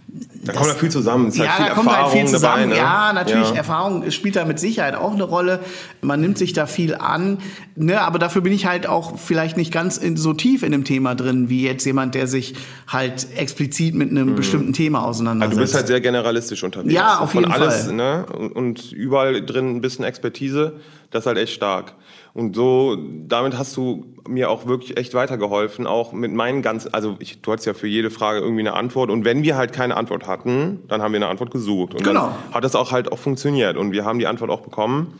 Da 0.09 0.53
kommt 0.53 0.69
halt 0.69 0.79
viel 0.79 0.89
zusammen. 0.89 1.31
Ja, 1.33 1.57
halt 1.57 1.71
da 1.71 1.73
kommt 1.73 1.87
Erfahrung 1.87 2.11
halt 2.11 2.19
viel 2.19 2.27
zusammen. 2.27 2.69
Dabei, 2.69 2.75
ne? 2.75 2.77
Ja, 2.77 3.13
natürlich, 3.13 3.49
ja. 3.49 3.55
Erfahrung 3.55 4.09
spielt 4.11 4.37
da 4.37 4.45
mit 4.45 4.59
Sicherheit 4.59 4.95
auch 4.95 5.13
eine 5.13 5.23
Rolle. 5.23 5.59
Man 6.01 6.21
nimmt 6.21 6.37
sich 6.37 6.53
da 6.53 6.65
viel 6.65 6.95
an. 6.95 7.39
Ne? 7.75 8.01
Aber 8.01 8.17
dafür 8.17 8.41
bin 8.41 8.53
ich 8.53 8.65
halt 8.65 8.87
auch 8.87 9.19
vielleicht 9.19 9.57
nicht 9.57 9.73
ganz 9.73 9.97
in, 9.97 10.15
so 10.15 10.33
tief 10.33 10.63
in 10.63 10.71
dem 10.71 10.85
Thema 10.85 11.13
drin, 11.13 11.49
wie 11.49 11.63
jetzt 11.63 11.85
jemand, 11.85 12.15
der 12.15 12.27
sich 12.27 12.55
halt 12.87 13.27
explizit 13.35 13.95
mit 13.95 14.09
einem 14.09 14.29
mhm. 14.29 14.35
bestimmten 14.35 14.71
Thema 14.71 15.03
auseinandersetzt. 15.03 15.49
Also 15.49 15.59
du 15.59 15.63
bist 15.63 15.75
halt 15.75 15.87
sehr 15.87 16.01
generalistisch 16.01 16.63
unterwegs. 16.63 16.93
Ja, 16.93 17.19
auf 17.19 17.33
jeden 17.33 17.51
Von 17.51 17.61
alles, 17.61 17.85
Fall. 17.85 17.93
Ne? 17.93 18.25
Und 18.53 18.93
überall 18.93 19.45
drin 19.45 19.75
ein 19.75 19.81
bisschen 19.81 20.05
Expertise. 20.05 20.79
Das 21.11 21.23
ist 21.23 21.27
halt 21.27 21.37
echt 21.37 21.53
stark. 21.53 21.93
Und 22.37 22.55
so, 22.55 22.97
damit 23.27 23.57
hast 23.57 23.75
du 23.77 24.13
mir 24.27 24.51
auch 24.51 24.67
wirklich 24.67 24.95
echt 24.95 25.15
weitergeholfen, 25.15 25.87
auch 25.87 26.13
mit 26.13 26.31
meinen 26.31 26.61
ganzen, 26.61 26.93
also 26.93 27.15
ich, 27.17 27.41
du 27.41 27.51
hattest 27.51 27.65
ja 27.65 27.73
für 27.73 27.87
jede 27.87 28.11
Frage 28.11 28.41
irgendwie 28.41 28.61
eine 28.61 28.73
Antwort 28.73 29.09
und 29.09 29.25
wenn 29.25 29.41
wir 29.41 29.57
halt 29.57 29.73
keine 29.73 29.96
Antwort 29.97 30.27
hatten, 30.27 30.79
dann 30.87 31.01
haben 31.01 31.11
wir 31.11 31.17
eine 31.17 31.27
Antwort 31.27 31.51
gesucht 31.51 31.93
und 31.93 32.03
genau. 32.03 32.31
dann 32.45 32.53
hat 32.53 32.63
das 32.63 32.75
auch 32.75 32.91
halt 32.91 33.11
auch 33.11 33.19
funktioniert 33.19 33.77
und 33.77 33.91
wir 33.91 34.05
haben 34.05 34.19
die 34.19 34.27
Antwort 34.27 34.49
auch 34.49 34.61
bekommen. 34.61 35.13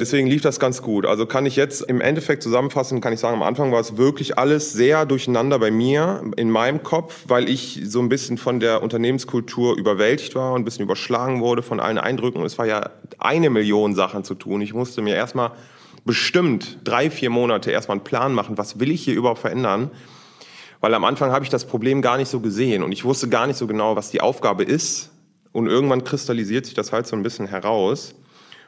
Deswegen 0.00 0.26
lief 0.26 0.42
das 0.42 0.58
ganz 0.58 0.82
gut. 0.82 1.06
Also 1.06 1.24
kann 1.24 1.46
ich 1.46 1.54
jetzt 1.54 1.82
im 1.82 2.00
Endeffekt 2.00 2.42
zusammenfassen, 2.42 3.00
kann 3.00 3.12
ich 3.12 3.20
sagen, 3.20 3.36
am 3.36 3.44
Anfang 3.44 3.70
war 3.70 3.78
es 3.78 3.96
wirklich 3.96 4.36
alles 4.36 4.72
sehr 4.72 5.06
durcheinander 5.06 5.60
bei 5.60 5.70
mir, 5.70 6.20
in 6.36 6.50
meinem 6.50 6.82
Kopf, 6.82 7.24
weil 7.28 7.48
ich 7.48 7.80
so 7.84 8.00
ein 8.00 8.08
bisschen 8.08 8.36
von 8.36 8.58
der 8.58 8.82
Unternehmenskultur 8.82 9.76
überwältigt 9.76 10.34
war 10.34 10.52
und 10.52 10.62
ein 10.62 10.64
bisschen 10.64 10.84
überschlagen 10.84 11.40
wurde 11.40 11.62
von 11.62 11.78
allen 11.78 11.98
Eindrücken. 11.98 12.42
Es 12.44 12.58
war 12.58 12.66
ja 12.66 12.90
eine 13.20 13.50
Million 13.50 13.94
Sachen 13.94 14.24
zu 14.24 14.34
tun. 14.34 14.62
Ich 14.62 14.74
musste 14.74 15.00
mir 15.00 15.14
erstmal 15.14 15.52
bestimmt 16.04 16.78
drei, 16.82 17.08
vier 17.08 17.30
Monate 17.30 17.70
erstmal 17.70 17.98
einen 17.98 18.04
Plan 18.04 18.34
machen, 18.34 18.58
was 18.58 18.80
will 18.80 18.90
ich 18.90 19.04
hier 19.04 19.14
überhaupt 19.14 19.40
verändern. 19.40 19.92
Weil 20.84 20.92
am 20.92 21.04
Anfang 21.06 21.32
habe 21.32 21.42
ich 21.42 21.50
das 21.50 21.64
Problem 21.64 22.02
gar 22.02 22.18
nicht 22.18 22.28
so 22.28 22.40
gesehen 22.40 22.82
und 22.82 22.92
ich 22.92 23.06
wusste 23.06 23.30
gar 23.30 23.46
nicht 23.46 23.56
so 23.56 23.66
genau, 23.66 23.96
was 23.96 24.10
die 24.10 24.20
Aufgabe 24.20 24.64
ist. 24.64 25.12
Und 25.50 25.66
irgendwann 25.66 26.04
kristallisiert 26.04 26.66
sich 26.66 26.74
das 26.74 26.92
halt 26.92 27.06
so 27.06 27.16
ein 27.16 27.22
bisschen 27.22 27.46
heraus, 27.46 28.14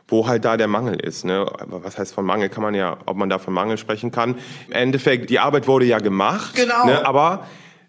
wo 0.09 0.26
halt 0.26 0.46
da 0.46 0.57
der 0.57 0.66
Mangel 0.66 0.98
ist. 0.98 1.26
Ne? 1.26 1.44
Was 1.66 1.98
heißt 1.98 2.14
von 2.14 2.24
Mangel? 2.24 2.48
Kann 2.48 2.62
man 2.62 2.72
ja, 2.72 2.96
ob 3.05 3.18
man 3.18 3.29
da 3.29 3.38
von 3.38 3.52
Mangel 3.52 3.76
sprechen 3.76 4.12
kann. 4.12 4.37
Im 4.68 4.72
Endeffekt, 4.72 5.29
die 5.29 5.40
Arbeit 5.40 5.68
wurde 5.68 5.85
ja 5.85 5.98
gemacht. 5.98 6.55
Genau. 6.55 6.87
Ne? 6.87 7.07
Aber 7.07 7.46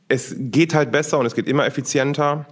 es 0.09 0.35
geht 0.37 0.73
halt 0.73 0.91
besser 0.91 1.19
und 1.19 1.25
es 1.25 1.33
geht 1.33 1.47
immer 1.47 1.65
effizienter 1.65 2.47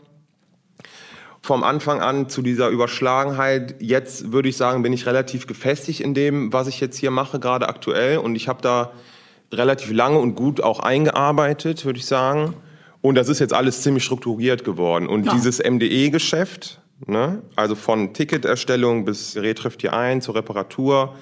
vom 1.42 1.62
Anfang 1.62 2.00
an 2.00 2.30
zu 2.30 2.42
dieser 2.42 2.70
Überschlagenheit. 2.70 3.76
Jetzt 3.82 4.32
würde 4.32 4.48
ich 4.48 4.56
sagen, 4.56 4.82
bin 4.82 4.94
ich 4.94 5.08
relativ 5.08 5.46
gefestigt 5.46 6.00
in 6.00 6.14
dem, 6.14 6.54
was 6.54 6.68
ich 6.68 6.80
jetzt 6.80 6.98
hier 6.98 7.12
mache, 7.12 7.38
gerade 7.38 7.68
aktuell. 7.68 8.20
Und 8.20 8.36
ich 8.36 8.48
habe 8.48 8.62
da 8.62 8.94
relativ 9.58 9.92
lange 9.92 10.20
und 10.20 10.36
gut 10.36 10.62
auch 10.62 10.80
eingearbeitet, 10.80 11.86
würde 11.86 12.00
ich 12.00 12.06
sagen. 12.06 12.54
Und 13.02 13.16
das 13.16 13.30
ist 13.30 13.40
jetzt 13.40 13.54
alles 13.54 13.82
ziemlich 13.82 14.04
strukturiert 14.04 14.64
geworden. 14.64 15.08
Und 15.08 15.26
ja. 15.26 15.34
dieses 15.34 15.60
MDE-Geschäft, 15.64 16.82
ne, 17.06 17.42
also 17.56 17.76
von 17.76 18.14
Ticketerstellung 18.14 19.06
bis 19.06 19.34
Gerät 19.34 19.60
trifft 19.60 19.82
hier 19.82 19.94
ein, 19.94 20.22
zur 20.22 20.36
Reparatur 20.36 21.16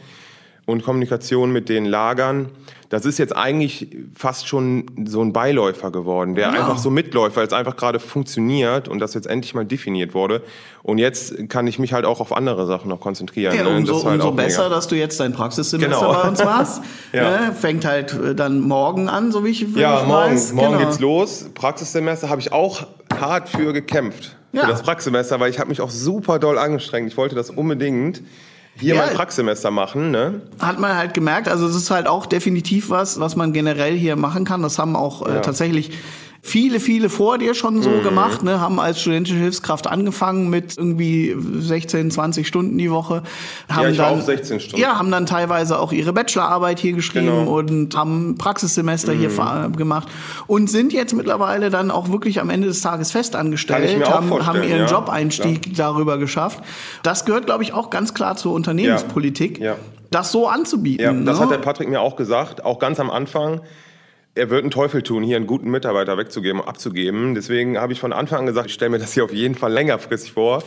und 0.65 0.83
Kommunikation 0.83 1.51
mit 1.51 1.67
den 1.67 1.85
Lagern, 1.85 2.49
das 2.89 3.05
ist 3.05 3.17
jetzt 3.17 3.35
eigentlich 3.35 3.87
fast 4.15 4.47
schon 4.47 4.85
so 5.05 5.21
ein 5.21 5.33
Beiläufer 5.33 5.91
geworden, 5.91 6.35
der 6.35 6.49
ja. 6.49 6.51
einfach 6.51 6.77
so 6.77 6.89
mitläuft, 6.89 7.35
weil 7.35 7.47
es 7.47 7.51
einfach 7.51 7.75
gerade 7.75 7.99
funktioniert 7.99 8.87
und 8.87 8.99
das 8.99 9.13
jetzt 9.15 9.25
endlich 9.25 9.55
mal 9.55 9.65
definiert 9.65 10.13
wurde. 10.13 10.43
Und 10.83 10.99
jetzt 10.99 11.49
kann 11.49 11.65
ich 11.65 11.79
mich 11.79 11.91
halt 11.91 12.05
auch 12.05 12.19
auf 12.19 12.31
andere 12.31 12.67
Sachen 12.67 12.89
noch 12.89 12.99
konzentrieren. 12.99 13.55
Ja, 13.55 13.63
ne? 13.63 13.75
umso, 13.75 13.95
das 13.95 14.05
halt 14.05 14.21
umso 14.21 14.31
besser, 14.33 14.63
mega. 14.63 14.75
dass 14.75 14.87
du 14.87 14.95
jetzt 14.95 15.19
dein 15.19 15.33
Praxissemester 15.33 15.99
genau. 15.99 16.13
bei 16.13 16.29
uns 16.29 16.43
machst. 16.43 16.81
ja. 17.13 17.47
ne? 17.47 17.53
Fängt 17.53 17.83
halt 17.83 18.13
äh, 18.13 18.35
dann 18.35 18.61
morgen 18.61 19.09
an, 19.09 19.31
so 19.31 19.43
wie 19.43 19.49
ich, 19.49 19.61
ja, 19.61 20.01
ich 20.01 20.07
morgen, 20.07 20.33
weiß. 20.33 20.53
Morgen 20.53 20.77
genau. 20.77 20.85
geht's 20.85 20.99
los. 20.99 21.49
Praxissemester 21.55 22.29
habe 22.29 22.41
ich 22.41 22.51
auch 22.51 22.85
hart 23.19 23.49
für 23.49 23.73
gekämpft. 23.73 24.35
Ja. 24.51 24.61
Für 24.61 24.67
das 24.67 24.83
Praxissemester, 24.83 25.39
weil 25.39 25.49
ich 25.49 25.57
habe 25.57 25.69
mich 25.69 25.81
auch 25.81 25.89
super 25.89 26.37
doll 26.37 26.59
angestrengt. 26.59 27.07
Ich 27.07 27.17
wollte 27.17 27.33
das 27.33 27.49
unbedingt 27.49 28.21
hier 28.79 28.95
ja, 28.95 29.05
mein 29.05 29.15
Praxissemester 29.15 29.71
machen, 29.71 30.11
ne? 30.11 30.41
Hat 30.59 30.79
man 30.79 30.95
halt 30.97 31.13
gemerkt, 31.13 31.47
also 31.47 31.67
es 31.67 31.75
ist 31.75 31.91
halt 31.91 32.07
auch 32.07 32.25
definitiv 32.25 32.89
was, 32.89 33.19
was 33.19 33.35
man 33.35 33.53
generell 33.53 33.95
hier 33.95 34.15
machen 34.15 34.45
kann. 34.45 34.61
Das 34.61 34.79
haben 34.79 34.95
auch 34.95 35.27
äh, 35.27 35.41
tatsächlich 35.41 35.91
viele, 36.45 36.81
viele 36.81 37.07
vor 37.07 37.37
dir 37.37 37.55
schon 37.55 37.81
so 37.81 37.89
mhm. 37.89 38.03
gemacht, 38.03 38.43
ne, 38.43 38.59
haben 38.59 38.77
als 38.77 38.99
studentische 38.99 39.37
Hilfskraft 39.37 39.87
angefangen 39.87 40.49
mit 40.49 40.77
irgendwie 40.77 41.33
16, 41.39 42.11
20 42.11 42.45
Stunden 42.45 42.77
die 42.77 42.91
Woche. 42.91 43.23
Haben 43.69 43.83
ja, 43.83 43.89
ich 43.89 43.97
dann, 43.97 44.19
auch 44.19 44.21
16 44.21 44.59
Stunden. 44.59 44.81
Ja, 44.81 44.99
haben 44.99 45.09
dann 45.09 45.25
teilweise 45.25 45.79
auch 45.79 45.93
ihre 45.93 46.11
Bachelorarbeit 46.11 46.79
hier 46.79 46.91
geschrieben 46.91 47.27
genau. 47.27 47.57
und 47.57 47.95
haben 47.95 48.35
Praxissemester 48.37 49.13
mhm. 49.13 49.19
hier 49.19 49.71
gemacht 49.77 50.09
und 50.45 50.69
sind 50.69 50.91
jetzt 50.91 51.13
mittlerweile 51.13 51.69
dann 51.69 51.89
auch 51.89 52.09
wirklich 52.09 52.41
am 52.41 52.49
Ende 52.49 52.67
des 52.67 52.81
Tages 52.81 53.11
festangestellt, 53.11 54.05
haben, 54.05 54.45
haben 54.45 54.63
ihren 54.63 54.81
ja. 54.81 54.85
Job-Einstieg 54.85 55.67
ja. 55.67 55.73
darüber 55.77 56.17
geschafft. 56.17 56.61
Das 57.03 57.23
gehört, 57.23 57.45
glaube 57.45 57.63
ich, 57.63 57.73
auch 57.73 57.89
ganz 57.89 58.13
klar 58.13 58.35
zur 58.35 58.51
Unternehmenspolitik. 58.51 59.59
Ja. 59.59 59.77
Das 60.11 60.33
so 60.33 60.49
anzubieten. 60.49 61.03
Ja, 61.05 61.13
das 61.13 61.39
ne? 61.39 61.45
hat 61.45 61.51
der 61.51 61.57
Patrick 61.59 61.87
mir 61.87 62.01
auch 62.01 62.17
gesagt, 62.17 62.65
auch 62.65 62.79
ganz 62.79 62.99
am 62.99 63.09
Anfang 63.09 63.61
er 64.35 64.49
wird 64.49 64.61
einen 64.61 64.71
Teufel 64.71 65.03
tun, 65.03 65.23
hier 65.23 65.37
einen 65.37 65.47
guten 65.47 65.69
Mitarbeiter 65.69 66.17
wegzugeben, 66.17 66.61
abzugeben. 66.61 67.35
Deswegen 67.35 67.77
habe 67.77 67.93
ich 67.93 67.99
von 67.99 68.13
Anfang 68.13 68.39
an 68.39 68.45
gesagt, 68.45 68.67
ich 68.67 68.73
stelle 68.73 68.91
mir 68.91 68.99
das 68.99 69.13
hier 69.13 69.23
auf 69.23 69.33
jeden 69.33 69.55
Fall 69.55 69.71
längerfristig 69.71 70.31
vor. 70.33 70.63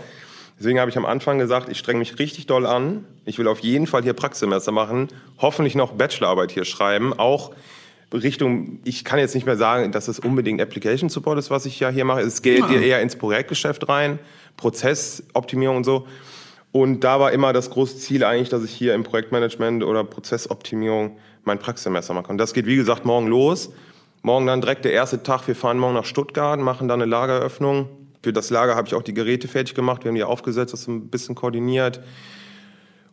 Deswegen 0.58 0.80
habe 0.80 0.90
ich 0.90 0.96
am 0.96 1.04
Anfang 1.04 1.38
gesagt, 1.38 1.68
ich 1.68 1.78
strenge 1.78 1.98
mich 1.98 2.18
richtig 2.18 2.46
doll 2.46 2.64
an. 2.64 3.04
Ich 3.24 3.38
will 3.38 3.48
auf 3.48 3.58
jeden 3.60 3.86
Fall 3.86 4.02
hier 4.02 4.14
Praxissemester 4.14 4.72
machen, 4.72 5.08
hoffentlich 5.38 5.74
noch 5.74 5.92
Bachelorarbeit 5.92 6.52
hier 6.52 6.64
schreiben, 6.64 7.12
auch 7.12 7.52
Richtung, 8.12 8.78
ich 8.84 9.04
kann 9.04 9.18
jetzt 9.18 9.34
nicht 9.34 9.46
mehr 9.46 9.56
sagen, 9.56 9.90
dass 9.92 10.08
es 10.08 10.20
unbedingt 10.20 10.60
Application 10.60 11.08
Support 11.08 11.38
ist, 11.38 11.50
was 11.50 11.66
ich 11.66 11.80
ja 11.80 11.90
hier 11.90 12.04
mache. 12.04 12.20
Es 12.20 12.40
geht 12.40 12.60
ja. 12.70 12.80
eher 12.80 13.02
ins 13.02 13.16
Projektgeschäft 13.16 13.88
rein, 13.88 14.20
Prozessoptimierung 14.56 15.78
und 15.78 15.84
so. 15.84 16.06
Und 16.76 17.04
da 17.04 17.18
war 17.18 17.32
immer 17.32 17.54
das 17.54 17.70
große 17.70 17.96
Ziel 17.96 18.22
eigentlich, 18.22 18.50
dass 18.50 18.62
ich 18.62 18.70
hier 18.70 18.92
im 18.92 19.02
Projektmanagement 19.02 19.82
oder 19.82 20.04
Prozessoptimierung 20.04 21.16
mein 21.44 21.58
Praxissemester 21.58 22.12
machen 22.12 22.26
kann. 22.26 22.36
Das 22.36 22.52
geht, 22.52 22.66
wie 22.66 22.76
gesagt, 22.76 23.06
morgen 23.06 23.28
los. 23.28 23.72
Morgen 24.20 24.46
dann 24.46 24.60
direkt 24.60 24.84
der 24.84 24.92
erste 24.92 25.22
Tag. 25.22 25.48
Wir 25.48 25.56
fahren 25.56 25.78
morgen 25.78 25.94
nach 25.94 26.04
Stuttgart, 26.04 26.60
machen 26.60 26.86
dann 26.86 27.00
eine 27.00 27.10
Lageröffnung. 27.10 27.88
Für 28.22 28.34
das 28.34 28.50
Lager 28.50 28.76
habe 28.76 28.86
ich 28.86 28.94
auch 28.94 29.02
die 29.02 29.14
Geräte 29.14 29.48
fertig 29.48 29.74
gemacht. 29.74 30.04
Wir 30.04 30.10
haben 30.10 30.16
die 30.16 30.24
aufgesetzt, 30.24 30.74
das 30.74 30.86
ein 30.86 31.08
bisschen 31.08 31.34
koordiniert. 31.34 32.02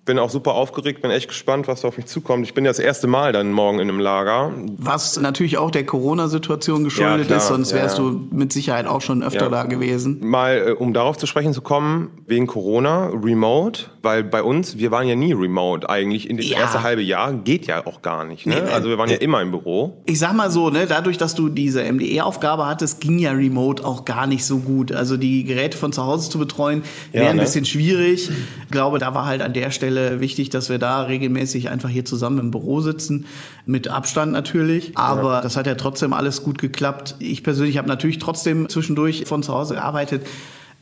Bin 0.05 0.19
auch 0.19 0.29
super 0.29 0.53
aufgeregt, 0.53 1.01
bin 1.01 1.11
echt 1.11 1.29
gespannt, 1.29 1.67
was 1.67 1.81
da 1.81 1.87
auf 1.87 1.97
mich 1.97 2.07
zukommt. 2.07 2.45
Ich 2.45 2.53
bin 2.53 2.65
ja 2.65 2.69
das 2.71 2.79
erste 2.79 3.07
Mal 3.07 3.31
dann 3.31 3.51
morgen 3.51 3.79
in 3.79 3.89
einem 3.89 3.99
Lager. 3.99 4.51
Was 4.77 5.19
natürlich 5.19 5.57
auch 5.57 5.71
der 5.71 5.85
Corona-Situation 5.85 6.83
geschuldet 6.83 7.29
Ja, 7.29 7.37
ist, 7.37 7.47
sonst 7.47 7.73
wärst 7.73 7.97
Ja. 7.97 8.03
du 8.03 8.19
mit 8.31 8.51
Sicherheit 8.51 8.85
auch 8.85 9.01
schon 9.01 9.23
öfter 9.23 9.43
Ja. 9.45 9.49
da 9.49 9.63
gewesen. 9.63 10.19
Mal, 10.21 10.67
äh, 10.67 10.71
um 10.71 10.93
darauf 10.93 11.17
zu 11.17 11.25
sprechen 11.25 11.53
zu 11.53 11.61
kommen, 11.61 12.11
wegen 12.27 12.47
Corona, 12.47 13.07
remote, 13.09 13.83
weil 14.03 14.23
bei 14.25 14.43
uns, 14.43 14.77
wir 14.77 14.91
waren 14.91 15.07
ja 15.07 15.15
nie 15.15 15.31
remote 15.31 15.89
eigentlich. 15.89 16.29
In 16.29 16.35
das 16.35 16.49
Ja. 16.49 16.59
erste 16.59 16.83
halbe 16.83 17.01
Jahr 17.01 17.31
geht 17.33 17.67
ja 17.67 17.87
auch 17.87 18.01
gar 18.01 18.25
nicht. 18.25 18.45
Ne? 18.45 18.61
Nee, 18.63 18.69
Also 18.71 18.89
wir 18.89 18.97
waren 18.97 19.09
ja 19.09 19.15
immer 19.15 19.41
im 19.41 19.51
Büro. 19.51 20.01
Ich 20.05 20.19
sag 20.19 20.33
mal 20.33 20.51
so, 20.51 20.69
ne, 20.69 20.85
dadurch, 20.87 21.17
dass 21.17 21.35
du 21.35 21.47
diese 21.47 21.81
MDE-Aufgabe 21.83 22.65
hattest, 22.67 22.99
ging 22.99 23.17
ja 23.17 23.31
Remote 23.31 23.85
auch 23.85 24.03
gar 24.03 24.27
nicht 24.27 24.43
so 24.43 24.57
gut. 24.59 24.91
Also 24.91 25.15
die 25.15 25.45
Geräte 25.45 25.77
von 25.77 25.93
zu 25.93 26.03
Hause 26.05 26.29
zu 26.29 26.37
betreuen, 26.37 26.83
wäre 27.13 27.23
Ja, 27.23 27.29
ein 27.31 27.37
ne? 27.37 27.43
bisschen 27.43 27.63
schwierig. 27.63 28.29
Ich 28.65 28.71
glaube, 28.71 28.99
da 28.99 29.15
war 29.15 29.25
halt 29.25 29.41
an 29.41 29.53
der 29.53 29.71
Stelle 29.71 30.19
wichtig, 30.19 30.49
dass 30.49 30.69
wir 30.69 30.79
da 30.79 31.03
regelmäßig 31.03 31.69
einfach 31.69 31.89
hier 31.89 32.03
zusammen 32.03 32.39
im 32.39 32.51
Büro 32.51 32.81
sitzen, 32.81 33.25
mit 33.65 33.87
Abstand 33.87 34.33
natürlich. 34.33 34.97
Aber 34.97 35.39
das 35.41 35.55
hat 35.55 35.65
ja 35.65 35.75
trotzdem 35.75 36.11
alles 36.11 36.43
gut 36.43 36.57
geklappt. 36.57 37.15
Ich 37.19 37.41
persönlich 37.41 37.77
habe 37.77 37.87
natürlich 37.87 38.19
trotzdem 38.19 38.67
zwischendurch 38.67 39.23
von 39.27 39.43
zu 39.43 39.53
Hause 39.53 39.75
gearbeitet. 39.75 40.25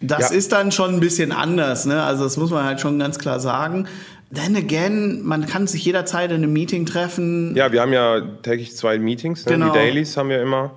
Das 0.01 0.31
Ja. 0.31 0.35
ist 0.35 0.51
dann 0.51 0.71
schon 0.71 0.95
ein 0.95 0.99
bisschen 0.99 1.31
anders, 1.31 1.85
ne? 1.85 2.01
Also 2.03 2.23
das 2.23 2.37
muss 2.37 2.49
man 2.49 2.63
halt 2.63 2.79
schon 2.81 2.97
ganz 2.99 3.19
klar 3.19 3.39
sagen. 3.39 3.87
Then 4.33 4.55
again, 4.55 5.21
man 5.23 5.45
kann 5.45 5.67
sich 5.67 5.83
jederzeit 5.85 6.31
in 6.31 6.37
einem 6.37 6.53
Meeting 6.53 6.85
treffen. 6.85 7.55
Ja, 7.55 7.71
wir 7.71 7.81
haben 7.81 7.93
ja 7.93 8.21
täglich 8.41 8.75
zwei 8.75 8.97
Meetings, 8.97 9.45
ne? 9.45 9.53
Genau. 9.53 9.67
die 9.71 9.77
Dailies 9.77 10.15
haben 10.17 10.29
wir 10.29 10.41
immer. 10.41 10.71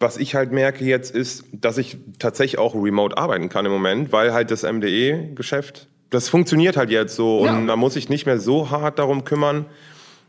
Was 0.00 0.16
ich 0.18 0.34
halt 0.34 0.52
merke 0.52 0.84
jetzt 0.84 1.14
ist, 1.14 1.44
dass 1.52 1.78
ich 1.78 1.96
tatsächlich 2.18 2.58
auch 2.58 2.74
remote 2.74 3.16
arbeiten 3.16 3.48
kann 3.48 3.64
im 3.66 3.72
Moment, 3.72 4.12
weil 4.12 4.32
halt 4.34 4.50
das 4.50 4.62
MDE-Geschäft, 4.62 5.86
das 6.10 6.28
funktioniert 6.28 6.76
halt 6.76 6.90
jetzt 6.90 7.16
so 7.16 7.44
Ja. 7.46 7.56
und 7.56 7.66
man 7.66 7.78
muss 7.78 7.94
sich 7.94 8.08
nicht 8.08 8.26
mehr 8.26 8.38
so 8.38 8.70
hart 8.70 8.98
darum 8.98 9.24
kümmern, 9.24 9.66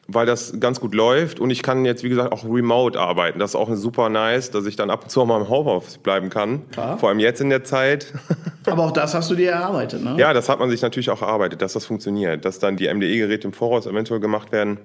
weil 0.08 0.26
das 0.26 0.60
ganz 0.60 0.80
gut 0.80 0.96
läuft 0.96 1.39
und 1.39 1.50
ich 1.50 1.62
kann 1.62 1.84
jetzt, 1.84 2.04
wie 2.04 2.10
gesagt, 2.10 2.32
auch 2.32 2.46
remote 2.46 3.00
arbeiten. 3.00 3.39
Das 3.39 3.52
ist 3.52 3.56
auch 3.56 3.70
super 3.76 4.10
nice, 4.10 4.52
dass 4.52 4.65
ich 4.65 4.78
dann 4.78 4.89
ab 4.89 5.04
und 5.04 5.10
zu 5.10 5.22
auch 5.22 5.26
mal 5.26 5.41
im 5.41 5.50
Homeoffice 5.50 5.98
bleiben 5.98 6.30
kann. 6.30 6.70
Klar. 6.72 6.98
Vor 6.98 7.10
allem 7.10 7.20
jetzt 7.20 7.41
in 7.41 7.50
der 7.50 7.65
Zeit. 7.65 8.13
Aber 8.65 8.86
auch 8.86 8.91
das 8.91 9.13
hast 9.13 9.30
du 9.30 9.36
dir 9.36 9.52
erarbeitet, 9.52 10.04
ne? 10.04 10.15
Ja, 10.17 10.34
das 10.34 10.48
hat 10.48 10.60
man 10.60 10.70
sich 10.70 10.82
natürlich 10.82 11.10
auch 11.10 11.22
erarbeitet, 11.22 11.62
dass 11.62 11.74
das 11.74 11.86
funktioniert, 11.86 12.46
dass 12.46 12.60
dann 12.60 12.78
die 12.78 12.91
MDE-Geräte 12.91 13.48
im 13.48 13.54
Voraus 13.54 13.86
eventuell 13.86 14.22
gemacht 14.22 14.52
werden. 14.52 14.80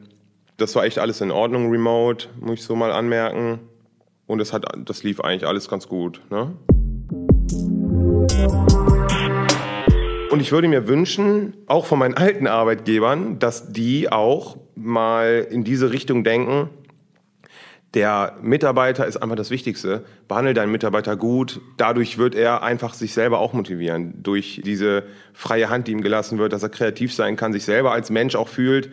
Das 0.56 0.74
war 0.74 0.84
echt 0.84 0.98
alles 0.98 1.20
in 1.20 1.30
Ordnung, 1.30 1.70
remote, 1.70 2.26
muss 2.40 2.54
ich 2.54 2.64
so 2.64 2.74
mal 2.74 2.90
anmerken. 2.90 3.60
Und 4.26 4.38
das, 4.38 4.52
hat, 4.52 4.64
das 4.84 5.02
lief 5.02 5.20
eigentlich 5.20 5.46
alles 5.46 5.68
ganz 5.68 5.88
gut. 5.88 6.20
Ne? 6.30 6.52
Und 10.30 10.40
ich 10.40 10.50
würde 10.50 10.66
mir 10.66 10.88
wünschen, 10.88 11.54
auch 11.66 11.86
von 11.86 11.98
meinen 11.98 12.14
alten 12.14 12.46
Arbeitgebern, 12.46 13.38
dass 13.38 13.72
die 13.72 14.10
auch 14.10 14.56
mal 14.82 15.46
in 15.50 15.64
diese 15.64 15.92
Richtung 15.92 16.24
denken, 16.24 16.68
der 17.94 18.38
Mitarbeiter 18.40 19.06
ist 19.06 19.18
einfach 19.18 19.36
das 19.36 19.50
Wichtigste. 19.50 20.04
Behandle 20.26 20.54
deinen 20.54 20.72
Mitarbeiter 20.72 21.14
gut. 21.14 21.60
Dadurch 21.76 22.16
wird 22.16 22.34
er 22.34 22.62
einfach 22.62 22.94
sich 22.94 23.12
selber 23.12 23.38
auch 23.38 23.52
motivieren. 23.52 24.22
Durch 24.22 24.62
diese 24.64 25.04
freie 25.34 25.68
Hand, 25.68 25.88
die 25.88 25.92
ihm 25.92 26.00
gelassen 26.00 26.38
wird, 26.38 26.54
dass 26.54 26.62
er 26.62 26.70
kreativ 26.70 27.12
sein 27.12 27.36
kann, 27.36 27.52
sich 27.52 27.64
selber 27.64 27.92
als 27.92 28.08
Mensch 28.08 28.34
auch 28.34 28.48
fühlt 28.48 28.90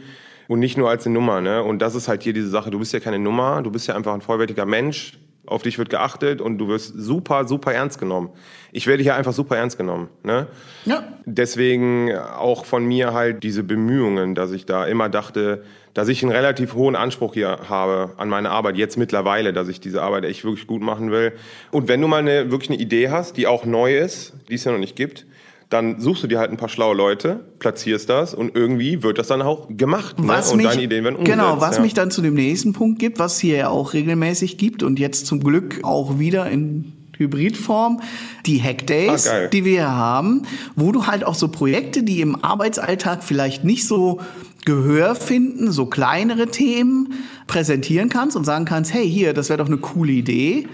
und 0.50 0.60
nicht 0.60 0.78
nur 0.78 0.90
als 0.90 1.06
eine 1.06 1.14
Nummer. 1.14 1.40
Ne? 1.40 1.64
Und 1.64 1.80
das 1.80 1.96
ist 1.96 2.10
halt 2.10 2.24
hier 2.24 2.34
diese 2.34 2.50
Sache. 2.50 2.72
Du 2.72 2.80
bist 2.80 2.92
ja 2.92 3.00
keine 3.00 3.20
Nummer, 3.20 3.62
du 3.62 3.72
bist 3.72 3.88
ja 3.88 3.96
einfach 3.96 4.14
ein 4.14 4.22
vollwertiger 4.22 4.66
Mensch. 4.66 5.18
Auf 5.50 5.64
dich 5.64 5.78
wird 5.80 5.90
geachtet 5.90 6.42
und 6.42 6.60
du 6.60 6.68
wirst 6.68 6.94
super, 6.96 7.48
super 7.48 7.74
ernst 7.74 8.00
genommen. 8.00 8.30
Ich 8.72 8.86
werde 8.86 9.02
hier 9.02 9.16
einfach 9.16 9.34
super 9.34 9.58
ernst 9.58 9.78
genommen. 9.78 10.10
Ne? 10.24 10.48
Ja. 10.86 11.04
Deswegen 11.26 12.16
auch 12.16 12.66
von 12.66 12.86
mir 12.86 13.14
halt 13.14 13.42
diese 13.44 13.64
Bemühungen, 13.64 14.36
dass 14.36 14.52
ich 14.52 14.66
da 14.66 14.86
immer 14.86 15.10
dachte, 15.10 15.64
dass 15.96 16.08
ich 16.08 16.22
einen 16.22 16.32
relativ 16.32 16.76
hohen 16.76 16.96
Anspruch 16.96 17.34
hier 17.34 17.62
habe 17.68 18.14
an 18.18 18.30
meine 18.30 18.52
Arbeit, 18.52 18.78
jetzt 18.78 18.98
mittlerweile, 18.98 19.52
dass 19.54 19.68
ich 19.68 19.80
diese 19.80 20.02
Arbeit 20.04 20.24
echt 20.24 20.44
wirklich 20.44 20.68
gut 20.68 20.82
machen 20.82 21.12
will. 21.12 21.34
Und 21.72 21.88
wenn 21.88 22.00
du 22.00 22.08
mal 22.08 22.20
eine, 22.20 22.52
wirklich 22.52 22.70
eine 22.70 22.80
Idee 22.80 23.10
hast, 23.10 23.38
die 23.38 23.48
auch 23.48 23.66
neu 23.66 23.98
ist, 23.98 24.34
die 24.50 24.54
es 24.54 24.64
ja 24.64 24.72
noch 24.72 24.80
nicht 24.80 24.96
gibt, 24.96 25.26
dann 25.70 26.00
suchst 26.00 26.24
du 26.24 26.28
dir 26.28 26.40
halt 26.40 26.50
ein 26.50 26.58
paar 26.58 26.70
schlaue 26.70 26.96
Leute, 26.96 27.42
platzierst 27.60 28.10
das 28.10 28.34
und 28.34 28.56
irgendwie 28.56 29.04
wird 29.04 29.20
das 29.20 29.28
dann 29.28 29.42
auch 29.42 29.68
gemacht. 29.70 30.20
Ne? 30.20 30.28
Was 30.28 30.52
und 30.52 30.58
mich, 30.58 30.68
deine 30.68 30.82
Ideen 30.82 31.04
werden 31.04 31.16
umgesetzt. 31.16 31.40
genau, 31.40 31.62
was 31.62 31.78
ja. 31.78 31.82
mich 31.84 31.94
dann 31.94 32.10
zu 32.10 32.22
dem 32.22 32.34
nächsten 32.34 32.74
Punkt 32.74 33.00
gibt, 33.00 33.20
was 33.20 33.40
hier 33.40 33.58
ja 33.58 33.70
auch 33.70 33.94
regelmäßig 33.94 34.58
gibt 34.58 34.82
und 34.82 34.98
jetzt 34.98 35.28
zum 35.28 35.40
Glück 35.42 35.80
auch 35.84 36.18
wieder 36.18 36.50
in 36.50 36.94
Hybridform, 37.18 38.02
die 38.46 38.64
Hackdays, 38.64 39.28
Ah, 39.28 39.48
die 39.48 39.66
wir 39.66 39.72
hier 39.74 39.92
haben, 39.92 40.44
wo 40.76 40.92
du 40.92 41.06
halt 41.06 41.24
auch 41.24 41.36
so 41.36 41.50
Projekte, 41.50 42.02
die 42.02 42.22
im 42.22 42.44
Arbeitsalltag 42.44 43.24
vielleicht 43.24 43.64
nicht 43.64 43.86
so 43.86 44.22
Gehör 44.66 45.16
finden, 45.16 45.72
so 45.72 45.86
kleinere 45.86 46.48
Themen 46.48 47.14
präsentieren 47.48 48.10
kannst 48.10 48.36
und 48.36 48.46
sagen 48.46 48.66
kannst, 48.66 48.94
hey, 48.94 49.10
hier, 49.10 49.34
das 49.34 49.50
wäre 49.50 49.58
doch 49.58 49.68
eine 49.68 49.78
coole 49.78 50.12
Idee. 50.12 50.68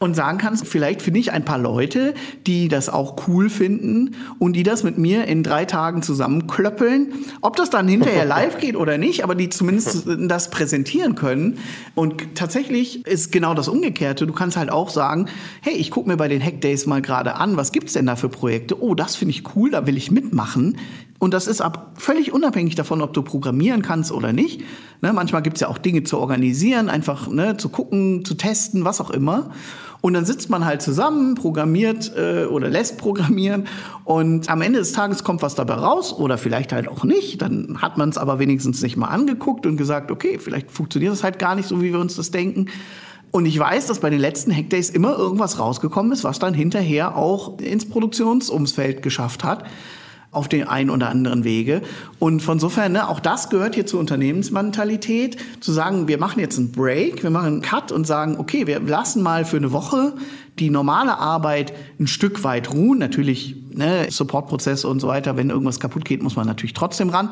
Und 0.00 0.14
sagen 0.14 0.38
kannst, 0.38 0.68
vielleicht 0.68 1.02
finde 1.02 1.18
ich 1.18 1.32
ein 1.32 1.44
paar 1.44 1.58
Leute, 1.58 2.14
die 2.46 2.68
das 2.68 2.88
auch 2.88 3.26
cool 3.26 3.50
finden 3.50 4.14
und 4.38 4.52
die 4.52 4.62
das 4.62 4.84
mit 4.84 4.96
mir 4.96 5.24
in 5.24 5.42
drei 5.42 5.64
Tagen 5.64 6.02
zusammenklöppeln. 6.02 7.12
Ob 7.40 7.56
das 7.56 7.70
dann 7.70 7.88
hinterher 7.88 8.24
live 8.26 8.58
geht 8.58 8.76
oder 8.76 8.96
nicht, 8.96 9.24
aber 9.24 9.34
die 9.34 9.48
zumindest 9.48 10.04
das 10.06 10.50
präsentieren 10.50 11.16
können. 11.16 11.58
Und 11.96 12.36
tatsächlich 12.36 13.06
ist 13.06 13.32
genau 13.32 13.54
das 13.54 13.66
Umgekehrte. 13.66 14.26
Du 14.26 14.32
kannst 14.32 14.56
halt 14.56 14.70
auch 14.70 14.88
sagen, 14.88 15.26
hey, 15.62 15.74
ich 15.74 15.90
gucke 15.90 16.08
mir 16.08 16.16
bei 16.16 16.28
den 16.28 16.44
Hackdays 16.44 16.86
mal 16.86 17.02
gerade 17.02 17.34
an, 17.34 17.56
was 17.56 17.72
gibt's 17.72 17.94
denn 17.94 18.06
da 18.06 18.14
für 18.14 18.28
Projekte? 18.28 18.80
Oh, 18.80 18.94
das 18.94 19.16
finde 19.16 19.34
ich 19.34 19.56
cool, 19.56 19.70
da 19.70 19.86
will 19.86 19.96
ich 19.96 20.12
mitmachen. 20.12 20.76
Und 21.18 21.34
das 21.34 21.48
ist 21.48 21.60
ab 21.60 21.94
völlig 21.96 22.32
unabhängig 22.32 22.76
davon, 22.76 23.02
ob 23.02 23.12
du 23.12 23.22
programmieren 23.22 23.82
kannst 23.82 24.12
oder 24.12 24.32
nicht. 24.32 24.62
Ne, 25.00 25.12
manchmal 25.12 25.42
gibt's 25.42 25.60
ja 25.60 25.68
auch 25.68 25.78
Dinge 25.78 26.04
zu 26.04 26.18
organisieren, 26.18 26.88
einfach 26.88 27.28
ne, 27.28 27.56
zu 27.56 27.68
gucken, 27.68 28.24
zu 28.24 28.34
testen, 28.34 28.84
was 28.84 29.00
auch 29.00 29.10
immer. 29.10 29.50
Und 30.00 30.14
dann 30.14 30.24
sitzt 30.24 30.48
man 30.48 30.64
halt 30.64 30.80
zusammen, 30.80 31.34
programmiert 31.34 32.12
äh, 32.16 32.44
oder 32.44 32.68
lässt 32.68 32.98
programmieren 32.98 33.66
und 34.04 34.48
am 34.48 34.62
Ende 34.62 34.78
des 34.78 34.92
Tages 34.92 35.24
kommt 35.24 35.42
was 35.42 35.56
dabei 35.56 35.74
raus 35.74 36.12
oder 36.12 36.38
vielleicht 36.38 36.72
halt 36.72 36.86
auch 36.86 37.02
nicht. 37.02 37.42
Dann 37.42 37.82
hat 37.82 37.98
man 37.98 38.08
es 38.08 38.18
aber 38.18 38.38
wenigstens 38.38 38.80
nicht 38.82 38.96
mal 38.96 39.08
angeguckt 39.08 39.66
und 39.66 39.76
gesagt, 39.76 40.10
okay, 40.10 40.38
vielleicht 40.38 40.70
funktioniert 40.70 41.12
das 41.12 41.24
halt 41.24 41.38
gar 41.38 41.56
nicht 41.56 41.68
so, 41.68 41.82
wie 41.82 41.92
wir 41.92 41.98
uns 41.98 42.14
das 42.14 42.30
denken. 42.30 42.66
Und 43.30 43.44
ich 43.46 43.58
weiß, 43.58 43.86
dass 43.86 43.98
bei 43.98 44.08
den 44.08 44.20
letzten 44.20 44.54
Hackdays 44.54 44.88
immer 44.88 45.18
irgendwas 45.18 45.58
rausgekommen 45.58 46.12
ist, 46.12 46.24
was 46.24 46.38
dann 46.38 46.54
hinterher 46.54 47.16
auch 47.16 47.58
ins 47.58 47.88
Produktionsumfeld 47.88 49.02
geschafft 49.02 49.44
hat 49.44 49.64
auf 50.38 50.46
den 50.46 50.68
einen 50.68 50.88
oder 50.88 51.08
anderen 51.08 51.42
Wege. 51.42 51.82
Und 52.20 52.42
von 52.42 52.60
sofern, 52.60 52.92
ne, 52.92 53.08
auch 53.08 53.18
das 53.18 53.50
gehört 53.50 53.74
hier 53.74 53.86
zur 53.86 53.98
Unternehmensmentalität, 53.98 55.36
zu 55.58 55.72
sagen, 55.72 56.06
wir 56.06 56.16
machen 56.18 56.38
jetzt 56.38 56.58
einen 56.58 56.70
Break, 56.70 57.24
wir 57.24 57.30
machen 57.30 57.46
einen 57.46 57.62
Cut 57.62 57.90
und 57.90 58.06
sagen, 58.06 58.36
okay, 58.38 58.68
wir 58.68 58.78
lassen 58.78 59.20
mal 59.20 59.44
für 59.44 59.56
eine 59.56 59.72
Woche 59.72 60.14
die 60.60 60.70
normale 60.70 61.18
Arbeit 61.18 61.72
ein 61.98 62.06
Stück 62.06 62.44
weit 62.44 62.72
ruhen. 62.72 63.00
Natürlich, 63.00 63.56
ne, 63.72 64.06
Supportprozesse 64.10 64.86
und 64.86 65.00
so 65.00 65.08
weiter, 65.08 65.36
wenn 65.36 65.50
irgendwas 65.50 65.80
kaputt 65.80 66.04
geht, 66.04 66.22
muss 66.22 66.36
man 66.36 66.46
natürlich 66.46 66.72
trotzdem 66.72 67.10
ran. 67.10 67.30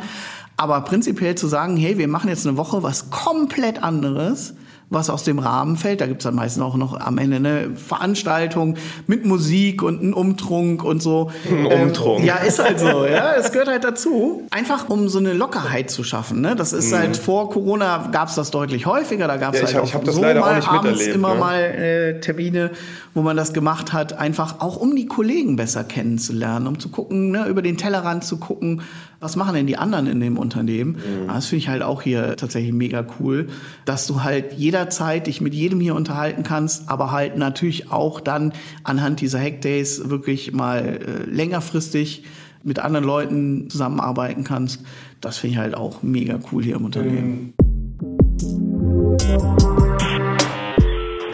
Aber 0.57 0.81
prinzipiell 0.81 1.37
zu 1.37 1.47
sagen, 1.47 1.77
hey, 1.77 1.97
wir 1.97 2.09
machen 2.09 2.29
jetzt 2.29 2.45
eine 2.45 2.57
Woche 2.57 2.83
was 2.83 3.11
komplett 3.11 3.85
anderes, 3.85 4.55
was 4.88 5.11
aus 5.11 5.25
dem 5.25 5.38
Rahmen 5.40 5.77
fällt. 5.77 6.01
Da 6.01 6.07
gibt's 6.07 6.25
dann 6.25 6.35
meistens 6.37 6.62
auch 6.62 6.77
noch 6.77 6.99
am 7.01 7.18
Ende 7.18 7.37
eine 7.37 7.70
Veranstaltung 7.75 8.77
mit 9.07 9.25
Musik 9.27 9.83
und 9.83 10.01
einen 10.01 10.12
Umtrunk 10.14 10.85
und 10.85 11.03
so. 11.03 11.31
Ein 11.51 11.66
Umtrunk. 11.66 12.20
Ähm, 12.20 12.27
ja, 12.27 12.37
ist 12.37 12.62
halt 12.62 12.79
so, 12.79 13.05
ja. 13.05 13.35
Es 13.35 13.51
gehört 13.51 13.68
halt 13.68 13.83
dazu. 13.85 14.46
Einfach 14.51 14.88
um 14.88 15.09
so 15.09 15.18
eine 15.18 15.33
Lockerheit 15.33 15.90
zu 15.90 16.05
schaffen. 16.05 16.40
Ne? 16.40 16.55
Das 16.55 16.72
ist 16.72 16.92
halt 16.92 17.16
vor 17.16 17.51
Corona 17.51 18.09
gab's 18.12 18.37
das 18.37 18.51
deutlich 18.53 18.87
häufiger. 18.87 19.27
Da 19.27 19.37
gab's 19.37 19.61
Mhm. 19.61 19.66
Ja, 19.66 19.75
halt 19.75 19.77
hab- 19.94 20.03
auch 20.03 20.07
hab 20.07 20.14
so 20.14 20.20
mal 20.20 20.38
abends 20.62 21.07
immer 21.07 21.35
ne? 21.35 21.40
mal 21.40 21.61
äh, 21.61 22.20
Termine, 22.20 22.70
wo 23.17 23.23
man 23.23 23.35
das 23.35 23.55
gemacht 23.55 23.95
hat, 23.95 24.13
einfach 24.13 24.61
auch 24.61 24.77
um 24.77 24.95
die 24.95 25.07
Kollegen 25.07 25.57
besser 25.57 25.85
kennenzulernen, 25.85 26.67
um 26.67 26.79
zu 26.79 26.91
gucken, 26.91 27.31
ne, 27.31 27.47
über 27.49 27.63
den 27.63 27.79
Tellerrand 27.79 28.25
zu 28.25 28.37
gucken, 28.37 28.83
was 29.21 29.37
machen 29.37 29.55
denn 29.55 29.67
die 29.67 29.79
anderen 29.79 30.07
in 30.07 30.21
dem 30.21 30.37
Unternehmen. 30.37 30.97
Mhm. 30.97 31.29
Das 31.29 31.47
finde 31.47 31.61
ich 31.61 31.69
halt 31.71 31.81
auch 31.81 32.03
hier 32.03 32.37
tatsächlich 32.37 32.75
mega 32.75 33.07
cool, 33.19 33.49
dass 33.87 34.07
du 34.07 34.23
halt 34.23 34.53
jederzeit 34.53 35.29
dich 35.29 35.41
mit 35.41 35.55
jedem 35.55 35.81
hier 35.81 35.95
unterhalten 35.95 36.43
kannst, 36.43 36.91
aber 36.91 37.11
halt 37.11 37.39
natürlich 37.39 37.91
auch 37.91 38.21
dann 38.21 38.53
anhand 38.85 39.23
dieser 39.23 39.41
Hackdays 39.41 40.11
wirklich 40.11 40.53
mal 40.53 40.85
äh, 40.85 41.31
längerfristig 41.31 42.25
mit 42.65 42.81
anderen 42.81 43.07
Leuten 43.07 43.71
zusammenarbeiten 43.71 44.45
kannst. 44.45 44.83
Das 45.23 45.39
finde 45.39 45.55
ich 45.55 45.59
halt 45.59 45.75
auch 45.75 46.03
mega 46.03 46.39
cool 46.53 46.63
hier 46.63 46.77
im 46.77 46.85
Unternehmen. 46.85 47.55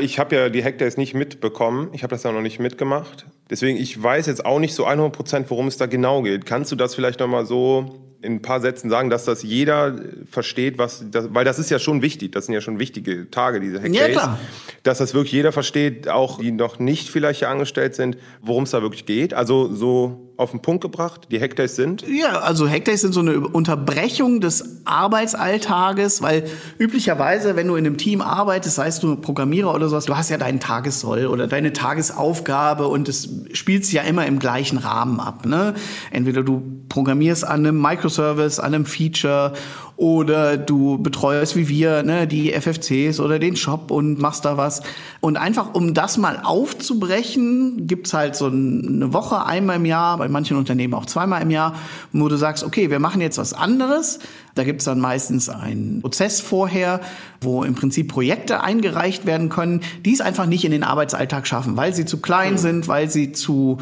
Ich 0.03 0.19
habe 0.19 0.35
ja 0.35 0.49
die 0.49 0.65
Hackdays 0.65 0.97
nicht 0.97 1.15
mitbekommen. 1.15 1.91
Ich 1.93 2.03
habe 2.03 2.11
das 2.11 2.25
ja 2.25 2.33
noch 2.33 2.41
nicht 2.41 2.59
mitgemacht. 2.59 3.27
Deswegen, 3.49 3.79
ich 3.79 4.03
weiß 4.03 4.27
jetzt 4.27 4.45
auch 4.45 4.59
nicht 4.59 4.75
so 4.75 4.85
100 4.85 5.13
Prozent, 5.13 5.49
worum 5.49 5.69
es 5.69 5.77
da 5.77 5.87
genau 5.87 6.23
geht. 6.23 6.45
Kannst 6.45 6.73
du 6.73 6.77
das 6.77 6.97
vielleicht 6.97 7.21
noch 7.21 7.29
mal 7.29 7.47
so 7.47 8.12
in 8.23 8.35
ein 8.35 8.43
paar 8.43 8.61
Sätzen 8.61 8.89
sagen, 8.89 9.11
dass 9.11 9.25
das 9.25 9.43
jeder 9.43 9.97
versteht, 10.31 10.79
was, 10.79 11.05
das, 11.11 11.35
weil 11.35 11.45
das 11.45 11.59
ist 11.59 11.71
ja 11.71 11.79
schon 11.79 12.03
wichtig, 12.03 12.33
das 12.33 12.47
sind 12.47 12.55
ja 12.55 12.61
schon 12.61 12.79
wichtige 12.79 13.31
Tage, 13.31 13.61
diese 13.61 13.79
Hackdays. 13.79 13.97
Ja, 13.97 14.09
klar. 14.09 14.39
Dass 14.85 14.99
das 14.99 15.13
wirklich 15.13 15.33
jeder 15.33 15.53
versteht, 15.53 16.09
auch 16.09 16.39
die 16.39 16.53
noch 16.53 16.79
nicht 16.79 17.09
vielleicht 17.09 17.41
hier 17.41 17.49
angestellt 17.49 17.95
sind, 17.95 18.17
worum 18.41 18.65
es 18.65 18.71
da 18.71 18.81
wirklich 18.83 19.07
geht. 19.07 19.35
Also 19.35 19.75
so 19.75 20.33
auf 20.37 20.51
den 20.51 20.61
Punkt 20.61 20.83
gebracht, 20.83 21.29
die 21.31 21.41
Hackdays 21.41 21.77
sind? 21.77 22.05
Ja, 22.09 22.41
also 22.41 22.69
Hackdays 22.69 23.01
sind 23.01 23.13
so 23.13 23.21
eine 23.21 23.41
Unterbrechung 23.41 24.41
des 24.41 24.81
Arbeitsalltages, 24.85 26.23
weil 26.23 26.45
üblicherweise, 26.79 27.57
wenn 27.57 27.69
du 27.69 27.77
in 27.77 27.87
einem 27.87 27.97
Team 27.97 28.21
arbeitest, 28.21 28.77
sei 28.77 28.89
es 28.89 28.99
du 29.01 29.17
Programmierer 29.17 29.75
oder 29.75 29.89
sowas, 29.89 30.07
du 30.07 30.17
hast 30.17 30.31
ja 30.31 30.39
deinen 30.39 30.61
Tagessoll 30.61 31.27
oder 31.27 31.47
deine 31.47 31.73
Tagesaufgabe 31.73 32.89
und 32.89 33.09
es 33.09 33.29
spielt 33.53 33.85
sich 33.85 33.95
ja 33.95 34.03
immer 34.03 34.27
im 34.27 34.39
gleichen 34.39 34.79
Rahmen 34.79 35.21
ab. 35.21 35.47
Ne? 35.47 35.75
Entweder 36.11 36.43
du 36.43 36.72
programmierst 36.93 37.45
an 37.45 37.61
einem 37.61 37.81
Microservice, 37.81 38.61
an 38.61 38.75
einem 38.75 38.85
Feature 38.85 39.55
oder 39.97 40.59
du 40.59 40.99
betreust 40.99 41.57
wie 41.57 41.69
wir 41.69 42.03
ne, 42.03 42.27
die 42.27 42.53
FFCs 42.53 43.19
oder 43.19 43.39
den 43.39 43.57
Shop 43.57 43.91
und 43.91 44.19
machst 44.19 44.45
da 44.45 44.59
was. 44.59 44.83
Und 45.21 45.39
einfach 45.39 45.73
um 45.73 45.95
das 45.95 46.19
mal 46.19 46.41
aufzubrechen, 46.45 47.87
gibt's 47.87 48.13
halt 48.13 48.37
so 48.37 48.47
eine 48.47 49.15
Woche 49.15 49.47
einmal 49.47 49.77
im 49.77 49.87
Jahr, 49.87 50.19
bei 50.19 50.29
manchen 50.29 50.59
Unternehmen 50.59 50.93
auch 50.93 51.07
zweimal 51.07 51.41
im 51.41 51.51
Jahr, 51.51 51.75
wo 52.13 52.29
du 52.29 52.37
sagst, 52.37 52.63
okay, 52.63 52.91
wir 52.91 52.99
machen 52.99 53.23
jetzt 53.23 53.39
was 53.39 53.55
anderes. 53.55 54.19
Da 54.55 54.65
gibt's 54.65 54.85
dann 54.85 55.01
meistens 55.01 55.49
einen 55.49 56.03
Prozess 56.03 56.43
vorher, 56.43 57.01
wo 57.41 57.65
im 57.65 57.75
Prinzip 57.75 58.09
Projekte 58.09 58.63
eingereicht 58.63 59.25
werden 59.25 59.49
können, 59.49 59.81
die 60.05 60.13
es 60.13 60.21
einfach 60.21 60.45
nicht 60.45 60.67
in 60.67 60.73
den 60.73 60.85
Arbeitsalltag 60.85 61.47
schaffen, 61.47 61.79
weil 61.79 61.95
sie 61.95 62.05
zu 62.05 62.21
klein 62.21 62.59
sind, 62.59 62.87
weil 62.87 63.09
sie 63.09 63.33
zu 63.33 63.79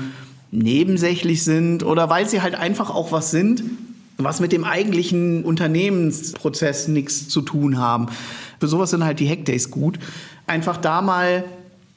nebensächlich 0.50 1.44
sind 1.44 1.84
oder 1.84 2.10
weil 2.10 2.28
sie 2.28 2.42
halt 2.42 2.54
einfach 2.54 2.90
auch 2.90 3.12
was 3.12 3.30
sind, 3.30 3.62
was 4.18 4.40
mit 4.40 4.52
dem 4.52 4.64
eigentlichen 4.64 5.44
Unternehmensprozess 5.44 6.88
nichts 6.88 7.28
zu 7.28 7.40
tun 7.40 7.78
haben. 7.78 8.06
Für 8.58 8.68
sowas 8.68 8.90
sind 8.90 9.04
halt 9.04 9.20
die 9.20 9.28
Hackdays 9.28 9.70
gut. 9.70 9.98
Einfach 10.46 10.76
da 10.76 11.02
mal 11.02 11.44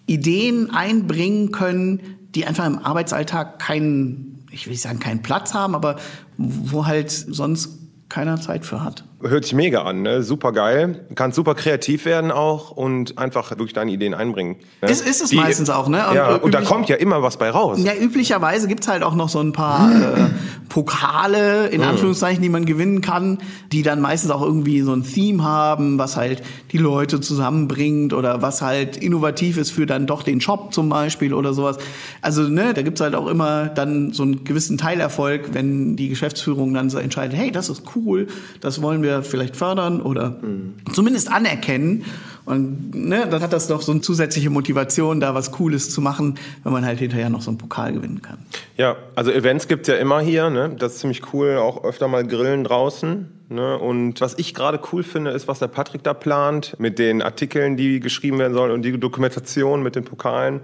Ideen 0.05 0.69
einbringen 0.71 1.51
können, 1.51 1.99
die 2.35 2.45
einfach 2.45 2.65
im 2.65 2.79
Arbeitsalltag 2.79 3.59
keinen, 3.59 4.45
ich 4.51 4.65
will 4.65 4.73
nicht 4.73 4.81
sagen 4.81 4.99
keinen 4.99 5.21
Platz 5.21 5.53
haben, 5.53 5.75
aber 5.75 5.97
wo 6.37 6.85
halt 6.85 7.11
sonst 7.11 7.79
keiner 8.09 8.39
Zeit 8.39 8.65
für 8.65 8.83
hat. 8.83 9.03
Hört 9.25 9.45
sich 9.45 9.53
mega 9.53 9.83
an, 9.83 10.01
ne? 10.01 10.23
super 10.23 10.51
geil. 10.51 11.05
Kannst 11.15 11.35
super 11.35 11.55
kreativ 11.55 12.05
werden 12.05 12.31
auch 12.31 12.71
und 12.71 13.17
einfach 13.17 13.51
wirklich 13.51 13.73
deine 13.73 13.91
Ideen 13.91 14.13
einbringen. 14.13 14.57
Ne? 14.81 14.89
Ist, 14.89 15.07
ist 15.07 15.21
es 15.21 15.29
Die, 15.29 15.37
meistens 15.37 15.69
auch, 15.69 15.87
ne? 15.87 16.07
Und, 16.09 16.15
ja, 16.15 16.35
und 16.35 16.53
da 16.53 16.61
kommt 16.61 16.89
ja 16.89 16.97
immer 16.97 17.23
was 17.23 17.37
bei 17.37 17.49
raus. 17.49 17.79
Ja, 17.81 17.93
üblicherweise 17.95 18.67
gibt's 18.67 18.87
halt 18.87 19.03
auch 19.03 19.15
noch 19.15 19.29
so 19.29 19.39
ein 19.39 19.53
paar 19.53 19.91
äh, 19.91 20.29
Pokale, 20.69 21.67
in 21.67 21.81
mhm. 21.81 21.87
Anführungszeichen, 21.87 22.41
die 22.41 22.49
man 22.49 22.65
gewinnen 22.65 23.01
kann, 23.01 23.37
die 23.71 23.83
dann 23.83 24.01
meistens 24.01 24.31
auch 24.31 24.41
irgendwie 24.41 24.81
so 24.81 24.91
ein 24.93 25.03
Theme 25.03 25.43
haben, 25.43 25.97
was 25.97 26.17
halt 26.17 26.41
die 26.71 26.77
Leute 26.77 27.21
zusammenbringt 27.21 28.11
oder 28.13 28.41
was 28.41 28.61
halt 28.61 28.97
innovativ 28.97 29.57
ist 29.57 29.71
für 29.71 29.85
dann 29.85 30.07
doch 30.07 30.23
den 30.23 30.41
Shop 30.41 30.73
zum 30.73 30.89
Beispiel 30.89 31.33
oder 31.33 31.53
sowas. 31.53 31.77
Also, 32.21 32.43
ne, 32.43 32.73
da 32.73 32.81
gibt's 32.81 33.01
halt 33.01 33.15
auch 33.15 33.27
immer 33.27 33.67
dann 33.67 34.11
so 34.13 34.23
einen 34.23 34.43
gewissen 34.43 34.77
Teilerfolg, 34.77 35.53
wenn 35.53 35.95
die 35.95 36.09
Geschäftsführung 36.09 36.73
dann 36.73 36.89
so 36.89 36.97
entscheidet, 36.97 37.37
hey, 37.37 37.51
das 37.51 37.69
ist 37.69 37.83
cool, 37.95 38.27
das 38.59 38.81
wollen 38.81 39.03
wir 39.03 39.12
vielleicht 39.21 39.55
fördern 39.55 40.01
oder 40.01 40.39
mhm. 40.41 40.75
zumindest 40.91 41.31
anerkennen. 41.31 42.05
Und 42.45 42.93
ne, 42.93 43.25
dann 43.29 43.41
hat 43.41 43.53
das 43.53 43.67
doch 43.67 43.81
so 43.81 43.91
eine 43.91 44.01
zusätzliche 44.01 44.49
Motivation, 44.49 45.21
da 45.21 45.33
was 45.33 45.51
Cooles 45.51 45.89
zu 45.89 46.01
machen, 46.01 46.35
wenn 46.63 46.73
man 46.73 46.85
halt 46.85 46.99
hinterher 46.99 47.29
noch 47.29 47.41
so 47.41 47.51
einen 47.51 47.57
Pokal 47.57 47.93
gewinnen 47.93 48.21
kann. 48.21 48.37
Ja, 48.75 48.97
also 49.15 49.31
Events 49.31 49.67
gibt's 49.67 49.87
ja 49.87 49.95
immer 49.95 50.19
hier. 50.19 50.49
Ne? 50.49 50.75
Das 50.77 50.93
ist 50.93 50.99
ziemlich 50.99 51.33
cool, 51.33 51.57
auch 51.57 51.85
öfter 51.85 52.09
mal 52.09 52.27
Grillen 52.27 52.65
draußen. 52.65 53.29
Ne? 53.47 53.77
Und 53.77 54.19
was 54.19 54.37
ich 54.37 54.53
gerade 54.53 54.79
cool 54.91 55.03
finde, 55.03 55.31
ist, 55.31 55.47
was 55.47 55.59
der 55.59 55.67
Patrick 55.67 56.03
da 56.03 56.13
plant 56.13 56.75
mit 56.79 56.99
den 56.99 57.21
Artikeln, 57.21 57.77
die 57.77 58.01
geschrieben 58.01 58.39
werden 58.39 58.53
sollen 58.53 58.71
und 58.71 58.81
die 58.81 58.99
Dokumentation 58.99 59.81
mit 59.81 59.95
den 59.95 60.03
Pokalen. 60.03 60.59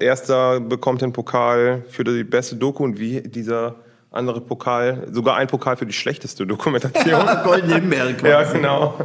Erster 0.00 0.60
bekommt 0.60 1.02
den 1.02 1.12
Pokal 1.12 1.84
für 1.90 2.02
die 2.02 2.24
beste 2.24 2.56
Doku 2.56 2.82
und 2.82 2.98
wie 2.98 3.20
dieser 3.20 3.76
andere 4.10 4.40
Pokal, 4.40 5.06
sogar 5.10 5.36
ein 5.36 5.46
Pokal 5.46 5.76
für 5.76 5.86
die 5.86 5.92
schlechteste 5.92 6.46
Dokumentation. 6.46 7.20
Golden 7.44 7.72
Himbeere 7.72 8.14
Ja, 8.24 8.42
genau. 8.42 8.98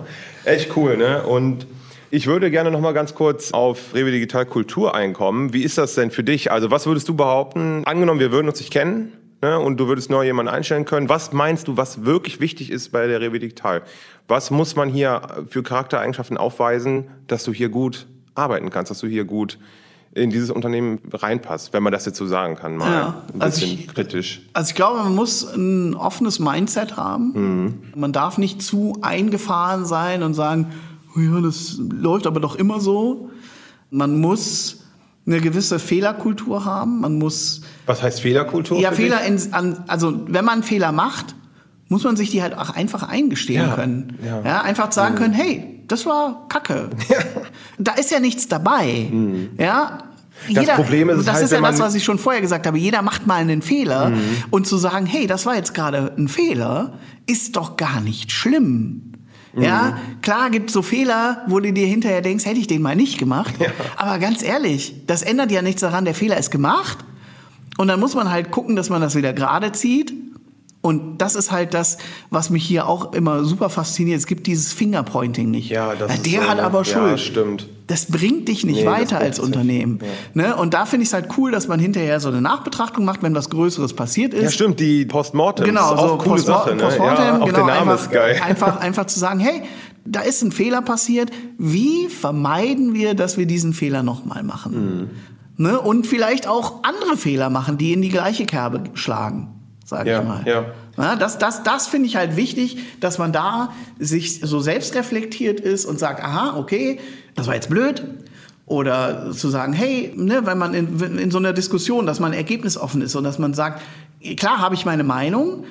Echt 0.44 0.76
cool, 0.76 0.98
ne? 0.98 1.24
Und 1.24 1.68
ich 2.10 2.28
würde 2.28 2.50
gerne 2.50 2.72
noch 2.72 2.80
mal 2.80 2.94
ganz 2.94 3.14
kurz 3.14 3.52
auf 3.52 3.94
Rewe 3.94 4.12
Digital 4.12 4.46
Kultur 4.46 4.96
einkommen. 4.96 5.54
Wie 5.54 5.64
ist 5.64 5.78
das 5.78 5.96
denn 5.96 6.12
für 6.12 6.24
dich? 6.24 6.52
Also, 6.52 6.72
was 6.72 6.86
würdest 6.86 7.08
du 7.10 7.16
behaupten? 7.16 7.84
Angenommen, 7.86 8.20
wir 8.20 8.32
würden 8.32 8.48
uns 8.48 8.60
nicht 8.60 8.72
kennen 8.72 9.14
ne, 9.42 9.60
und 9.60 9.78
du 9.78 9.88
würdest 9.88 10.10
neu 10.10 10.24
jemanden 10.24 10.52
einstellen 10.54 10.86
können. 10.86 11.10
Was 11.10 11.34
meinst 11.34 11.68
du, 11.68 11.78
was 11.78 12.06
wirklich 12.06 12.40
wichtig 12.40 12.72
ist 12.72 12.92
bei 12.92 13.06
der 13.06 13.22
Rewe 13.22 13.40
Digital? 13.40 13.84
Was 14.28 14.50
muss 14.50 14.76
man 14.76 14.90
hier 14.90 15.22
für 15.50 15.62
Charaktereigenschaften 15.62 16.38
aufweisen, 16.38 17.10
dass 17.28 17.44
du 17.44 17.54
hier 17.54 17.70
gut 17.70 18.08
arbeiten 18.34 18.70
kannst, 18.70 18.90
dass 18.92 19.00
du 19.00 19.08
hier 19.08 19.26
gut 19.26 19.60
in 20.16 20.30
dieses 20.30 20.50
Unternehmen 20.50 21.00
reinpasst, 21.12 21.74
wenn 21.74 21.84
man 21.84 21.92
das 21.92 22.06
jetzt 22.06 22.18
so 22.18 22.26
sagen 22.26 22.56
kann, 22.56 22.78
mal 22.78 22.92
ja, 22.92 23.24
ein 23.34 23.42
also 23.42 23.60
bisschen 23.60 23.80
ich, 23.80 23.88
kritisch. 23.90 24.42
Also 24.54 24.70
ich 24.70 24.76
glaube, 24.76 25.04
man 25.04 25.14
muss 25.14 25.44
ein 25.44 25.94
offenes 25.94 26.40
Mindset 26.40 26.96
haben. 26.96 27.34
Mhm. 27.36 27.74
Man 27.96 28.14
darf 28.14 28.38
nicht 28.38 28.62
zu 28.62 28.98
eingefahren 29.02 29.86
sein 29.86 30.24
und 30.24 30.34
sagen, 30.34 30.72
oh 31.16 31.20
ja, 31.20 31.42
das 31.42 31.78
läuft 31.80 32.28
aber 32.28 32.40
doch 32.40 32.56
immer 32.56 32.80
so. 32.80 33.30
Man 33.92 34.20
muss 34.20 34.86
eine 35.28 35.42
gewisse 35.42 35.80
Fehlerkultur 35.80 36.64
haben. 36.64 37.02
Man 37.02 37.20
muss. 37.20 37.62
Was 37.86 38.02
heißt 38.02 38.22
Fehlerkultur? 38.22 38.80
Ja, 38.80 38.94
Fehler 38.94 39.22
in, 39.24 39.38
an, 39.52 39.84
also 39.88 40.18
wenn 40.28 40.46
man 40.46 40.64
Fehler 40.64 40.94
macht, 40.94 41.36
muss 41.88 42.04
man 42.04 42.16
sich 42.16 42.32
die 42.32 42.42
halt 42.42 42.58
auch 42.58 42.72
einfach 42.72 43.04
eingestehen 43.04 43.68
ja, 43.68 43.76
können. 43.76 44.18
Ja. 44.26 44.42
ja. 44.44 44.62
einfach 44.62 44.92
sagen 44.92 45.16
mhm. 45.16 45.20
können, 45.20 45.34
hey, 45.34 45.82
das 45.88 46.06
war 46.06 46.48
Kacke. 46.50 46.90
da 47.78 47.94
ist 47.94 48.12
ja 48.12 48.20
nichts 48.20 48.48
dabei. 48.48 49.08
Mhm. 49.12 49.50
Ja. 49.58 50.00
Das 50.54 50.68
Problem 50.72 51.10
ist, 51.10 51.26
das 51.26 51.36
halt, 51.36 51.46
ist 51.46 51.52
ja 51.52 51.62
das, 51.62 51.80
was 51.80 51.96
ich 51.96 52.04
schon 52.04 52.20
vorher 52.20 52.42
gesagt 52.42 52.68
habe. 52.68 52.78
Jeder 52.78 53.02
macht 53.02 53.26
mal 53.26 53.36
einen 53.36 53.62
Fehler 53.62 54.10
mhm. 54.10 54.22
und 54.50 54.68
zu 54.68 54.78
sagen, 54.78 55.06
hey, 55.06 55.28
das 55.28 55.46
war 55.46 55.56
jetzt 55.56 55.74
gerade 55.74 56.12
ein 56.18 56.28
Fehler, 56.28 56.94
ist 57.26 57.56
doch 57.56 57.78
gar 57.78 58.02
nicht 58.02 58.32
schlimm. 58.32 59.14
Ja, 59.58 59.92
mhm. 59.92 60.22
klar 60.22 60.50
gibt 60.50 60.70
so 60.70 60.82
Fehler, 60.82 61.44
wo 61.48 61.62
du 61.62 61.72
dir 61.72 61.88
hinterher 61.88 62.22
denkst, 62.22 62.46
hätte 62.46 62.60
ich 62.60 62.68
den 62.68 62.82
mal 62.82 62.98
nicht 62.98 63.18
gemacht. 63.18 63.54
Ja. 63.60 63.68
Aber 63.96 64.20
ganz 64.20 64.44
ehrlich, 64.44 65.06
das 65.08 65.22
ändert 65.22 65.52
ja 65.52 65.62
nichts 65.62 65.80
daran, 65.80 66.04
der 66.04 66.14
Fehler 66.14 66.38
ist 66.38 66.52
gemacht. 66.52 66.98
Und 67.78 67.88
dann 67.88 68.02
muss 68.02 68.16
man 68.16 68.30
halt 68.30 68.52
gucken, 68.52 68.76
dass 68.76 68.90
man 68.90 69.02
das 69.02 69.16
wieder 69.16 69.32
gerade 69.32 69.72
zieht 69.72 70.14
und 70.86 71.18
das 71.18 71.34
ist 71.34 71.52
halt 71.52 71.74
das, 71.74 71.98
was 72.30 72.52
mich 72.52 72.64
hier 72.64 72.88
auch 72.88 73.14
immer 73.14 73.44
super 73.44 73.72
fasziniert. 73.72 74.20
Es 74.20 74.28
gibt 74.28 74.46
dieses 74.46 74.72
Fingerpointing 74.72 75.50
nicht. 75.50 75.72
Ja, 75.72 75.96
das 75.96 76.22
Der 76.22 76.42
ist 76.42 76.48
hat 76.48 76.60
aber 76.60 76.86
Schuld. 76.86 77.10
Ja, 77.10 77.18
stimmt. 77.18 77.68
Das 77.88 78.06
bringt 78.06 78.48
dich 78.50 78.64
nicht 78.66 78.82
nee, 78.82 78.86
weiter 78.86 79.18
als 79.18 79.40
Unternehmen. 79.40 80.00
Ja. 80.36 80.50
Ne? 80.50 80.56
Und 80.56 80.76
da 80.76 80.86
finde 80.86 81.02
ich 81.02 81.10
es 81.10 81.14
halt 81.14 81.30
cool, 81.40 81.52
dass 81.52 81.68
man 81.68 81.80
hinterher 81.80 82.20
so 82.20 82.30
eine 82.30 82.40
Nachbetrachtung 82.40 83.04
macht, 83.04 83.24
wenn 83.24 83.34
was 83.34 83.50
Größeres 83.50 83.94
passiert 83.94 84.36
ist. 84.36 84.44
Ja, 84.44 84.52
stimmt, 84.52 84.80
die 84.80 85.06
Postmortem. 85.08 85.66
Genau, 85.66 85.92
ist 85.92 86.00
auch 86.00 86.10
so 86.10 86.18
coole 86.20 86.40
Sache. 86.40 86.76
Ne? 86.76 86.84
Postmortem, 86.84 87.26
ja, 87.26 87.42
auch 87.42 87.46
genau, 87.46 87.58
der 87.58 87.66
Name 87.66 87.92
einfach, 87.92 88.06
ist 88.06 88.12
geil. 88.12 88.40
Einfach, 88.46 88.80
einfach 88.80 89.08
zu 89.08 89.20
sagen, 89.20 89.40
hey, 89.40 89.64
da 90.06 90.20
ist 90.20 90.44
ein 90.44 90.52
Fehler 90.52 90.84
passiert. 90.84 91.32
Wie 91.58 92.10
vermeiden 92.10 92.94
wir, 92.94 93.16
dass 93.16 93.40
wir 93.40 93.48
diesen 93.48 93.74
Fehler 93.74 94.04
nochmal 94.04 94.44
machen? 94.44 95.10
Mhm. 95.58 95.66
Ne? 95.66 95.80
Und 95.80 96.06
vielleicht 96.06 96.48
auch 96.48 96.84
andere 96.84 97.18
Fehler 97.18 97.50
machen, 97.50 97.80
die 97.80 97.92
in 97.92 98.04
die 98.04 98.10
gleiche 98.10 98.46
Kerbe 98.46 98.84
schlagen, 98.94 99.55
sage 99.86 100.10
ja, 100.10 100.22
ich 100.22 100.28
mal. 100.28 100.44
Ja. 100.46 100.66
Ja, 100.98 101.16
das 101.16 101.38
das, 101.38 101.64
das 101.64 101.88
finde 101.88 102.08
ich 102.08 102.16
halt 102.16 102.36
wichtig, 102.36 102.78
dass 103.00 103.18
man 103.18 103.32
da 103.32 103.74
sich 104.00 104.42
so 104.42 104.60
selbst 104.60 104.96
reflektiert 104.96 105.60
ist 105.60 105.86
und 105.86 106.00
sagt, 106.00 106.24
aha, 106.24 106.58
okay, 106.58 107.00
das 107.36 107.48
war 107.48 107.56
jetzt 107.56 107.70
blöd. 107.70 108.04
Oder 108.66 109.32
zu 109.32 109.50
sagen, 109.50 109.74
hey, 109.74 110.12
ne, 110.16 110.42
wenn 110.46 110.58
man 110.58 110.74
in, 110.74 111.00
in 111.20 111.30
so 111.30 111.38
einer 111.38 111.54
Diskussion, 111.54 112.08
dass 112.08 112.20
man 112.20 112.34
ergebnisoffen 112.34 113.02
ist 113.02 113.16
und 113.16 113.24
dass 113.24 113.38
man 113.38 113.54
sagt, 113.54 113.84
klar 114.38 114.58
habe 114.58 114.74
ich 114.74 114.86
meine 114.86 115.04
Meinung, 115.04 115.66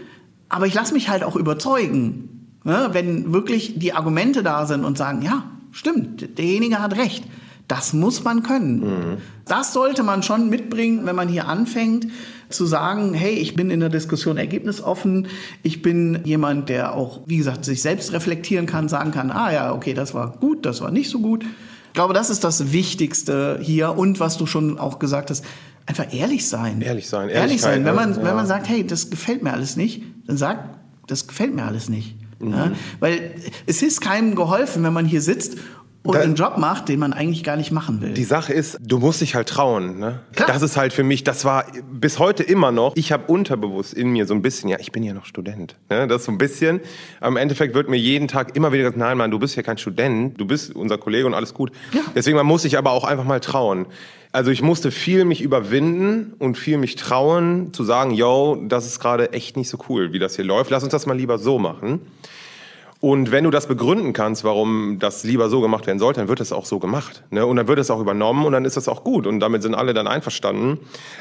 aber 0.49 0.67
ich 0.67 0.75
lasse 0.75 0.95
mich 0.95 1.09
halt 1.09 1.25
auch 1.25 1.35
überzeugen. 1.35 2.31
Ne, 2.62 2.91
wenn 2.93 3.33
wirklich 3.33 3.79
die 3.79 3.93
Argumente 3.93 4.43
da 4.43 4.65
sind 4.65 4.85
und 4.85 4.97
sagen, 4.97 5.21
ja, 5.23 5.45
stimmt, 5.73 6.39
derjenige 6.39 6.81
hat 6.81 6.97
recht. 6.97 7.25
Das 7.69 7.93
muss 7.93 8.25
man 8.25 8.43
können. 8.43 8.81
Mhm. 8.81 9.17
Das 9.47 9.73
sollte 9.73 10.03
man 10.03 10.23
schon 10.23 10.49
mitbringen, 10.49 11.05
wenn 11.05 11.17
man 11.17 11.29
hier 11.29 11.49
anfängt 11.49 12.07
zu 12.49 12.66
sagen, 12.66 13.14
hey, 13.14 13.34
ich 13.34 13.55
bin 13.55 13.70
in 13.70 13.80
der 13.80 13.88
Diskussion 13.88 14.36
ergebnisoffen, 14.36 15.28
ich 15.62 15.82
bin 15.82 16.20
jemand, 16.24 16.68
der 16.68 16.95
auch, 16.95 17.20
wie 17.26 17.36
gesagt, 17.36 17.64
sich 17.64 17.82
selbst 17.82 18.12
reflektieren 18.12 18.66
kann, 18.66 18.88
sagen 18.88 19.11
kann, 19.11 19.30
ah 19.30 19.53
ja, 19.53 19.72
okay, 19.74 19.95
das 19.95 20.14
war 20.14 20.32
gut, 20.38 20.66
das 20.66 20.80
war 20.80 20.90
nicht 20.90 21.11
so 21.11 21.20
gut. 21.20 21.45
Ich 21.45 21.92
glaube, 21.95 22.14
das 22.14 22.30
ist 22.30 22.45
das 22.45 22.72
Wichtigste 22.72 23.59
hier 23.62 23.97
und 23.97 24.20
was 24.20 24.36
du 24.36 24.47
schon 24.47 24.78
auch 24.78 24.99
gesagt 24.99 25.30
hast, 25.30 25.45
einfach 25.86 26.12
ehrlich 26.12 26.49
sein. 26.49 26.80
Ehrlich 26.80 27.09
sein, 27.09 27.28
ehrlich 27.28 27.61
sein. 27.61 27.84
Wenn 27.84 27.95
man, 27.95 28.14
ja. 28.14 28.24
wenn 28.24 28.34
man 28.34 28.47
sagt, 28.47 28.68
hey, 28.68 28.86
das 28.86 29.11
gefällt 29.11 29.42
mir 29.42 29.53
alles 29.53 29.76
nicht, 29.76 30.03
dann 30.26 30.36
sagt, 30.36 30.76
das 31.07 31.26
gefällt 31.26 31.55
mir 31.55 31.64
alles 31.64 31.88
nicht. 31.88 32.16
Mhm. 32.40 32.53
Ja? 32.53 32.72
Weil 33.01 33.34
es 33.66 33.82
ist 33.82 34.01
keinem 34.01 34.34
geholfen, 34.34 34.82
wenn 34.82 34.92
man 34.92 35.07
hier 35.07 35.20
sitzt 35.20 35.59
und 36.05 36.17
einen 36.17 36.35
Job 36.35 36.59
macht, 36.59 36.89
den 36.89 36.99
man 36.99 37.13
eigentlich 37.15 37.43
gar 37.43 37.57
nicht 37.57 37.73
machen 37.73 38.03
will. 38.03 38.13
Die 38.13 38.25
Sache 38.25 38.53
ist, 38.53 38.79
du 38.81 38.99
musst 38.99 39.23
dich 39.23 39.35
halt 39.35 39.49
trauen. 39.49 39.99
Ne? 39.99 40.21
Klar. 40.35 40.49
Das 40.49 40.61
ist 40.61 40.77
halt 40.77 40.93
für 40.93 41.03
mich, 41.03 41.25
das 41.25 41.47
war 41.47 41.65
bis 41.91 42.19
heute 42.19 42.43
immer 42.43 42.73
noch. 42.73 42.95
Ich 42.95 43.11
habe 43.11 43.25
unterbewusst 43.33 43.95
in 43.95 44.11
mir 44.11 44.27
so 44.27 44.35
ein 44.35 44.43
bisschen, 44.43 44.69
ja, 44.69 44.77
ich 44.79 44.93
bin 44.93 45.03
ja 45.03 45.15
noch 45.15 45.25
Student. 45.25 45.77
Ne? 45.89 46.07
Das 46.07 46.25
so 46.25 46.33
ein 46.33 46.39
bisschen. 46.39 46.81
Am 47.21 47.39
Endeffekt 47.39 47.75
wird 47.75 47.89
mir 47.89 47.97
jeden 47.97 48.29
Tag 48.29 48.55
immer 48.55 48.71
wieder 48.73 48.83
gesagt, 48.83 48.99
nein, 48.99 49.17
Mann, 49.17 49.31
du 49.31 49.39
bist 49.39 49.57
ja 49.57 49.63
kein 49.63 49.79
Student, 49.79 50.39
du 50.39 50.47
bist 50.47 50.77
unser 50.77 50.99
Kollege 50.99 51.27
und 51.27 51.33
alles 51.33 51.55
gut. 51.55 51.73
Ja. 51.93 52.03
Deswegen 52.15 52.37
man 52.37 52.47
muss 52.47 52.63
sich 52.63 52.77
aber 52.77 52.91
auch 52.91 53.05
einfach 53.05 53.25
mal 53.25 53.41
trauen. 53.41 53.87
Also 54.31 54.51
ich 54.51 54.63
musste 54.63 54.91
viel 54.91 55.25
mich 55.25 55.41
überwinden 55.41 56.35
und 56.39 56.59
viel 56.59 56.77
mich 56.77 56.97
trauen 56.97 57.73
zu 57.73 57.85
sagen, 57.85 58.11
yo, 58.11 58.63
das 58.67 58.85
ist 58.85 58.99
gerade 58.99 59.33
echt 59.33 59.57
nicht 59.57 59.71
so 59.71 59.79
cool, 59.89 60.13
wie 60.13 60.19
das 60.19 60.37
hier 60.37 60.45
läuft. 60.45 60.71
Lass 60.71 60.83
uns 60.83 60.91
das 60.91 61.07
mal 61.07 61.17
lieber 61.17 61.39
so 61.39 61.59
machen. 61.59 62.01
Und 63.05 63.33
wenn 63.33 63.45
du 63.45 63.51
das 63.51 63.67
begründen 63.67 64.15
kannst, 64.15 64.45
warum 64.45 64.99
das 64.99 65.25
lieber 65.25 65.51
so 65.51 65.61
gemacht 65.61 65.87
werden 65.87 65.99
sollte, 65.99 66.21
dann 66.21 66.29
wird 66.31 66.41
es 66.41 66.53
auch 66.53 66.65
so 66.65 66.79
gemacht. 66.79 67.23
Ne? 67.29 67.45
Und 67.45 67.57
dann 67.57 67.69
wird 67.69 67.79
es 67.79 67.91
auch 67.91 68.01
übernommen 68.01 68.47
und 68.47 68.53
dann 68.53 68.65
ist 68.65 68.79
das 68.79 68.89
auch 68.89 69.05
gut. 69.05 69.27
Und 69.27 69.41
damit 69.41 69.63
sind 69.63 69.75
alle 69.75 69.93
dann 69.93 70.07
einverstanden. 70.07 70.79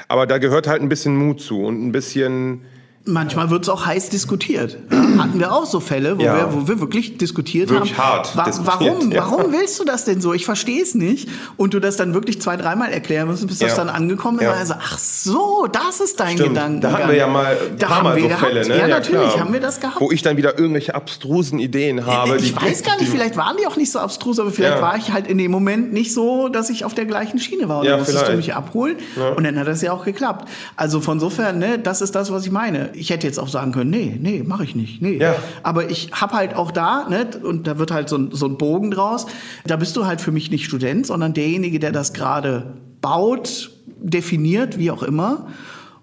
Aber 0.08 0.26
da 0.26 0.38
gehört 0.38 0.66
halt 0.66 0.82
ein 0.82 0.88
bisschen 0.88 1.18
Mut 1.18 1.42
zu 1.42 1.62
und 1.62 1.86
ein 1.86 1.92
bisschen 1.92 2.62
Manchmal 3.06 3.50
wird 3.50 3.64
es 3.64 3.70
auch 3.70 3.86
heiß 3.86 4.10
diskutiert. 4.12 4.78
Hatten 5.18 5.38
wir 5.38 5.52
auch 5.52 5.66
so 5.66 5.82
Fälle, 5.82 6.18
wo, 6.18 6.22
Ja. 6.24 6.38
wir, 6.38 6.54
wo 6.54 6.68
wir 6.70 6.80
wirklich 6.80 7.18
diskutiert 7.18 7.70
Wirklich 7.70 7.98
haben. 7.98 8.18
hart 8.18 8.38
wa 8.38 8.46
diskutiert, 8.46 8.80
warum, 8.80 9.12
ja. 9.12 9.22
warum 9.30 9.52
willst 9.52 9.78
du 9.78 9.84
das 9.84 10.06
denn 10.06 10.22
so? 10.22 10.32
Ich 10.34 10.46
verstehe 10.46 10.82
es 10.82 10.96
nicht. 10.96 11.28
Und 11.58 11.74
du 11.74 11.82
das 11.82 11.98
dann 11.98 12.14
wirklich 12.14 12.42
zwei, 12.42 12.56
dreimal 12.56 12.94
erklären 12.94 13.28
musst, 13.28 13.46
bis 13.46 13.60
das 13.60 13.72
Ja. 13.72 13.76
dann 13.84 13.90
angekommen 13.90 14.40
ist. 14.40 14.48
Also, 14.48 14.76
ach 14.80 14.98
so, 14.98 15.68
das 15.70 16.00
ist 16.00 16.18
dein 16.22 16.38
Stimmt. 16.38 16.50
Gedanke. 16.52 16.80
Da 16.80 16.92
hatten 16.94 17.10
wir 17.10 17.16
ja 17.18 17.28
mal 17.28 17.58
da 17.78 17.90
haben 17.90 18.04
Mal 18.06 18.16
wir 18.16 18.22
so 18.24 18.28
gehabt. 18.30 18.46
Fälle, 18.46 18.68
ne? 18.70 18.78
Ja, 18.80 18.88
natürlich 18.88 19.32
klar. 19.32 19.40
haben 19.42 19.52
wir 19.54 19.60
das 19.60 19.82
gehabt. 19.82 20.00
Wo 20.00 20.10
ich 20.10 20.22
dann 20.22 20.38
wieder 20.38 20.58
irgendwelche 20.58 20.96
abstrusen 20.96 21.60
Ideen 21.60 22.06
habe. 22.06 22.38
ich 22.38 22.56
weiß 22.56 22.84
gar 22.84 22.98
nicht, 23.02 23.10
vielleicht 23.12 23.36
waren 23.36 23.58
die 23.60 23.68
auch 23.68 23.76
nicht 23.76 23.92
so 23.92 24.00
abstrus, 24.00 24.40
aber 24.40 24.52
vielleicht 24.52 24.82
war 24.82 24.96
ich 24.96 25.12
halt 25.12 25.28
in 25.28 25.38
dem 25.38 25.52
Moment 25.52 25.92
nicht 25.92 26.14
so, 26.14 26.48
dass 26.48 26.70
ich 26.70 26.86
auf 26.86 26.94
der 26.94 27.06
gleichen 27.06 27.38
Schiene 27.38 27.68
war. 27.68 27.80
Und 27.80 27.86
Ja, 27.86 27.92
dann 27.92 28.00
musstest 28.00 28.22
du 28.22 28.26
vielleicht. 28.28 28.38
mich 28.48 28.56
abholen 28.56 28.96
und 29.36 29.44
dann 29.44 29.60
hat 29.60 29.68
das 29.68 29.82
ja 29.82 29.92
auch 29.92 30.06
geklappt. 30.06 30.48
Also 30.78 31.02
von 31.02 31.20
sofern, 31.20 31.60
ne, 31.60 31.80
das 31.80 32.02
ist 32.02 32.16
das, 32.16 32.32
was 32.32 32.46
ich 32.46 32.52
meine. 32.52 32.92
Ich 32.94 33.10
hätte 33.10 33.28
jetzt 33.28 33.40
auch 33.40 33.48
sagen 33.48 33.72
können, 33.72 33.90
nee, 33.90 34.18
nee, 34.20 34.44
mache 34.44 34.64
ich 34.64 34.76
nicht, 34.76 35.02
nee. 35.02 35.18
Ja. 35.18 35.36
Aber 35.64 35.90
ich 35.90 36.12
habe 36.12 36.34
halt 36.34 36.56
auch 36.56 36.72
da, 36.72 37.08
ne, 37.10 37.28
und 37.44 37.68
da 37.68 37.78
wird 37.78 37.92
halt 37.92 38.10
so 38.10 38.18
ein, 38.18 38.30
so 38.32 38.48
ein 38.48 38.58
Bogen 38.58 38.92
draus, 38.92 39.26
da 39.66 39.76
bist 39.76 39.96
du 39.96 40.06
halt 40.06 40.22
für 40.22 40.32
mich 40.32 40.52
nicht 40.52 40.66
Student, 40.66 41.08
sondern 41.08 41.34
derjenige, 41.34 41.80
der 41.80 41.92
das 41.92 42.14
gerade 42.14 42.74
baut, 43.02 43.72
definiert, 43.98 44.78
wie 44.78 44.92
auch 44.92 45.04
immer. 45.04 45.48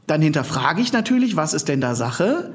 Dann 0.07 0.23
hinterfrage 0.23 0.81
ich 0.81 0.93
natürlich, 0.93 1.37
was 1.37 1.55
ist 1.55 1.69
denn 1.69 1.81
da 1.81 1.95
Sache? 1.95 2.53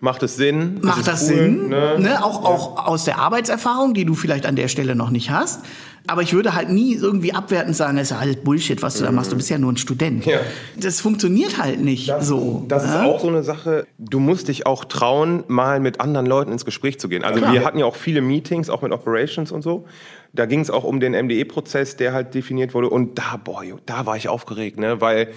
Macht 0.00 0.22
es 0.24 0.36
Sinn? 0.36 0.80
Macht 0.82 1.06
das 1.06 1.22
cool? 1.22 1.28
Sinn? 1.28 1.68
Ne? 1.68 1.96
Ne? 1.98 2.24
Auch, 2.24 2.44
auch 2.44 2.86
aus 2.86 3.04
der 3.04 3.18
Arbeitserfahrung, 3.18 3.94
die 3.94 4.04
du 4.04 4.14
vielleicht 4.14 4.46
an 4.46 4.56
der 4.56 4.68
Stelle 4.68 4.96
noch 4.96 5.10
nicht 5.10 5.30
hast. 5.30 5.60
Aber 6.06 6.22
ich 6.22 6.32
würde 6.32 6.54
halt 6.54 6.68
nie 6.68 6.94
irgendwie 6.94 7.32
abwertend 7.32 7.76
sagen, 7.76 7.96
das 7.96 8.04
ist 8.04 8.10
ja 8.10 8.18
alles 8.18 8.36
Bullshit, 8.36 8.82
was 8.82 8.98
du 8.98 9.04
da 9.04 9.12
machst. 9.12 9.30
Du 9.30 9.36
bist 9.36 9.50
ja 9.50 9.58
nur 9.58 9.72
ein 9.72 9.76
Student. 9.76 10.26
Ja. 10.26 10.40
Das 10.76 11.00
funktioniert 11.00 11.58
halt 11.58 11.80
nicht 11.80 12.12
so. 12.20 12.64
Das 12.68 12.84
ist 12.84 12.90
ne? 12.90 13.04
auch 13.04 13.20
so 13.20 13.28
eine 13.28 13.42
Sache, 13.42 13.86
du 13.98 14.18
musst 14.18 14.48
dich 14.48 14.66
auch 14.66 14.84
trauen, 14.84 15.44
mal 15.46 15.80
mit 15.80 16.00
anderen 16.00 16.26
Leuten 16.26 16.50
ins 16.50 16.64
Gespräch 16.64 16.98
zu 16.98 17.08
gehen. 17.08 17.22
Also 17.22 17.40
Klar. 17.40 17.52
wir 17.52 17.64
hatten 17.64 17.78
ja 17.78 17.86
auch 17.86 17.96
viele 17.96 18.20
Meetings, 18.20 18.68
auch 18.68 18.82
mit 18.82 18.92
Operations 18.92 19.52
und 19.52 19.62
so. 19.62 19.84
Da 20.32 20.46
ging 20.46 20.60
es 20.60 20.70
auch 20.70 20.84
um 20.84 20.98
den 20.98 21.12
MDE-Prozess, 21.12 21.96
der 21.96 22.12
halt 22.12 22.34
definiert 22.34 22.74
wurde. 22.74 22.88
Und 22.88 23.18
da, 23.18 23.38
boah, 23.42 23.62
da 23.86 24.06
war 24.06 24.16
ich 24.16 24.28
aufgeregt, 24.28 24.78
ne? 24.78 25.00
weil 25.00 25.28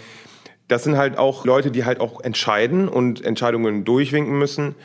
das 0.68 0.84
sind 0.84 0.98
halt 0.98 1.18
auch 1.18 1.46
Leute, 1.46 1.70
die 1.70 1.86
halt 1.86 2.00
auch 2.00 2.22
entscheiden 2.22 2.88
und 2.88 3.24
Entscheidungen 3.24 3.86
durchwinken 3.86 4.38
müssen. 4.38 4.76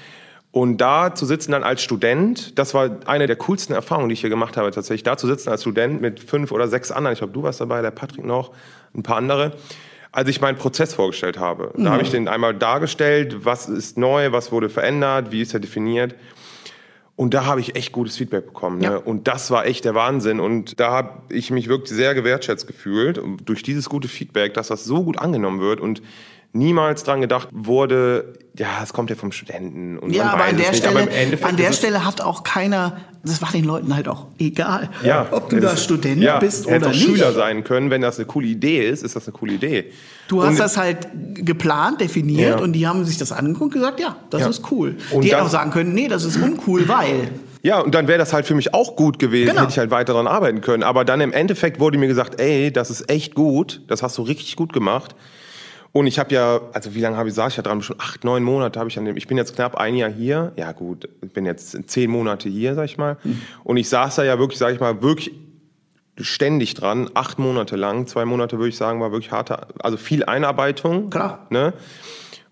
Und 0.53 0.79
da 0.79 1.15
zu 1.15 1.27
sitzen 1.27 1.53
dann 1.53 1.63
als 1.63 1.81
Student, 1.81 2.59
das 2.59 2.75
war 2.75 2.91
eine 3.07 3.29
der 3.29 3.37
coolsten 3.37 3.73
Erfahrungen, 3.73 4.09
die 4.09 4.15
ich 4.15 4.21
hier 4.21 4.31
gemacht 4.31 4.57
habe 4.57 4.71
tatsächlich. 4.73 5.05
Da 5.05 5.17
zu 5.17 5.29
sitzen 5.29 5.49
als 5.49 5.63
Student 5.63 6.01
mit 6.01 6.19
fünf 6.19 6.51
oder 6.51 6.67
sechs 6.67 6.91
anderen, 6.91 7.13
ich 7.13 7.21
glaube, 7.21 7.33
du 7.33 7.43
warst 7.45 7.61
dabei, 7.61 7.83
der 7.83 7.93
Patrick 7.93 8.25
noch, 8.25 8.51
ein 8.93 9.05
paar 9.05 9.17
andere, 9.17 9.53
als 10.11 10.29
ich 10.29 10.41
meinen 10.41 10.59
Prozess 10.59 10.93
vorgestellt 10.95 11.39
habe. 11.39 11.73
Da 11.77 11.91
habe 11.91 12.03
ich 12.03 12.11
den 12.11 12.27
einmal 12.27 12.55
dargestellt, 12.55 13.45
was 13.45 13.69
ist 13.69 13.97
neu, 13.97 14.33
was 14.33 14.51
wurde 14.51 14.69
verändert, 14.69 15.31
wie 15.31 15.43
ist 15.43 15.55
er 15.55 15.61
definiert. 15.61 16.17
Und 17.15 17.35
da 17.35 17.45
habe 17.45 17.61
ich 17.61 17.77
echt 17.77 17.93
gutes 17.93 18.17
Feedback 18.17 18.47
bekommen. 18.47 18.79
Ne? 18.79 18.85
Ja. 18.85 18.97
Und 18.97 19.29
das 19.29 19.51
war 19.51 19.67
echt 19.67 19.85
der 19.85 19.95
Wahnsinn. 19.95 20.41
Und 20.41 20.81
da 20.81 20.91
habe 20.91 21.23
ich 21.29 21.51
mich 21.51 21.69
wirklich 21.69 21.91
sehr 21.91 22.15
gewertschätzt 22.15 22.67
gefühlt 22.67 23.21
durch 23.45 23.63
dieses 23.63 23.89
gute 23.89 24.09
Feedback, 24.09 24.55
dass 24.55 24.69
das 24.69 24.85
so 24.85 25.05
gut 25.05 25.19
angenommen 25.19 25.61
wird 25.61 25.81
und 25.81 26.01
niemals 26.53 27.05
dran 27.05 27.21
gedacht 27.21 27.49
wurde, 27.53 28.35
ja, 28.59 28.67
es 28.83 28.93
kommt 28.93 29.11
ja 29.11 29.17
vom 29.17 29.31
Studenten. 29.33 29.99
Und 29.99 30.15
Ja, 30.15 30.31
aber 30.33 30.45
an 30.45 30.57
der. 30.57 30.73
Stelle, 30.75 31.03
aber 31.03 31.47
an 31.49 31.57
der 31.57 31.73
Stelle 31.73 32.05
hat 32.05 32.21
auch 32.21 32.43
keiner, 32.43 32.97
das 33.25 33.41
war 33.41 33.51
den 33.53 33.65
Leuten 33.65 33.95
halt 33.95 34.09
auch 34.09 34.27
egal, 34.39 34.91
ja, 35.05 35.29
ob 35.31 35.49
du 35.51 35.61
da 35.61 35.77
Student 35.77 36.21
ja, 36.23 36.39
bist 36.41 36.67
hätte 36.67 36.77
oder 36.79 36.87
auch 36.89 36.91
nicht. 36.93 37.05
Schüler 37.05 37.33
sein 37.33 37.63
können, 37.65 37.91
wenn 37.91 38.01
das 38.03 38.19
eine 38.19 38.27
coole 38.27 38.49
Idee 38.49 38.89
ist, 38.89 39.03
ist 39.05 39.15
das 39.15 39.29
eine 39.29 39.37
coole 39.37 39.53
Idee. 39.53 39.93
Du 40.29 40.43
hast 40.43 40.51
Und- 40.51 40.59
das 40.59 40.77
halt 40.77 41.09
geplant, 41.35 42.01
definiert 42.01 42.59
Ja. 42.59 42.65
und 42.65 42.73
die 42.73 42.87
haben 42.87 43.05
sich 43.05 43.17
das 43.19 43.31
angeguckt 43.33 43.75
und 43.75 43.81
gesagt, 43.81 44.01
ja, 44.01 44.17
das 44.31 44.43
Ja. 44.43 44.49
ist 44.49 44.71
cool. 44.73 44.97
Und 45.13 45.23
die 45.25 45.31
hätten 45.33 45.43
auch 45.43 45.49
sagen 45.49 45.71
können, 45.71 45.95
nee, 45.95 46.09
das 46.09 46.25
ist 46.25 46.37
uncool, 46.37 46.89
weil. 46.89 47.29
Ja, 47.63 47.79
und 47.81 47.95
dann 47.95 48.09
wäre 48.09 48.19
das 48.19 48.33
halt 48.33 48.47
für 48.47 48.55
mich 48.55 48.73
auch 48.75 48.97
gut 48.97 49.19
gewesen, 49.19 49.51
Genau. 49.51 49.61
hätte 49.63 49.73
ich 49.73 49.79
halt 49.79 49.91
weiter 49.91 50.15
daran 50.15 50.27
arbeiten 50.27 50.63
können. 50.63 50.83
Aber 50.83 51.05
dann 51.05 51.21
im 51.21 51.33
Endeffekt 51.33 51.79
wurde 51.79 51.99
mir 51.99 52.09
gesagt, 52.09 52.41
ey, 52.41 52.73
das 52.73 52.91
ist 52.91 53.11
echt 53.11 53.35
gut, 53.35 53.83
das 53.87 54.03
hast 54.03 54.17
du 54.19 54.23
richtig 54.23 54.57
gut 54.57 54.73
gemacht. 54.73 55.15
Und 55.93 56.07
ich 56.07 56.19
habe 56.19 56.33
ja, 56.33 56.61
also 56.73 56.95
wie 56.95 57.01
lange 57.01 57.17
habe 57.17 57.29
ich 57.29 57.35
saß 57.35 57.53
ich 57.53 57.57
ja 57.57 57.63
dran? 57.63 57.83
Schon 57.83 57.97
acht, 57.99 58.23
neun 58.23 58.45
Monate 58.45 58.79
habe 58.79 58.89
ich 58.89 58.99
an 58.99 59.05
dem. 59.05 59.17
Ich 59.17 59.27
bin 59.27 59.37
jetzt 59.37 59.55
knapp 59.55 59.77
ein 59.77 59.97
Jahr 59.97 60.11
hier. 60.11 60.53
Ja 60.57 60.73
gut, 60.73 61.09
ich 61.23 61.33
bin 61.33 61.45
jetzt 61.45 61.91
zehn 61.91 62.11
Monate 62.11 62.49
hier, 62.49 62.75
sag 62.75 62.85
ich 62.85 62.97
mal. 62.97 63.17
Hm. 63.23 63.41
Und 63.65 63.77
ich 63.77 63.89
saß 63.89 64.17
da 64.17 64.25
ja 64.25 64.39
wirklich, 64.39 64.59
sag 64.59 64.73
ich 64.73 64.81
mal, 64.81 65.03
wirklich 65.03 65.33
ständig 66.19 66.75
dran, 66.75 67.11
acht 67.15 67.39
Monate 67.39 67.77
lang. 67.77 68.07
Zwei 68.07 68.25
Monate 68.25 68.59
würde 68.59 68.69
ich 68.69 68.77
sagen, 68.77 69.01
war 69.01 69.11
wirklich 69.11 69.33
harte, 69.33 69.67
also 69.81 69.97
viel 69.97 70.25
Einarbeitung. 70.25 71.11
Klar. 71.11 71.47
Ne? 71.51 71.73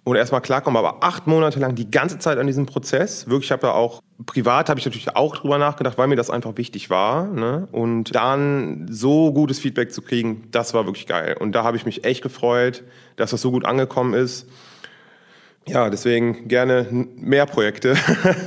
Und 0.04 0.16
erstmal 0.16 0.40
klarkommen, 0.40 0.78
aber 0.78 1.04
acht 1.04 1.26
Monate 1.26 1.60
lang 1.60 1.74
die 1.74 1.90
ganze 1.90 2.18
Zeit 2.18 2.38
an 2.38 2.46
diesem 2.46 2.66
Prozess. 2.66 3.28
Wirklich, 3.28 3.48
ich 3.48 3.52
habe 3.52 3.62
da 3.62 3.72
auch 3.72 4.00
privat 4.26 4.68
habe 4.68 4.80
ich 4.80 4.86
natürlich 4.86 5.14
auch 5.14 5.36
drüber 5.36 5.58
nachgedacht, 5.58 5.96
weil 5.98 6.08
mir 6.08 6.16
das 6.16 6.30
einfach 6.30 6.56
wichtig 6.56 6.90
war. 6.90 7.26
Ne? 7.26 7.68
Und 7.72 8.14
dann 8.14 8.86
so 8.90 9.32
gutes 9.32 9.58
Feedback 9.58 9.92
zu 9.92 10.02
kriegen, 10.02 10.48
das 10.50 10.74
war 10.74 10.86
wirklich 10.86 11.06
geil. 11.06 11.36
Und 11.38 11.52
da 11.52 11.62
habe 11.62 11.76
ich 11.76 11.84
mich 11.84 12.04
echt 12.04 12.22
gefreut, 12.22 12.84
dass 13.18 13.30
das 13.32 13.40
so 13.42 13.50
gut 13.50 13.66
angekommen 13.66 14.14
ist. 14.14 14.46
Ja, 15.66 15.90
deswegen 15.90 16.48
gerne 16.48 16.86
mehr 17.16 17.44
Projekte. 17.44 17.94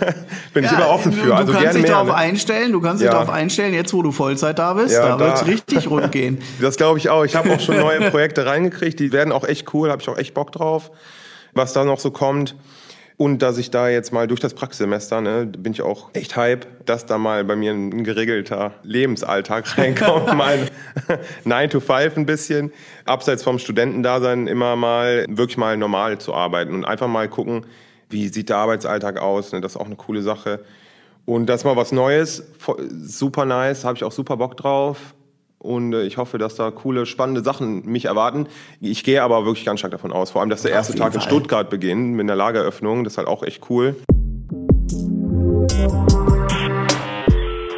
Bin 0.55 0.63
ich 0.63 0.71
immer 0.71 0.89
offen 0.89 1.11
du, 1.11 1.17
für. 1.19 1.27
Du 1.27 1.33
Also 1.35 1.53
kannst 1.53 1.75
dich 1.75 1.83
mehr. 1.83 1.91
darauf 1.91 2.07
ne? 2.07 2.15
einstellen, 2.15 2.71
du 2.71 2.81
kannst 2.81 3.01
dich 3.01 3.05
Ja. 3.05 3.11
darauf 3.11 3.29
einstellen, 3.29 3.75
jetzt 3.75 3.93
wo 3.93 4.01
du 4.01 4.11
Vollzeit 4.11 4.57
da 4.57 4.73
bist, 4.73 4.95
Ja, 4.95 5.09
da 5.09 5.17
da- 5.17 5.25
wird's 5.27 5.45
richtig 5.45 5.87
rund 5.87 6.11
gehen. 6.11 6.41
Das 6.61 6.77
glaube 6.77 6.97
ich 6.97 7.09
auch. 7.09 7.23
Ich 7.23 7.35
habe 7.35 7.53
auch 7.53 7.59
schon 7.59 7.77
neue 7.77 8.09
Projekte 8.09 8.47
reingekriegt. 8.47 8.99
Die 8.99 9.11
werden 9.11 9.31
auch 9.31 9.43
echt 9.43 9.71
cool. 9.75 9.91
Habe 9.91 10.01
ich 10.01 10.09
auch 10.09 10.17
echt 10.17 10.33
Bock 10.33 10.51
drauf, 10.51 10.89
was 11.53 11.73
da 11.73 11.85
noch 11.85 11.99
so 11.99 12.09
kommt. 12.09 12.55
Und 13.21 13.43
dass 13.43 13.59
ich 13.59 13.69
da 13.69 13.87
jetzt 13.87 14.11
mal 14.11 14.25
durch 14.25 14.39
das 14.39 14.55
Praxissemester, 14.55 15.21
ne, 15.21 15.45
bin 15.45 15.73
ich 15.73 15.83
auch 15.83 16.09
echt 16.13 16.35
hype, 16.35 16.65
dass 16.87 17.05
da 17.05 17.19
mal 17.19 17.45
bei 17.45 17.55
mir 17.55 17.71
ein 17.71 18.03
geregelter 18.03 18.73
Lebensalltag 18.81 19.77
reinkommt. 19.77 20.33
mal 20.35 20.57
9 21.43 21.69
to 21.69 21.79
5 21.81 22.17
ein 22.17 22.25
bisschen. 22.25 22.73
Abseits 23.05 23.43
vom 23.43 23.59
Studentendasein 23.59 24.47
immer 24.47 24.75
mal 24.75 25.27
wirklich 25.29 25.57
mal 25.57 25.77
normal 25.77 26.17
zu 26.17 26.33
arbeiten 26.33 26.73
und 26.73 26.83
einfach 26.83 27.07
mal 27.07 27.29
gucken, 27.29 27.67
wie 28.09 28.27
sieht 28.27 28.49
der 28.49 28.57
Arbeitsalltag 28.57 29.19
aus. 29.19 29.51
Ne? 29.51 29.61
Das 29.61 29.73
ist 29.73 29.77
auch 29.77 29.85
eine 29.85 29.97
coole 29.97 30.23
Sache. 30.23 30.61
Und 31.27 31.45
das 31.45 31.61
ist 31.61 31.65
mal 31.65 31.75
was 31.75 31.91
Neues, 31.91 32.43
super 32.89 33.45
nice, 33.45 33.85
habe 33.85 33.97
ich 33.97 34.03
auch 34.03 34.11
super 34.11 34.37
Bock 34.37 34.57
drauf. 34.57 34.97
Und 35.61 35.93
äh, 35.93 36.03
ich 36.03 36.17
hoffe, 36.17 36.39
dass 36.39 36.55
da 36.55 36.71
coole, 36.71 37.05
spannende 37.05 37.43
Sachen 37.43 37.85
mich 37.85 38.05
erwarten. 38.05 38.47
Ich 38.79 39.03
gehe 39.03 39.21
aber 39.21 39.45
wirklich 39.45 39.63
ganz 39.63 39.79
stark 39.79 39.91
davon 39.91 40.11
aus. 40.11 40.31
Vor 40.31 40.41
allem, 40.41 40.49
dass 40.49 40.63
der 40.63 40.71
erste 40.71 40.95
Tag 40.95 41.13
in. 41.13 41.21
Stuttgart 41.21 41.69
beginnt 41.69 42.15
mit 42.15 42.23
einer 42.23 42.35
Lageröffnung. 42.35 43.03
Das 43.03 43.13
ist 43.13 43.17
halt 43.17 43.27
auch 43.27 43.43
echt 43.43 43.69
cool. 43.69 43.95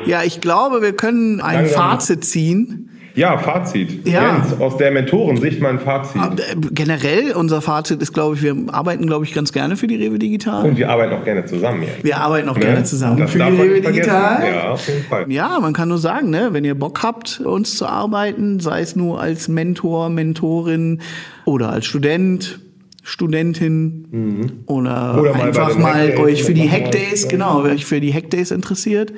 Ja, 0.06 0.24
ich 0.24 0.40
glaube, 0.40 0.82
wir 0.82 0.96
können 0.96 1.42
ein 1.42 1.66
Langsam. 1.66 1.92
Fazit 1.92 2.24
ziehen. 2.24 2.83
Ja, 3.16 3.38
Fazit. 3.38 4.07
Ja. 4.07 4.38
Jens, 4.38 4.59
aus 4.59 4.78
der 4.78 4.89
Mentorensicht 4.91 5.61
mein 5.61 5.80
Fazit. 5.80 6.20
Äh, 6.22 6.55
Generell, 6.72 7.34
unser 7.34 7.61
Fazit 7.61 8.01
ist, 8.01 8.11
glaube 8.14 8.36
ich, 8.36 8.41
wir 8.41 8.55
arbeiten, 8.72 9.05
glaube 9.05 9.24
ich, 9.26 9.34
ganz 9.36 9.53
gerne 9.53 9.76
für 9.78 9.86
die 9.86 9.97
Rewe 9.97 10.18
Digital. 10.18 10.66
Und 10.66 10.78
wir 10.78 10.89
arbeiten 10.89 11.14
auch 11.14 11.24
gerne 11.24 11.45
zusammen, 11.45 11.84
Jens. 11.84 12.03
Wir 12.03 12.18
arbeiten 12.18 12.49
auch 12.49 12.55
Ne? 12.57 12.61
gerne 12.66 12.84
zusammen 12.84 13.18
Das 13.18 13.30
für 13.32 13.38
die 13.38 13.43
Rewe. 13.43 13.82
Digital. 13.82 14.43
Ja, 14.47 14.70
auf 14.72 14.88
jeden 14.88 15.03
Fall. 15.03 15.32
Ja, 15.32 15.59
man 15.59 15.74
kann 15.74 15.89
nur 15.89 15.99
sagen, 15.99 16.32
ne, 16.32 16.49
wenn 16.53 16.66
ihr 16.66 16.74
Bock 16.76 17.03
habt, 17.03 17.39
uns 17.39 17.78
zu 17.78 17.86
arbeiten, 17.86 18.59
sei 18.59 18.82
es 18.82 18.95
nur 18.95 19.22
als 19.22 19.47
Mentor, 19.47 20.09
Mentorin 20.09 20.99
oder 21.45 21.70
als 21.70 21.86
Student, 21.86 22.59
Studentin 23.03 24.64
oder, 24.66 25.14
Mhm. 25.14 25.20
Oder 25.20 25.34
mal 25.34 25.34
bei 25.34 25.43
einfach 25.43 25.78
mal 25.78 25.93
Hackdays 26.07 26.20
euch 26.20 26.43
für 26.43 26.53
die 26.53 26.70
Hackdays, 26.70 27.28
genau, 27.28 27.61
euch 27.61 27.86
für 27.86 27.99
die 27.99 28.14
Hackdays 28.14 28.49
interessiert, 28.51 29.14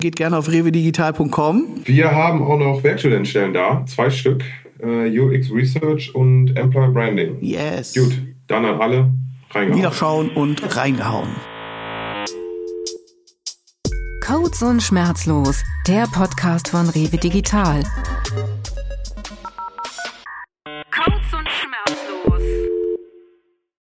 geht 0.00 0.16
gerne 0.16 0.36
auf 0.36 0.50
rewedigital.com. 0.50 1.82
Wir 1.84 2.10
haben 2.10 2.42
auch 2.42 2.58
noch 2.58 2.82
Werkstudentenstellen 2.82 3.52
da, 3.52 3.84
zwei 3.86 4.10
Stück, 4.10 4.42
äh, 4.82 5.18
UX 5.18 5.50
Research 5.52 6.14
und 6.14 6.56
Employer 6.56 6.88
Branding. 6.88 7.36
Yes. 7.40 7.94
Gut, 7.94 8.20
dann 8.48 8.64
an 8.64 8.80
alle 8.80 9.10
reingehauen. 9.50 9.78
Wiederschauen 9.78 10.30
und 10.30 10.76
reingehauen. 10.76 11.28
Codes 14.26 14.62
und 14.62 14.82
Schmerzlos, 14.82 15.62
der 15.88 16.06
Podcast 16.12 16.68
von 16.68 16.88
Rewe 16.88 17.16
Digital. 17.16 17.82